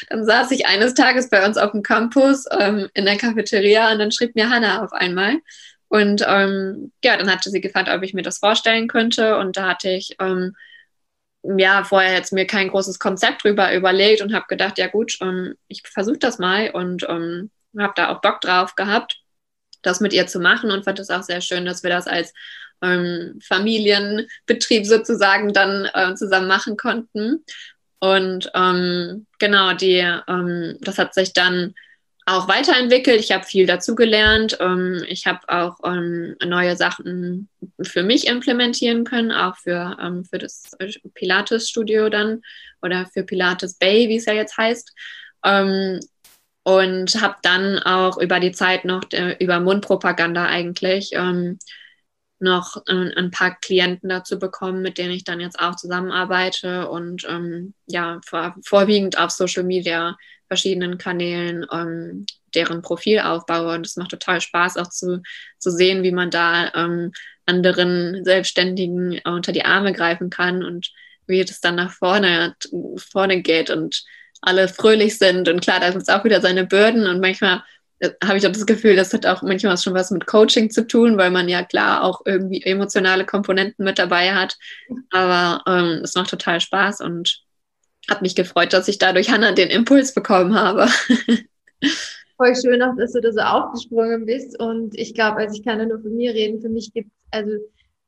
dann, 0.09 0.25
saß 0.25 0.51
ich 0.51 0.67
eines 0.67 0.93
Tages 0.93 1.29
bei 1.29 1.45
uns 1.45 1.57
auf 1.57 1.71
dem 1.71 1.83
Campus 1.83 2.45
ähm, 2.59 2.89
in 2.93 3.05
der 3.05 3.17
Cafeteria 3.17 3.91
und 3.91 3.97
dann 3.97 4.11
schrieb 4.11 4.35
mir 4.35 4.51
Hannah 4.51 4.83
auf 4.83 4.93
einmal. 4.93 5.39
Und 5.87 6.23
ähm, 6.27 6.91
ja, 7.03 7.17
dann 7.17 7.31
hatte 7.31 7.49
sie 7.49 7.59
gefragt, 7.59 7.89
ob 7.89 8.03
ich 8.03 8.13
mir 8.13 8.21
das 8.21 8.37
vorstellen 8.37 8.87
könnte. 8.87 9.37
Und 9.37 9.57
da 9.57 9.69
hatte 9.69 9.89
ich 9.89 10.15
ähm, 10.19 10.55
ja 11.41 11.83
vorher 11.83 12.13
jetzt 12.13 12.33
mir 12.33 12.45
kein 12.45 12.67
großes 12.67 12.99
Konzept 12.99 13.43
drüber 13.43 13.73
überlegt 13.73 14.21
und 14.21 14.31
habe 14.31 14.45
gedacht, 14.47 14.77
ja 14.77 14.85
gut, 14.87 15.17
ähm, 15.21 15.55
ich 15.67 15.81
versuche 15.87 16.19
das 16.19 16.37
mal 16.37 16.69
und 16.69 17.03
ähm, 17.09 17.49
habe 17.79 17.93
da 17.95 18.09
auch 18.09 18.21
Bock 18.21 18.41
drauf 18.41 18.75
gehabt 18.75 19.22
das 19.83 19.99
mit 19.99 20.13
ihr 20.13 20.27
zu 20.27 20.39
machen 20.39 20.71
und 20.71 20.85
fand 20.85 20.99
es 20.99 21.09
auch 21.09 21.23
sehr 21.23 21.41
schön, 21.41 21.65
dass 21.65 21.83
wir 21.83 21.89
das 21.89 22.07
als 22.07 22.33
ähm, 22.81 23.39
Familienbetrieb 23.41 24.85
sozusagen 24.85 25.53
dann 25.53 25.87
äh, 25.93 26.15
zusammen 26.15 26.47
machen 26.47 26.77
konnten. 26.77 27.43
Und 27.99 28.51
ähm, 28.53 29.27
genau, 29.39 29.73
die, 29.73 30.05
ähm, 30.27 30.77
das 30.81 30.97
hat 30.97 31.13
sich 31.13 31.31
dann 31.31 31.73
auch 32.25 32.47
weiterentwickelt. 32.47 33.19
Ich 33.19 33.31
habe 33.31 33.45
viel 33.45 33.65
dazugelernt. 33.65 34.57
Ähm, 34.59 35.03
ich 35.07 35.25
habe 35.25 35.39
auch 35.47 35.77
ähm, 35.85 36.35
neue 36.43 36.75
Sachen 36.75 37.49
für 37.81 38.03
mich 38.03 38.27
implementieren 38.27 39.03
können, 39.03 39.31
auch 39.31 39.57
für, 39.57 39.97
ähm, 40.01 40.25
für 40.25 40.37
das 40.37 40.71
Pilates-Studio 41.13 42.09
dann 42.09 42.41
oder 42.81 43.05
für 43.13 43.23
Pilates 43.23 43.75
Bay, 43.75 44.09
wie 44.09 44.17
es 44.17 44.25
ja 44.25 44.33
jetzt 44.33 44.57
heißt. 44.57 44.93
Und 46.63 47.21
habe 47.21 47.35
dann 47.41 47.79
auch 47.79 48.17
über 48.17 48.39
die 48.39 48.53
Zeit 48.53 48.85
noch 48.85 49.03
äh, 49.11 49.35
über 49.39 49.59
Mundpropaganda 49.59 50.45
eigentlich 50.45 51.11
ähm, 51.13 51.59
noch 52.39 52.83
äh, 52.87 53.11
ein 53.15 53.31
paar 53.31 53.57
Klienten 53.59 54.09
dazu 54.09 54.39
bekommen, 54.39 54.81
mit 54.81 54.97
denen 54.97 55.11
ich 55.11 55.23
dann 55.23 55.39
jetzt 55.39 55.59
auch 55.59 55.75
zusammenarbeite 55.75 56.89
und 56.89 57.25
ähm, 57.27 57.73
ja, 57.87 58.19
vor, 58.25 58.55
vorwiegend 58.63 59.17
auf 59.17 59.31
Social 59.31 59.63
Media, 59.63 60.15
verschiedenen 60.47 60.97
Kanälen, 60.97 61.65
ähm, 61.71 62.25
deren 62.53 62.81
Profil 62.81 63.19
aufbaue. 63.19 63.73
Und 63.73 63.85
es 63.85 63.95
macht 63.95 64.11
total 64.11 64.39
Spaß, 64.39 64.77
auch 64.77 64.89
zu, 64.89 65.21
zu 65.57 65.71
sehen, 65.71 66.03
wie 66.03 66.11
man 66.11 66.29
da 66.29 66.71
ähm, 66.75 67.11
anderen 67.45 68.23
Selbstständigen 68.23 69.19
unter 69.25 69.51
die 69.51 69.65
Arme 69.65 69.93
greifen 69.93 70.29
kann 70.29 70.63
und 70.63 70.91
wie 71.25 71.43
das 71.43 71.61
dann 71.61 71.75
nach 71.75 71.91
vorne, 71.91 72.55
vorne 72.97 73.41
geht 73.41 73.69
und 73.69 74.03
alle 74.43 74.67
fröhlich 74.67 75.17
sind. 75.17 75.47
Und 75.49 75.61
klar, 75.61 75.79
da 75.79 75.89
gibt 75.89 76.03
es 76.03 76.09
auch 76.09 76.23
wieder 76.23 76.41
seine 76.41 76.65
Bürden 76.65 77.07
und 77.07 77.19
manchmal 77.19 77.63
äh, 77.99 78.11
habe 78.23 78.37
ich 78.37 78.45
auch 78.45 78.51
das 78.51 78.65
Gefühl, 78.65 78.95
das 78.95 79.13
hat 79.13 79.25
auch 79.25 79.41
manchmal 79.41 79.77
schon 79.77 79.93
was 79.93 80.11
mit 80.11 80.25
Coaching 80.25 80.69
zu 80.69 80.85
tun, 80.85 81.17
weil 81.17 81.31
man 81.31 81.49
ja 81.49 81.63
klar 81.63 82.03
auch 82.03 82.21
irgendwie 82.25 82.61
emotionale 82.63 83.25
Komponenten 83.25 83.85
mit 83.85 83.97
dabei 83.97 84.33
hat. 84.33 84.57
Aber 85.11 85.63
ähm, 85.67 86.01
es 86.03 86.15
macht 86.15 86.29
total 86.29 86.59
Spaß 86.59 87.01
und 87.01 87.41
hat 88.09 88.21
mich 88.21 88.35
gefreut, 88.35 88.73
dass 88.73 88.87
ich 88.87 88.97
dadurch 88.97 89.29
Hannah 89.29 89.53
den 89.53 89.69
Impuls 89.69 90.13
bekommen 90.13 90.55
habe. 90.55 90.87
Voll 92.37 92.55
schön 92.55 92.81
auch, 92.81 92.95
dass 92.97 93.13
du 93.13 93.21
da 93.21 93.31
so 93.31 93.39
aufgesprungen 93.39 94.25
bist. 94.25 94.59
Und 94.59 94.97
ich 94.99 95.13
glaube, 95.13 95.37
also 95.37 95.55
ich 95.55 95.63
kann 95.63 95.79
ja 95.79 95.85
nur 95.85 96.01
von 96.01 96.15
mir 96.15 96.33
reden, 96.33 96.61
für 96.61 96.69
mich 96.69 96.91
gibt 96.93 97.09
es, 97.09 97.39
also 97.39 97.51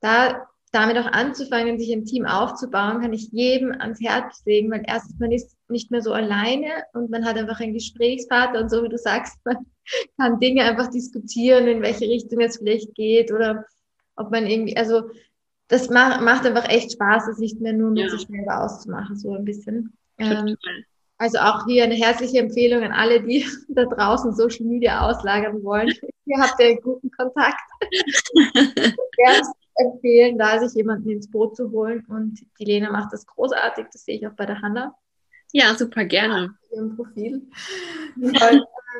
da 0.01 0.47
damit 0.71 0.97
auch 0.97 1.11
anzufangen, 1.11 1.79
sich 1.79 1.93
ein 1.93 2.03
Team 2.03 2.25
aufzubauen, 2.25 3.01
kann 3.01 3.13
ich 3.13 3.29
jedem 3.31 3.71
ans 3.79 4.01
Herz 4.01 4.43
legen, 4.45 4.69
weil 4.71 4.83
erstens, 4.85 5.17
man 5.19 5.31
ist 5.31 5.54
nicht 5.69 5.91
mehr 5.91 6.01
so 6.01 6.13
alleine 6.13 6.69
und 6.93 7.09
man 7.09 7.25
hat 7.25 7.37
einfach 7.37 7.59
einen 7.59 7.73
Gesprächspartner 7.73 8.61
und 8.61 8.69
so 8.69 8.83
wie 8.83 8.89
du 8.89 8.97
sagst, 8.97 9.37
man 9.45 9.57
kann 10.19 10.39
Dinge 10.39 10.63
einfach 10.63 10.89
diskutieren, 10.89 11.67
in 11.67 11.81
welche 11.81 12.05
Richtung 12.05 12.39
es 12.39 12.57
vielleicht 12.57 12.93
geht 12.95 13.31
oder 13.31 13.65
ob 14.15 14.31
man 14.31 14.47
irgendwie, 14.47 14.77
also 14.77 15.09
das 15.67 15.89
macht, 15.89 16.21
macht 16.21 16.45
einfach 16.45 16.69
echt 16.69 16.93
Spaß, 16.93 17.27
es 17.27 17.39
nicht 17.39 17.59
mehr 17.59 17.73
nur 17.73 17.89
mit 17.89 18.03
ja. 18.03 18.09
sich 18.09 18.27
selber 18.27 18.63
auszumachen, 18.63 19.17
so 19.17 19.33
ein 19.33 19.45
bisschen. 19.45 19.93
Ähm, 20.17 20.55
also 21.17 21.39
auch 21.39 21.65
hier 21.65 21.85
eine 21.85 21.95
herzliche 21.95 22.39
Empfehlung 22.39 22.83
an 22.83 22.91
alle, 22.91 23.21
die 23.21 23.45
da 23.69 23.85
draußen 23.85 24.33
Social 24.33 24.65
Media 24.65 25.01
auslagern 25.01 25.63
wollen. 25.63 25.93
Ihr 26.25 26.39
habt 26.39 26.59
ja 26.59 26.67
einen 26.67 26.81
guten 26.81 27.09
Kontakt. 27.11 27.61
Gerne 28.53 29.47
empfehlen, 29.75 30.37
da 30.37 30.59
sich 30.59 30.73
jemanden 30.75 31.09
ins 31.09 31.29
Boot 31.29 31.55
zu 31.55 31.71
holen. 31.71 32.05
Und 32.09 32.45
die 32.59 32.65
Lena 32.65 32.91
macht 32.91 33.13
das 33.13 33.25
großartig, 33.25 33.87
das 33.91 34.05
sehe 34.05 34.17
ich 34.17 34.27
auch 34.27 34.33
bei 34.33 34.45
der 34.45 34.61
Hanna. 34.61 34.95
Ja, 35.55 35.73
super 35.73 36.03
gerne. 36.03 36.53
Ihrem 36.69 36.97
Profil. 36.97 37.43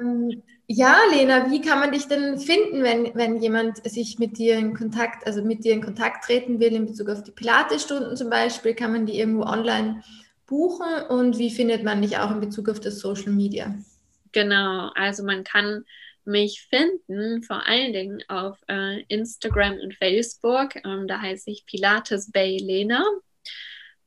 Ähm, 0.01 0.41
ja, 0.68 0.97
Lena, 1.12 1.51
wie 1.51 1.60
kann 1.60 1.80
man 1.80 1.91
dich 1.91 2.08
denn 2.08 2.39
finden, 2.39 2.82
wenn, 2.82 3.14
wenn 3.14 3.41
jemand 3.41 3.86
sich 3.89 4.20
mit 4.20 4.38
dir 4.38 4.58
in 4.58 4.74
Kontakt, 4.74 5.28
also 5.28 5.43
mit 5.43 5.66
dir 5.66 5.74
in 5.74 5.84
Kontakt 5.84 6.24
treten 6.24 6.62
will 6.62 6.74
in 6.74 6.86
Bezug 6.86 7.10
auf 7.10 7.24
die 7.24 7.32
Pilates-Stunden 7.32 8.16
zum 8.16 8.30
Beispiel? 8.30 8.74
Kann 8.74 8.93
man 8.93 9.06
die 9.06 9.20
irgendwo 9.20 9.43
online 9.43 10.01
buchen 10.47 11.03
und 11.10 11.38
wie 11.39 11.51
findet 11.51 11.84
man 11.84 12.01
dich 12.01 12.18
auch 12.20 12.32
in 12.32 12.39
Bezug 12.39 12.70
auf 12.70 12.80
das 12.80 12.99
Social 12.99 13.34
Media? 13.34 13.76
Genau, 14.32 14.91
also 14.95 15.24
man 15.24 15.43
kann 15.43 15.84
mich 16.24 16.68
finden, 16.70 17.43
vor 17.43 17.68
allen 17.68 17.91
Dingen 17.91 18.24
auf 18.30 18.58
äh, 18.70 19.01
Instagram 19.10 19.78
und 19.84 19.93
Facebook. 19.93 20.78
Ähm, 20.86 21.06
da 21.08 21.20
heiße 21.20 21.51
ich 21.51 21.66
Pilates 21.66 22.32
Bay 22.32 22.58
Lena. 22.58 23.03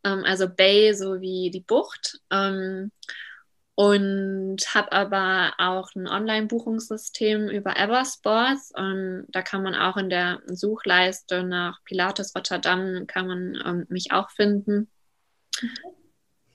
Ähm, 0.09 0.24
also 0.24 0.48
Bay 0.48 0.94
so 0.94 1.20
wie 1.20 1.50
die 1.50 1.61
Bucht. 1.61 2.20
Ähm, 2.30 2.90
und 3.74 4.56
habe 4.74 4.90
aber 4.90 5.52
auch 5.59 5.94
ein 5.94 6.09
Online-Buchungssystem 6.09 7.48
über 7.48 7.76
Eversports. 7.76 8.72
Und 8.74 9.26
da 9.28 9.42
kann 9.42 9.62
man 9.62 9.76
auch 9.76 9.96
in 9.96 10.11
der 10.11 10.40
Suchleiste 10.46 11.44
nach 11.44 11.78
Pilates 11.84 12.34
Rotterdam 12.34 13.06
kann 13.06 13.28
man 13.28 13.62
ähm, 13.64 13.86
mich 13.88 14.11
auch 14.11 14.30
finden. 14.30 14.90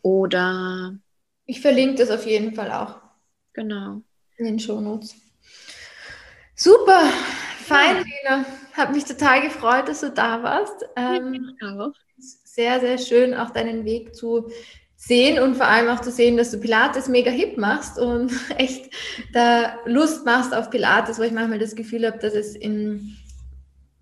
Oder 0.02 0.98
ich 1.46 1.62
verlinke 1.62 1.96
das 1.96 2.10
auf 2.10 2.26
jeden 2.26 2.54
Fall 2.56 2.72
auch. 2.72 3.00
Genau. 3.54 4.02
In 4.36 4.46
den 4.46 4.60
Shownotes. 4.60 5.16
Super, 6.56 7.10
fein, 7.60 7.98
ja. 7.98 8.04
Lena. 8.34 8.46
Hat 8.74 8.92
mich 8.92 9.06
total 9.06 9.42
gefreut, 9.42 9.88
dass 9.88 10.02
du 10.02 10.12
da 10.12 10.44
warst. 10.44 10.86
Ähm, 10.98 11.56
auch. 11.62 11.94
Sehr, 12.44 12.80
sehr 12.80 12.98
schön, 12.98 13.34
auch 13.34 13.50
deinen 13.50 13.86
Weg 13.86 14.16
zu 14.16 14.50
sehen 14.96 15.42
und 15.42 15.56
vor 15.56 15.68
allem 15.68 15.90
auch 15.90 16.02
zu 16.02 16.12
sehen, 16.12 16.38
dass 16.38 16.52
du 16.52 16.60
Pilates 16.60 17.10
mega 17.10 17.30
hip 17.30 17.58
machst 17.58 18.00
und 18.00 18.32
echt 18.58 18.94
da 19.34 19.78
Lust 19.86 20.26
machst 20.26 20.54
auf 20.54 20.70
Pilates, 20.70 21.20
wo 21.20 21.24
ich 21.24 21.32
manchmal 21.32 21.60
das 21.60 21.76
Gefühl 21.76 22.06
habe, 22.06 22.20
dass 22.20 22.34
es 22.34 22.56
in 22.56 23.18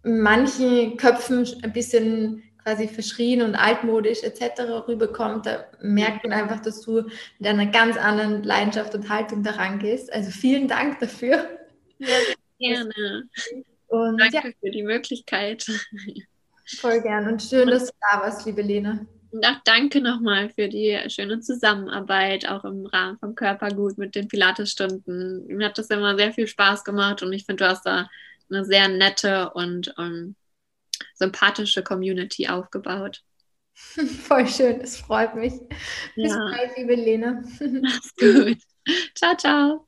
manchen 0.04 0.98
Köpfen 0.98 1.48
ein 1.64 1.74
bisschen 1.74 2.44
quasi 2.64 2.88
verschrien 2.88 3.42
und 3.42 3.56
altmodisch 3.56 4.24
etc. 4.24 4.88
rüberkommt, 4.88 5.46
da 5.46 5.66
merkt 5.82 6.24
man 6.24 6.34
einfach, 6.34 6.60
dass 6.60 6.82
du 6.82 7.04
mit 7.40 7.48
einer 7.48 7.66
ganz 7.66 7.98
anderen 7.98 8.44
Leidenschaft 8.44 8.94
und 8.94 9.10
Haltung 9.10 9.44
daran 9.44 9.80
gehst. 9.80 10.14
Also 10.14 10.30
vielen 10.30 10.68
Dank 10.68 11.00
dafür. 11.00 11.48
Ja, 11.98 12.08
gerne. 12.60 13.30
Und 13.88 14.22
Danke 14.22 14.36
ja. 14.36 14.54
für 14.60 14.70
die 14.70 14.84
Möglichkeit. 14.84 15.66
Voll 16.80 17.02
gern 17.02 17.28
und 17.28 17.42
schön, 17.42 17.70
dass 17.70 17.88
du 17.88 17.94
da 18.00 18.22
warst, 18.22 18.46
liebe 18.46 18.62
Lene. 18.62 19.08
Und 19.32 19.46
auch 19.46 19.62
danke 19.64 20.02
nochmal 20.02 20.50
für 20.50 20.68
die 20.68 21.00
schöne 21.08 21.40
Zusammenarbeit, 21.40 22.48
auch 22.48 22.66
im 22.66 22.86
Rahmen 22.86 23.18
vom 23.18 23.34
Körpergut 23.34 23.98
mit 23.98 24.16
den 24.16 24.28
Pilatesstunden. 24.28 25.48
Mir 25.48 25.68
hat 25.68 25.78
das 25.78 25.90
immer 25.90 26.18
sehr 26.18 26.34
viel 26.34 26.48
Spaß 26.48 26.84
gemacht 26.84 27.24
und 27.24 27.32
ich 27.32 27.46
finde, 27.46 27.64
du 27.64 27.70
hast 27.70 27.86
da 27.86 28.10
eine 28.50 28.66
sehr 28.66 28.90
nette 28.90 29.52
und 29.52 29.98
um, 29.98 30.36
sympathische 31.16 31.84
Community 31.84 32.48
aufgebaut. 32.48 33.24
Voll 33.76 34.48
schön, 34.48 34.82
es 34.82 34.98
freut 34.98 35.36
mich. 35.36 35.54
Ja. 36.16 36.26
Bis 36.26 36.36
bald, 36.36 36.78
liebe 36.78 36.96
Lene. 36.96 37.44
Mach's 37.82 38.14
gut. 38.16 38.58
Ciao, 39.16 39.36
ciao. 39.38 39.86